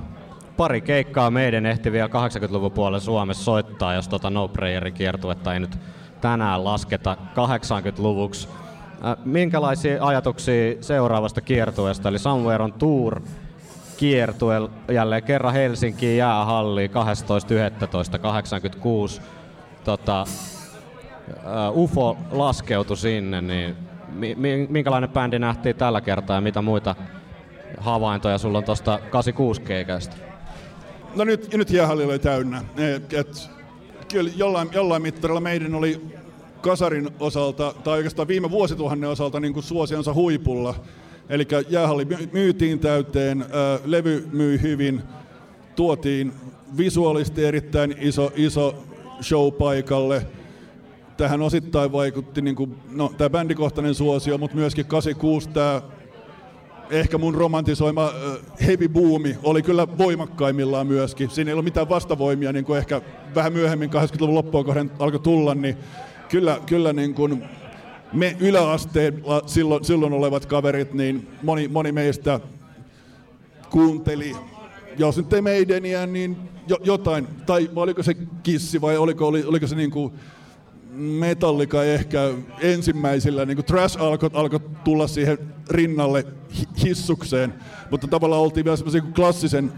Pari 0.57 0.82
keikkaa 0.82 1.32
meidän 1.32 1.66
ehti 1.66 1.91
vielä 1.91 2.07
80-luvun 2.07 2.72
puolella 2.72 2.99
Suomessa 2.99 3.43
soittaa, 3.43 3.93
jos 3.93 4.07
tota 4.07 4.30
No 4.30 4.47
Prayerin 4.47 4.93
kiertuetta 4.93 5.53
ei 5.53 5.59
nyt 5.59 5.78
tänään 6.22 6.64
lasketa 6.64 7.18
80-luvuksi. 7.36 8.47
Minkälaisia 9.26 10.06
ajatuksia 10.06 10.76
seuraavasta 10.82 11.41
kiertueesta, 11.41 12.10
eli 12.10 12.20
Somewhere 12.20 12.64
on 12.64 12.74
Tour 12.74 13.22
kiertue 13.97 14.56
jälleen 14.91 15.24
kerran 15.24 15.54
Helsinkiin 15.54 16.18
jäähalliin 16.18 16.91
12.11.86. 16.91 19.22
Tota, 19.84 20.26
UFO 21.72 22.18
laskeutui 22.32 22.97
sinne, 22.97 23.41
niin 23.41 23.76
minkälainen 24.70 25.10
bändi 25.10 25.39
nähtiin 25.39 25.76
tällä 25.76 26.02
kertaa 26.02 26.38
ja 26.38 26.41
mitä 26.41 26.62
muita 26.62 26.95
havaintoja 27.78 28.38
sulla 28.38 28.58
on 28.58 28.64
tuosta 28.64 28.99
86 29.10 29.62
keikasta? 29.62 30.16
No 31.16 31.24
nyt, 31.24 31.54
nyt 31.54 31.70
jäähalli 31.70 32.04
oli 32.04 32.20
täynnä. 32.20 32.64
Et, 32.78 33.14
et, 33.14 33.49
kyllä 34.12 34.32
jollain, 34.36 34.70
jollain 34.72 35.02
mittarilla 35.02 35.41
meidän 35.41 35.76
oli 35.76 36.02
kasarin 36.62 37.09
osalta, 37.20 37.74
tai 37.84 37.97
oikeastaan 37.97 38.28
viime 38.28 38.51
vuosituhannen 38.51 39.09
osalta 39.09 39.39
niin 39.39 39.53
kuin 39.53 39.64
suosionsa 39.64 40.14
huipulla. 40.14 40.76
Eli 41.30 41.47
jäähalli 41.70 42.07
myytiin 42.32 42.80
täyteen, 42.80 43.45
levy 43.86 44.28
myi 44.32 44.62
hyvin, 44.62 45.01
tuotiin 45.76 46.34
visuaalisesti 46.78 47.45
erittäin 47.45 47.95
iso, 47.99 48.32
iso 48.36 48.76
show 49.22 49.53
paikalle. 49.53 50.28
Tähän 51.18 51.41
osittain 51.41 51.91
vaikutti 51.91 52.41
niin 52.41 52.55
kuin, 52.55 52.76
no, 52.91 53.14
tämä 53.18 53.30
bändikohtainen 53.30 53.95
suosio, 53.95 54.38
mutta 54.38 54.57
myöskin 54.57 54.86
86 54.86 55.49
tämä 55.49 55.82
ehkä 56.89 57.18
mun 57.18 57.36
romantisoima 57.36 58.12
heavy 58.66 58.88
boomi 58.88 59.38
oli 59.43 59.62
kyllä 59.62 59.88
voimakkaimmillaan 59.97 60.88
myöskin. 60.88 61.30
Siinä 61.30 61.49
ei 61.49 61.53
ollut 61.53 61.66
mitään 61.66 61.89
vastavoimia, 61.89 62.53
niin 62.53 62.66
kuin 62.66 62.78
ehkä 62.78 63.01
vähän 63.36 63.53
myöhemmin 63.53 63.89
80-luvun 63.89 64.36
loppuun 64.36 64.66
kohden 64.66 64.91
alkoi 64.99 65.20
tulla, 65.20 65.55
niin 65.55 65.78
kyllä, 66.32 66.59
kyllä 66.65 66.93
niin 66.93 67.13
kuin 67.13 67.43
me 68.13 68.36
yläasteella 68.39 69.43
silloin, 69.45 69.86
silloin 69.86 70.13
olevat 70.13 70.45
kaverit, 70.45 70.93
niin 70.93 71.27
moni, 71.43 71.67
moni 71.67 71.91
meistä 71.91 72.39
kuunteli, 73.69 74.36
jos 74.97 75.17
nyt 75.17 75.34
ei 75.34 75.41
meidäniä, 75.41 76.05
niin 76.05 76.38
jo, 76.67 76.77
jotain, 76.84 77.27
tai 77.45 77.69
oliko 77.75 78.03
se 78.03 78.15
kissi 78.43 78.82
vai 78.82 78.97
oliko, 78.97 79.27
oli, 79.27 79.43
oliko 79.43 79.67
se 79.67 79.75
niin 79.75 79.91
kuin 79.91 80.13
Metallica 80.93 81.84
ehkä 81.84 82.19
ensimmäisillä, 82.59 83.45
niin 83.45 83.57
kuin 83.57 83.65
trash 83.65 84.01
alkoi 84.01 84.29
alko 84.34 84.59
tulla 84.59 85.07
siihen 85.07 85.38
rinnalle 85.69 86.25
hissukseen, 86.84 87.53
mutta 87.91 88.07
tavallaan 88.07 88.41
oltiin 88.41 88.63
vielä 88.65 88.77
semmoisen 88.77 89.13
klassisen 89.13 89.71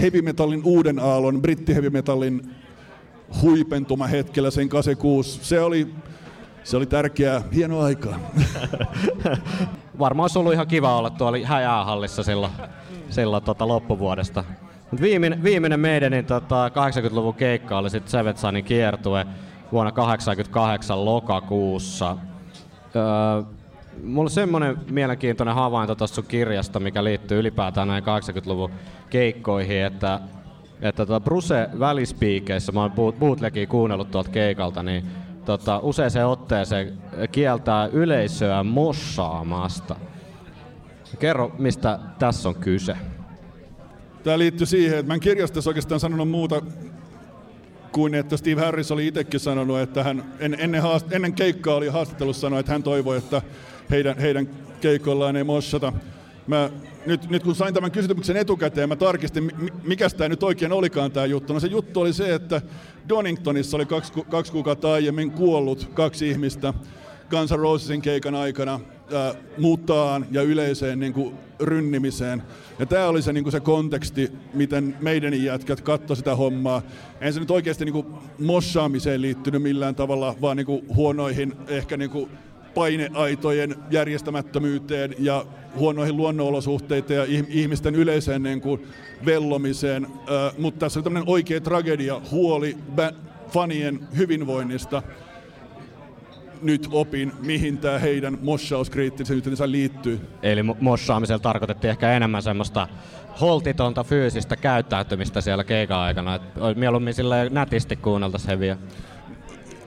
heavy 0.00 0.22
metallin 0.22 0.60
uuden 0.64 0.98
aallon, 0.98 1.42
britti 1.42 1.74
heavy 1.74 1.90
metallin 1.90 2.50
huipentuma 3.42 4.06
hetkellä 4.06 4.50
sen 4.50 4.68
86. 4.68 5.38
Se 5.42 5.60
oli, 5.60 5.94
se 6.64 6.76
oli 6.76 6.86
tärkeää, 6.86 7.42
hieno 7.54 7.80
aikaa. 7.80 8.18
Varmaan 9.98 10.24
olisi 10.24 10.38
ollut 10.38 10.52
ihan 10.52 10.66
kiva 10.66 10.96
olla 10.96 11.10
tuolla 11.10 11.46
häjäähallissa 11.46 12.22
silloin, 12.22 12.52
silloin 13.10 13.42
tota 13.44 13.68
loppuvuodesta. 13.68 14.44
Mut 14.90 15.00
viimeinen, 15.00 15.42
viimeinen 15.42 15.80
meidän 15.80 16.12
niin 16.12 16.24
tota, 16.24 16.68
80-luvun 16.68 17.34
keikka 17.34 17.78
oli 17.78 17.90
sitten 17.90 18.10
Seven 18.10 18.36
Sunin 18.36 18.64
kiertue 18.64 19.26
vuonna 19.72 19.92
88 19.92 21.04
lokakuussa. 21.04 22.16
Öö, 22.96 23.42
mulla 24.04 24.26
on 24.26 24.30
semmoinen 24.30 24.76
mielenkiintoinen 24.90 25.54
havainto 25.54 25.94
tuossa 25.94 26.22
kirjasta, 26.22 26.80
mikä 26.80 27.04
liittyy 27.04 27.38
ylipäätään 27.38 27.88
näin 27.88 28.04
80-luvun 28.04 28.70
keikkoihin, 29.10 29.84
että 29.84 30.20
että 30.82 31.06
tota 31.06 31.20
Bruce 31.20 31.68
välispiikeissä, 31.78 32.72
mä 32.72 32.82
oon 32.82 33.12
bootlegia 33.18 33.66
kuunnellut 33.66 34.10
tuolta 34.10 34.30
keikalta, 34.30 34.82
niin 34.82 35.04
tota, 35.44 35.78
useaseen 35.78 36.26
otteeseen 36.26 36.98
kieltää 37.32 37.86
yleisöä 37.86 38.62
mossaamasta. 38.62 39.96
Kerro, 41.18 41.54
mistä 41.58 41.98
tässä 42.18 42.48
on 42.48 42.54
kyse. 42.54 42.96
Tämä 44.22 44.38
liittyy 44.38 44.66
siihen, 44.66 44.98
että 44.98 45.10
mä 45.10 45.14
en 45.14 45.20
kirjastassa 45.20 45.70
oikeastaan 45.70 46.00
sanonut 46.00 46.28
muuta 46.28 46.62
kuin 47.92 48.14
että 48.14 48.36
Steve 48.36 48.60
Harris 48.60 48.90
oli 48.90 49.06
itsekin 49.06 49.40
sanonut, 49.40 49.78
että 49.78 50.04
hän 50.04 50.24
en, 50.38 50.56
ennen, 50.58 50.82
haast, 50.82 51.12
ennen 51.12 51.32
keikkaa 51.32 51.74
oli 51.74 51.88
haastattelussa 51.88 52.40
sanonut, 52.40 52.60
että 52.60 52.72
hän 52.72 52.82
toivoi, 52.82 53.16
että 53.16 53.42
heidän, 53.90 54.18
heidän 54.18 54.48
keikoillaan 54.80 55.36
ei 55.36 55.44
mossata. 55.44 55.92
Mä 56.46 56.70
nyt, 57.06 57.30
nyt 57.30 57.42
kun 57.42 57.54
sain 57.54 57.74
tämän 57.74 57.90
kysymyksen 57.90 58.36
etukäteen, 58.36 58.88
mä 58.88 58.96
tarkistin, 58.96 59.52
mikä 59.82 60.10
tämä 60.10 60.28
nyt 60.28 60.42
oikein 60.42 60.72
olikaan 60.72 61.12
tämä 61.12 61.26
juttu. 61.26 61.52
No 61.52 61.60
se 61.60 61.66
juttu 61.66 62.00
oli 62.00 62.12
se, 62.12 62.34
että 62.34 62.62
Doningtonissa 63.08 63.76
oli 63.76 63.86
kaksi, 63.86 64.12
kaksi 64.30 64.52
kuukautta 64.52 64.92
aiemmin 64.92 65.30
kuollut 65.30 65.90
kaksi 65.94 66.30
ihmistä 66.30 66.74
Guns 67.30 67.50
N' 67.50 67.58
Rosesin 67.58 68.02
keikan 68.02 68.34
aikana 68.34 68.80
ää, 69.14 69.34
mutaan 69.58 70.26
ja 70.30 70.42
yleiseen 70.42 71.00
niin 71.00 71.12
kuin, 71.12 71.34
rynnimiseen. 71.60 72.42
Ja 72.78 72.86
tämä 72.86 73.06
oli 73.06 73.22
se, 73.22 73.32
niin 73.32 73.44
kuin 73.44 73.52
se 73.52 73.60
konteksti, 73.60 74.32
miten 74.54 74.96
meidän 75.00 75.42
jätkät 75.42 75.80
katsoi 75.80 76.16
sitä 76.16 76.36
hommaa. 76.36 76.82
En 77.20 77.32
se 77.32 77.40
nyt 77.40 77.50
oikeasti 77.50 77.84
niin 77.84 77.92
kuin, 77.92 78.06
mossaamiseen 78.38 79.22
liittynyt 79.22 79.62
millään 79.62 79.94
tavalla, 79.94 80.34
vaan 80.40 80.56
niin 80.56 80.66
kuin, 80.66 80.86
huonoihin 80.96 81.52
ehkä 81.68 81.96
niin 81.96 82.10
kuin, 82.10 82.30
paineaitojen 82.76 83.74
järjestämättömyyteen 83.90 85.14
ja 85.18 85.44
huonoihin 85.76 86.16
luonnonolosuhteita 86.16 87.12
ja 87.12 87.26
ihmisten 87.48 87.94
yleiseen 87.94 88.42
niin 88.42 88.60
kuin 88.60 88.86
vellomiseen. 89.26 90.06
Mutta 90.58 90.80
tässä 90.80 91.00
on 91.00 91.04
tämmöinen 91.04 91.28
oikea 91.28 91.60
tragedia, 91.60 92.20
huoli 92.30 92.76
fanien 93.50 94.00
hyvinvoinnista. 94.16 95.02
Nyt 96.62 96.88
opin, 96.92 97.32
mihin 97.42 97.78
tämä 97.78 97.98
heidän 97.98 98.38
moshauskriittisyytensä 98.42 99.70
liittyy. 99.70 100.20
Eli 100.42 100.62
moshaamisella 100.62 101.38
tarkoitettiin 101.38 101.90
ehkä 101.90 102.12
enemmän 102.12 102.42
semmoista 102.42 102.88
holtitonta 103.40 104.04
fyysistä 104.04 104.56
käyttäytymistä 104.56 105.40
siellä 105.40 105.64
keikan 105.64 105.98
aikana. 105.98 106.34
Et 106.34 106.42
mieluummin 106.76 107.14
sille 107.14 107.48
nätisti 107.50 107.96
kuunneltaisiin 107.96 108.48
heviä. 108.50 108.76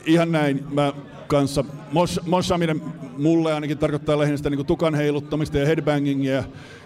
Ihan 0.09 0.31
näin. 0.31 0.65
Mä 0.71 0.93
kanssa. 1.27 1.65
Mosh, 1.91 2.19
moshaminen 2.25 2.81
mulle 3.17 3.53
ainakin 3.53 3.77
tarkoittaa 3.77 4.19
lähinnä 4.19 4.37
sitä 4.37 4.49
niin 4.49 4.65
tukan 4.65 4.95
heiluttamista 4.95 5.57
ja 5.57 5.65
headbangingia. 5.65 6.43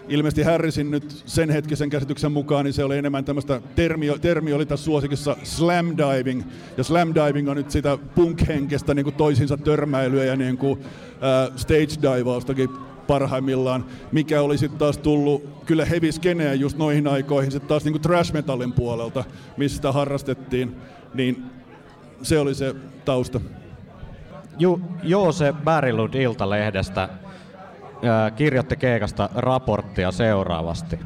Ilmeisesti 0.08 0.42
Harrisin 0.42 0.90
nyt 0.90 1.22
sen 1.26 1.50
hetkisen 1.50 1.90
käsityksen 1.90 2.32
mukaan, 2.32 2.64
niin 2.64 2.72
se 2.72 2.84
oli 2.84 2.98
enemmän 2.98 3.24
tämmöistä, 3.24 3.60
termi, 3.76 4.06
termi 4.20 4.52
oli 4.52 4.66
tässä 4.66 4.84
suosikissa 4.84 5.36
slam 5.42 5.86
diving. 5.86 6.42
Ja 6.76 6.84
slam 6.84 7.08
diving 7.14 7.48
on 7.48 7.56
nyt 7.56 7.70
sitä 7.70 7.98
punk-henkestä 8.14 8.94
niin 8.94 9.04
kuin 9.04 9.14
toisinsa 9.14 9.56
törmäilyä 9.56 10.24
ja 10.24 10.36
niin 10.36 10.56
kuin, 10.56 10.80
äh, 10.80 11.56
stage 11.56 12.16
divaustakin 12.18 12.70
parhaimmillaan, 13.06 13.84
mikä 14.12 14.42
oli 14.42 14.58
sitten 14.58 14.78
taas 14.78 14.98
tullut 14.98 15.64
kyllä 15.66 15.84
heavy 15.84 16.12
skeneä 16.12 16.54
just 16.54 16.78
noihin 16.78 17.08
aikoihin, 17.08 17.52
sitten 17.52 17.68
taas 17.68 17.84
niinku 17.84 17.98
trash 17.98 18.32
metallin 18.32 18.72
puolelta, 18.72 19.24
missä 19.56 19.76
sitä 19.76 19.92
harrastettiin, 19.92 20.76
niin 21.14 21.44
se 22.22 22.38
oli 22.38 22.54
se 22.54 22.74
tausta. 23.04 23.40
Ju, 24.58 24.80
Joose 25.02 25.54
Bärilund 25.64 26.14
Iltalehdestä 26.14 27.08
ää, 28.04 28.30
kirjoitti 28.30 28.76
keikasta 28.76 29.28
raporttia 29.34 30.12
seuraavasti. 30.12 30.98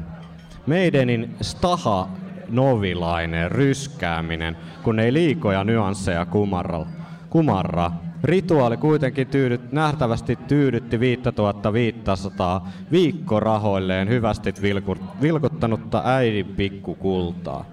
Meidenin 0.65 1.35
Staha 1.41 2.09
novilainen 2.49 3.51
ryskääminen, 3.51 4.57
kun 4.83 4.99
ei 4.99 5.13
liikoja 5.13 5.63
nyansseja 5.63 6.25
kumarra. 6.25 6.85
kumarra. 7.29 7.91
Rituaali 8.23 8.77
kuitenkin 8.77 9.27
tyydyt, 9.27 9.71
nähtävästi 9.71 10.35
tyydytti 10.47 10.99
5500 10.99 12.67
viikkorahoilleen 12.91 14.09
hyvästi 14.09 14.53
vilku, 14.61 14.95
vilkuttanutta 15.21 16.01
äidin 16.05 16.45
pikkukultaa. 16.45 17.65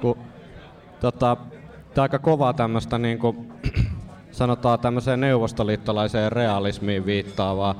Ku, 0.00 0.18
tota, 1.00 1.36
Tämä 1.94 2.02
aika 2.02 2.18
kovaa 2.18 2.52
tämmöistä 2.52 2.98
niin 2.98 3.18
kuin, 3.18 3.52
sanotaan 4.30 4.80
tämmöiseen 4.80 5.20
neuvostoliittolaiseen 5.20 6.32
realismiin 6.32 7.06
viittaavaa 7.06 7.74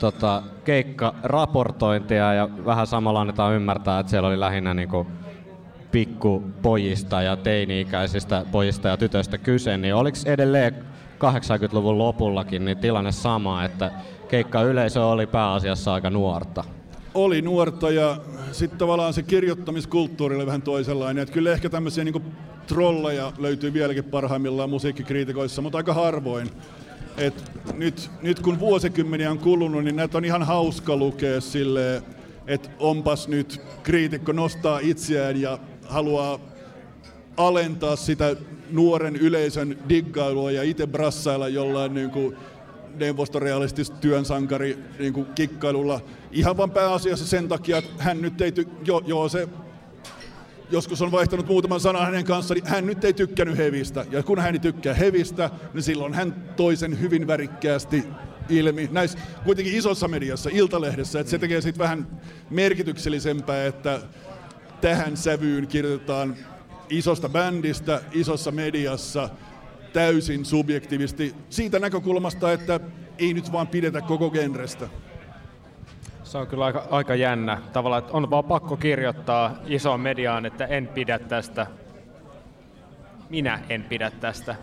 tota, 0.00 0.42
keikkaraportointia 0.64 2.34
ja 2.34 2.48
vähän 2.64 2.86
samalla 2.86 3.20
annetaan 3.20 3.54
ymmärtää, 3.54 4.00
että 4.00 4.10
siellä 4.10 4.28
oli 4.28 4.40
lähinnä 4.40 4.74
niin 4.74 4.88
kuin, 4.88 5.06
pikkupojista 5.90 7.22
ja 7.22 7.36
teini-ikäisistä 7.36 8.46
pojista 8.52 8.88
ja 8.88 8.96
tytöistä 8.96 9.38
kyse, 9.38 9.76
niin 9.76 9.94
oliko 9.94 10.18
edelleen 10.26 10.74
80-luvun 11.18 11.98
lopullakin 11.98 12.64
niin 12.64 12.78
tilanne 12.78 13.12
sama, 13.12 13.64
että 13.64 13.90
keikka 14.28 14.62
yleisö 14.62 15.06
oli 15.06 15.26
pääasiassa 15.26 15.94
aika 15.94 16.10
nuorta? 16.10 16.64
Oli 17.14 17.42
nuorta 17.42 17.90
ja 17.90 18.16
sitten 18.52 18.78
tavallaan 18.78 19.12
se 19.12 19.22
kirjoittamiskulttuuri 19.22 20.36
oli 20.36 20.46
vähän 20.46 20.62
toisenlainen. 20.62 21.22
Että 21.22 21.32
kyllä 21.32 21.52
ehkä 21.52 21.70
tämmöisiä 21.70 22.04
niin 22.04 22.22
trolleja 22.68 23.32
löytyy 23.38 23.72
vieläkin 23.72 24.04
parhaimmillaan 24.04 24.70
musiikkikriitikoissa, 24.70 25.62
mutta 25.62 25.78
aika 25.78 25.94
harvoin. 25.94 26.50
Et 27.16 27.52
nyt, 27.74 28.10
nyt 28.22 28.40
kun 28.40 28.60
vuosikymmeniä 28.60 29.30
on 29.30 29.38
kulunut, 29.38 29.84
niin 29.84 29.96
näitä 29.96 30.18
on 30.18 30.24
ihan 30.24 30.42
hauska 30.42 30.96
lukea 30.96 31.40
silleen, 31.40 32.02
että 32.46 32.68
onpas 32.78 33.28
nyt 33.28 33.60
kriitikko 33.82 34.32
nostaa 34.32 34.78
itseään 34.78 35.40
ja 35.40 35.58
haluaa 35.88 36.38
alentaa 37.36 37.96
sitä 37.96 38.36
nuoren 38.70 39.16
yleisön 39.16 39.78
diggailua 39.88 40.50
ja 40.50 40.62
itse 40.62 40.86
brassailla 40.86 41.48
jollain 41.48 41.94
niin 41.94 42.10
kuin 42.10 42.36
neuvostorealistista 42.94 43.96
työnsankari 43.96 44.78
niin 44.98 45.12
kuin 45.12 45.26
kikkailulla. 45.34 46.00
Ihan 46.32 46.56
vaan 46.56 46.70
pääasiassa 46.70 47.26
sen 47.26 47.48
takia, 47.48 47.78
että 47.78 48.02
hän 48.02 48.22
nyt 48.22 48.40
ei 48.40 48.50
ty- 48.50 48.68
jo, 48.84 49.02
joo, 49.06 49.28
se 49.28 49.48
joskus 50.70 51.02
on 51.02 51.12
vaihtanut 51.12 51.46
muutaman 51.46 51.80
sanan 51.80 52.04
hänen 52.04 52.24
kanssaan, 52.24 52.60
niin 52.60 52.70
hän 52.70 52.86
nyt 52.86 53.04
ei 53.04 53.12
tykkännyt 53.12 53.58
hevistä. 53.58 54.06
Ja 54.10 54.22
kun 54.22 54.38
hän 54.38 54.54
ei 54.54 54.58
tykkää 54.58 54.94
hevistä, 54.94 55.50
niin 55.74 55.82
silloin 55.82 56.14
hän 56.14 56.44
toi 56.56 56.76
sen 56.76 57.00
hyvin 57.00 57.26
värikkäästi 57.26 58.04
ilmi. 58.48 58.88
Näissä 58.92 59.18
kuitenkin 59.44 59.74
isossa 59.74 60.08
mediassa, 60.08 60.50
Iltalehdessä, 60.52 61.20
että 61.20 61.30
se 61.30 61.38
tekee 61.38 61.60
sitten 61.60 61.78
vähän 61.78 62.06
merkityksellisempää, 62.50 63.66
että 63.66 64.00
tähän 64.80 65.16
sävyyn 65.16 65.66
kirjoitetaan 65.66 66.36
isosta 66.90 67.28
bändistä, 67.28 68.00
isossa 68.12 68.50
mediassa, 68.50 69.28
täysin 69.92 70.44
subjektiivisesti 70.44 71.34
siitä 71.50 71.78
näkökulmasta, 71.78 72.52
että 72.52 72.80
ei 73.18 73.34
nyt 73.34 73.52
vaan 73.52 73.68
pidetä 73.68 74.00
koko 74.00 74.30
genrestä. 74.30 74.88
Se 76.28 76.38
on 76.38 76.46
kyllä 76.46 76.64
aika, 76.64 76.86
aika 76.90 77.14
jännä. 77.14 77.58
Tavallaan, 77.72 77.98
että 77.98 78.12
on 78.12 78.30
vaan 78.30 78.44
pakko 78.44 78.76
kirjoittaa 78.76 79.54
isoon 79.66 80.00
mediaan, 80.00 80.46
että 80.46 80.66
en 80.66 80.88
pidä 80.88 81.18
tästä. 81.18 81.66
Minä 83.30 83.60
en 83.68 83.82
pidä 83.82 84.10
tästä. 84.10 84.56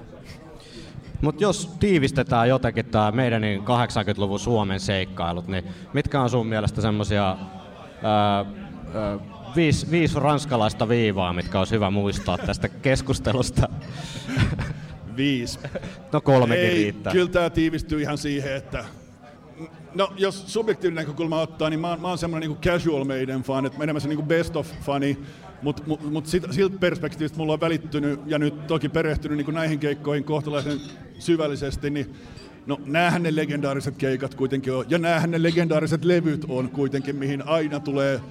Mutta 1.22 1.44
jos 1.44 1.76
tiivistetään 1.80 2.50
jotenkin 2.50 2.86
tämä 2.86 3.12
meidän 3.12 3.42
niin 3.42 3.62
80-luvun 3.62 4.40
Suomen 4.40 4.80
seikkailut, 4.80 5.48
niin 5.48 5.64
mitkä 5.94 6.22
on 6.22 6.30
sun 6.30 6.48
mielestä 6.48 6.82
semmoisia 6.82 7.38
viisi, 9.56 9.92
viisi 9.92 10.20
ranskalaista 10.20 10.90
viivaa, 10.90 11.34
mitkä 11.34 11.60
olisi 11.60 11.76
hyvä 11.76 11.90
muistaa 11.90 12.38
tästä 12.38 12.70
keskustelusta? 12.88 13.70
Viisi. 15.18 15.60
No 16.12 16.22
kolmekin 16.22 16.66
Ei, 16.66 16.74
riittää. 16.74 17.14
Kyllä 17.14 17.32
tämä 17.32 17.50
tiivistyy 17.50 18.02
ihan 18.02 18.18
siihen, 18.18 18.56
että 18.56 18.86
No, 19.96 20.14
jos 20.18 20.54
subjektiivinen 20.54 21.06
näkökulma 21.06 21.42
ottaa, 21.42 21.70
niin 21.70 21.80
mä 21.80 21.90
oon, 21.90 22.02
mä 22.02 22.08
oon 22.08 22.18
semmoinen 22.18 22.50
niin 22.50 22.60
casual 22.60 23.04
maiden 23.04 23.44
fan, 23.44 23.66
että 23.66 23.84
enemmän 23.84 24.02
se 24.02 24.08
niin 24.08 24.24
best 24.24 24.56
of 24.56 24.68
fani, 24.82 25.18
mutta 25.62 25.84
mut, 25.88 26.12
mut 26.12 26.26
siltä 26.26 26.78
perspektiivistä 26.80 27.38
mulla 27.38 27.54
on 27.54 27.62
välittynyt 27.62 28.20
ja 28.26 28.40
nyt 28.40 28.68
toki 28.68 28.90
perehtynyt 28.90 29.38
niin 29.38 29.56
näihin 29.56 29.80
keikkoihin 29.80 30.24
kohtalaisen 30.24 30.80
syvällisesti, 31.20 31.90
niin 31.90 32.16
no 32.66 32.80
näähän 32.86 33.24
ne 33.24 33.36
legendaariset 33.36 33.96
keikat 33.98 34.36
kuitenkin 34.36 34.74
on, 34.74 34.86
ja 34.90 34.98
näähän 34.98 35.32
ne 35.32 35.44
legendaariset 35.44 36.06
levyt 36.06 36.46
on 36.50 36.70
kuitenkin, 36.70 37.16
mihin 37.16 37.48
aina 37.48 37.80
tulee 37.80 38.22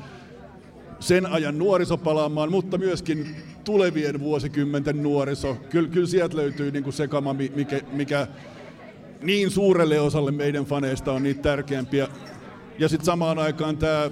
sen 1.00 1.26
ajan 1.26 1.58
nuoriso 1.58 1.96
palaamaan, 1.96 2.50
mutta 2.50 2.78
myöskin 2.78 3.36
tulevien 3.64 4.20
vuosikymmenten 4.20 5.02
nuoriso. 5.02 5.56
Kyllä, 5.70 5.88
kyllä 5.88 6.06
sieltä 6.06 6.36
löytyy 6.36 6.70
niin 6.70 6.84
kuin 6.84 6.94
se 6.94 7.08
kama, 7.08 7.32
mikä, 7.32 7.80
mikä 7.92 8.26
niin 9.24 9.50
suurelle 9.50 10.00
osalle 10.00 10.32
meidän 10.32 10.64
faneista 10.64 11.12
on 11.12 11.22
niitä 11.22 11.42
tärkeämpiä. 11.42 12.08
Ja 12.78 12.88
sitten 12.88 13.06
samaan 13.06 13.38
aikaan 13.38 13.76
tämä 13.76 14.10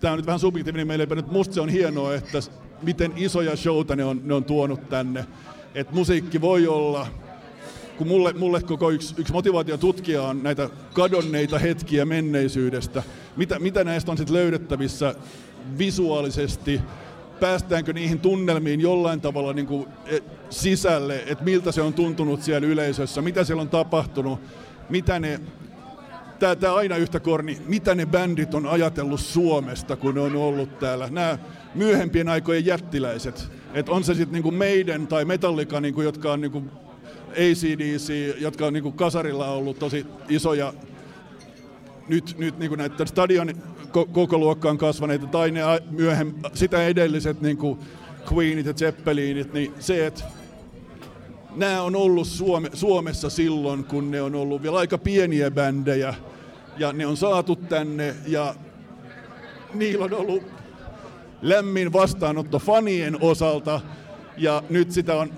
tämä 0.00 0.12
on 0.12 0.18
nyt 0.18 0.26
vähän 0.26 0.40
subjektiivinen 0.40 0.86
meille, 0.86 1.06
mutta 1.06 1.32
musta 1.32 1.54
se 1.54 1.60
on 1.60 1.68
hienoa, 1.68 2.14
että 2.14 2.38
miten 2.82 3.12
isoja 3.16 3.56
showta 3.56 3.96
ne 3.96 4.04
on, 4.04 4.20
ne 4.24 4.34
on 4.34 4.44
tuonut 4.44 4.88
tänne. 4.88 5.26
Että 5.74 5.94
musiikki 5.94 6.40
voi 6.40 6.66
olla, 6.66 7.06
kun 7.98 8.06
mulle, 8.06 8.32
mulle 8.32 8.62
koko 8.62 8.90
yksi, 8.90 9.14
yksi 9.18 9.32
motivaation 9.32 9.78
tutkija 9.78 10.22
on 10.22 10.42
näitä 10.42 10.70
kadonneita 10.92 11.58
hetkiä 11.58 12.04
menneisyydestä. 12.04 13.02
Mitä, 13.36 13.58
mitä 13.58 13.84
näistä 13.84 14.10
on 14.10 14.18
sitten 14.18 14.36
löydettävissä 14.36 15.14
visuaalisesti, 15.78 16.80
päästäänkö 17.40 17.92
niihin 17.92 18.20
tunnelmiin 18.20 18.80
jollain 18.80 19.20
tavalla 19.20 19.52
niin 19.52 19.66
kuin 19.66 19.86
e, 20.06 20.18
sisälle, 20.50 21.22
että 21.26 21.44
miltä 21.44 21.72
se 21.72 21.82
on 21.82 21.94
tuntunut 21.94 22.42
siellä 22.42 22.68
yleisössä, 22.68 23.22
mitä 23.22 23.44
siellä 23.44 23.60
on 23.60 23.68
tapahtunut, 23.68 24.40
mitä 24.90 25.18
ne 25.18 25.40
Tää, 26.38 26.56
tää 26.56 26.74
aina 26.74 26.96
yhtä 26.96 27.20
korni, 27.20 27.58
mitä 27.66 27.94
ne 27.94 28.06
bändit 28.06 28.54
on 28.54 28.66
ajatellut 28.66 29.20
Suomesta, 29.20 29.96
kun 29.96 30.14
ne 30.14 30.20
on 30.20 30.36
ollut 30.36 30.78
täällä. 30.78 31.08
Nämä 31.10 31.38
myöhempien 31.74 32.28
aikojen 32.28 32.66
jättiläiset. 32.66 33.48
Et 33.74 33.88
on 33.88 34.04
se 34.04 34.14
sitten 34.14 34.32
niinku 34.32 34.50
meidän 34.50 35.06
tai 35.06 35.24
Metallica, 35.24 35.80
niinku, 35.80 36.02
jotka 36.02 36.32
on 36.32 36.40
niinku 36.40 36.62
ACDC, 37.30 38.34
jotka 38.40 38.66
on 38.66 38.72
niinku 38.72 38.92
kasarilla 38.92 39.46
ollut 39.46 39.78
tosi 39.78 40.06
isoja 40.28 40.72
nyt, 42.08 42.34
nyt 42.38 42.58
niin 42.58 42.78
näitä 42.78 43.06
stadion 43.06 43.54
koko 44.12 44.38
luokkaan 44.38 44.78
kasvaneita, 44.78 45.26
tai 45.26 45.50
ne 45.50 45.60
myöhemmin, 45.90 46.42
sitä 46.54 46.86
edelliset 46.86 47.40
niin 47.40 47.56
kuin 47.56 47.78
Queenit 48.32 48.66
ja 48.66 48.74
Zeppelinit, 48.74 49.52
niin 49.52 49.74
se, 49.80 50.06
että 50.06 50.24
nämä 51.56 51.82
on 51.82 51.96
ollut 51.96 52.26
Suome, 52.26 52.70
Suomessa 52.72 53.30
silloin, 53.30 53.84
kun 53.84 54.10
ne 54.10 54.22
on 54.22 54.34
ollut 54.34 54.62
vielä 54.62 54.78
aika 54.78 54.98
pieniä 54.98 55.50
bändejä, 55.50 56.14
ja 56.78 56.92
ne 56.92 57.06
on 57.06 57.16
saatu 57.16 57.56
tänne, 57.56 58.14
ja 58.26 58.54
niillä 59.74 60.04
on 60.04 60.14
ollut 60.14 60.42
lämmin 61.42 61.92
vastaanotto 61.92 62.58
fanien 62.58 63.22
osalta, 63.22 63.80
ja 64.36 64.62
nyt 64.70 64.92
sitä 64.92 65.14
on 65.14 65.30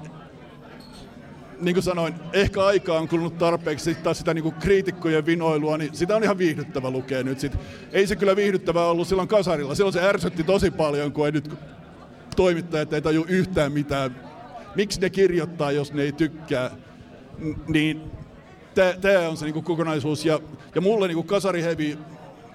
niin 1.61 1.75
kuin 1.75 1.85
sanoin, 1.85 2.15
ehkä 2.33 2.65
aikaa 2.65 2.99
on 2.99 3.09
kulunut 3.09 3.39
tarpeeksi 3.39 3.85
sit 3.85 4.03
taas 4.03 4.19
sitä 4.19 4.35
niin 4.35 4.43
kuin 4.43 4.55
kriitikkojen 4.55 5.27
vinoilua, 5.27 5.79
niin 5.79 5.95
sitä 5.95 6.17
on 6.17 6.23
ihan 6.23 6.39
viihdyttävä 6.39 6.91
lukea 6.91 7.23
nyt 7.23 7.41
sit. 7.41 7.53
Ei 7.93 8.07
se 8.07 8.17
kyllä 8.17 8.37
viihdyttävää 8.37 8.87
ollut 8.87 9.09
silloin 9.09 9.29
kasarilla. 9.29 9.75
Silloin 9.75 9.93
se 9.93 10.09
ärsytti 10.09 10.45
tosi 10.45 10.71
paljon, 10.71 11.13
kun 11.13 11.27
ei 11.27 11.33
nyt 11.33 11.51
toimittajat 12.37 12.93
ei 12.93 13.03
taju 13.03 13.25
yhtään 13.29 13.73
mitään. 13.73 14.17
Miksi 14.75 15.01
ne 15.01 15.11
kirjoittaa, 15.11 15.73
jos 15.73 15.93
ne 15.93 16.03
ei 16.03 16.13
tykkää? 16.13 16.71
Niin 17.69 18.01
tämä 18.75 19.29
on 19.29 19.37
se 19.37 19.45
niinku 19.45 19.63
kokonaisuus. 19.63 20.25
Ja, 20.25 20.41
ja 20.75 20.81
mulle 20.81 21.09
niinku 21.09 21.23
kasarihevi 21.23 21.99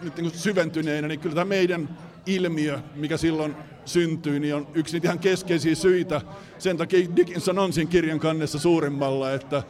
nyt 0.02 0.16
niinku 0.16 0.38
syventyneenä, 0.38 1.08
niin 1.08 1.20
kyllä 1.20 1.36
tämä 1.36 1.46
meidän 1.46 1.98
ilmiö, 2.26 2.80
mikä 2.96 3.18
silloin 3.18 3.56
syntyi, 3.86 4.40
niin 4.40 4.56
on 4.56 4.68
yksi 4.74 4.94
niitä 4.94 5.08
ihan 5.08 5.20
keskeisiä 5.20 5.76
syitä. 5.76 6.22
Sen 6.58 6.78
takia 6.78 7.16
Dickinson 7.16 7.60
on 7.60 7.74
siinä 7.74 7.92
kirjan 7.92 8.20
kannessa 8.20 8.60
suurimmalla, 8.60 9.34
että 9.34 9.64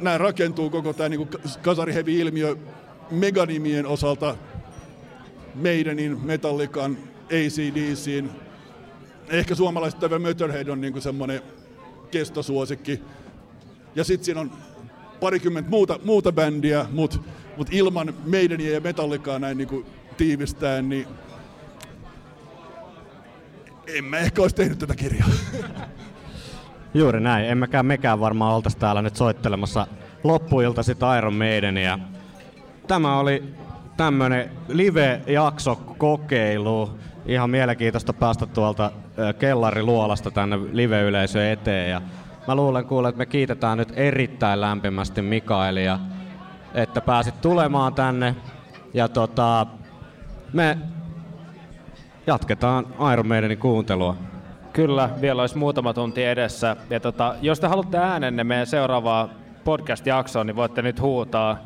nämä 0.00 0.18
rakentuu 0.18 0.70
koko 0.70 0.92
tämä 0.92 1.08
niinku 1.08 1.28
kasarihevi-ilmiö 1.62 2.56
meganimien 3.10 3.86
osalta 3.86 4.36
meidänin, 5.54 6.20
Metallican, 6.24 6.96
ACDCin, 7.26 8.30
ehkä 9.28 9.54
suomalaiset 9.54 10.00
tämä 10.00 10.18
Mötterhead 10.18 10.68
on 10.68 10.80
niinku 10.80 11.00
semmoinen 11.00 11.42
kestosuosikki. 12.10 13.00
Ja 13.94 14.04
sitten 14.04 14.24
siinä 14.24 14.40
on 14.40 14.52
parikymmentä 15.20 15.70
muuta, 15.70 16.00
muuta 16.04 16.32
bändiä, 16.32 16.86
mutta 16.92 17.18
mut 17.56 17.68
ilman 17.70 18.14
meidäniä 18.24 18.70
ja 18.70 18.80
Metallicaa 18.80 19.38
näin 19.38 19.58
niinku 19.58 19.86
tiivistään, 20.16 20.88
niin 20.88 21.06
en 23.86 24.04
mä 24.04 24.18
ehkä 24.18 24.42
olisi 24.42 24.56
tehnyt 24.56 24.78
tätä 24.78 24.94
kirjaa. 24.94 25.28
Juuri 26.94 27.20
näin. 27.20 27.44
Emmekä 27.44 27.82
mekään 27.82 28.20
varmaan 28.20 28.54
oltaisi 28.54 28.78
täällä 28.78 29.02
nyt 29.02 29.16
soittelemassa 29.16 29.86
loppuilta 30.24 30.82
sitä 30.82 31.18
Iron 31.18 31.34
Maidenia. 31.34 31.98
Tämä 32.86 33.18
oli 33.18 33.42
tämmönen 33.96 34.50
live-jakso 34.68 35.76
kokeilu. 35.76 36.90
Ihan 37.26 37.50
mielenkiintoista 37.50 38.12
päästä 38.12 38.46
tuolta 38.46 38.92
kellariluolasta 39.38 40.30
tänne 40.30 40.58
live-yleisön 40.72 41.42
eteen. 41.42 41.90
Ja 41.90 42.02
mä 42.48 42.54
luulen 42.54 42.84
kuule, 42.84 43.08
että 43.08 43.18
me 43.18 43.26
kiitetään 43.26 43.78
nyt 43.78 43.92
erittäin 43.96 44.60
lämpimästi 44.60 45.22
Mikaelia, 45.22 45.98
että 46.74 47.00
pääsit 47.00 47.40
tulemaan 47.40 47.94
tänne. 47.94 48.36
Ja 48.94 49.08
tota, 49.08 49.66
me 50.52 50.78
jatketaan 52.26 52.86
Iron 53.12 53.26
Maidenin 53.26 53.58
kuuntelua. 53.58 54.16
Kyllä, 54.72 55.10
vielä 55.20 55.40
olisi 55.40 55.58
muutama 55.58 55.94
tunti 55.94 56.24
edessä. 56.24 56.76
Ja 56.90 57.00
tota, 57.00 57.34
jos 57.42 57.60
te 57.60 57.66
haluatte 57.66 57.98
äänenne 57.98 58.44
meidän 58.44 58.66
seuraavaa 58.66 59.28
podcast-jaksoon, 59.64 60.46
niin 60.46 60.56
voitte 60.56 60.82
nyt 60.82 61.00
huutaa. 61.00 61.58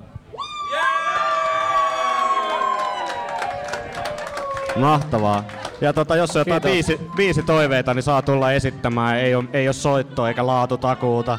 Mahtavaa. 4.77 5.45
Ja 5.81 5.93
tota, 5.93 6.17
jos 6.17 6.37
on 6.37 6.45
jotain 6.47 6.63
viisi, 6.63 7.01
viisi 7.17 7.43
toiveita, 7.43 7.95
niin 7.95 8.03
saa 8.03 8.23
tulla 8.23 8.53
esittämään. 8.53 9.19
Ei 9.19 9.35
ole, 9.35 9.45
ei 9.53 9.69
ole 9.69 9.73
soittoa 9.73 10.29
eikä 10.29 10.47
laatutakuuta. 10.47 11.39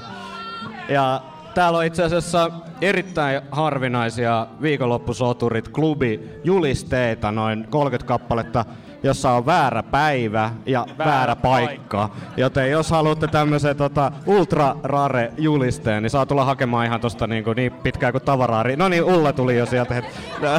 Ja 0.90 1.22
täällä 1.54 1.80
on 1.80 1.86
itse 1.86 2.04
asiassa 2.04 2.52
erittäin 2.82 3.42
harvinaisia 3.52 4.48
viikonloppusoturit 4.62 5.68
klubi 5.68 6.30
julisteita, 6.44 7.32
noin 7.32 7.68
30 7.70 8.08
kappaletta, 8.08 8.66
jossa 9.04 9.32
on 9.32 9.46
väärä 9.46 9.84
päivä 9.84 10.52
ja 10.66 10.80
väärä, 10.80 10.98
Väärä 10.98 11.12
väärä 11.12 11.36
paikka. 11.36 12.08
paikka. 12.08 12.10
Joten 12.38 12.72
jos 12.72 12.92
haluatte 12.92 13.28
tämmöisen 13.28 13.78
tota, 13.78 14.12
ultra 14.26 14.76
rare 14.84 15.34
julisteen, 15.38 16.04
niin 16.04 16.10
saa 16.10 16.26
tulla 16.26 16.46
hakemaan 16.46 16.86
ihan 16.86 17.02
tosta 17.02 17.28
niin, 17.28 17.44
kuin 17.44 17.56
niin 17.56 17.72
pitkään 17.72 18.14
kuin 18.14 18.24
tavaraa. 18.24 18.64
No 18.78 18.90
niin, 18.90 19.04
Ulla 19.04 19.34
tuli 19.34 19.58
jo 19.58 19.66
sieltä. 19.66 20.04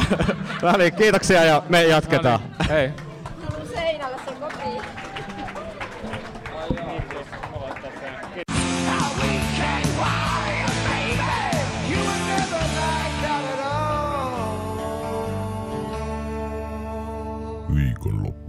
no 0.62 0.72
niin, 0.78 0.94
kiitoksia 0.94 1.44
ja 1.44 1.62
me 1.68 1.84
jatketaan. 1.84 2.40
Hei. 2.68 2.90
seinällä 3.74 4.18
se 4.24 4.32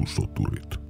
kopii. 0.06 0.24
Viikonloppusoturit. 0.44 0.83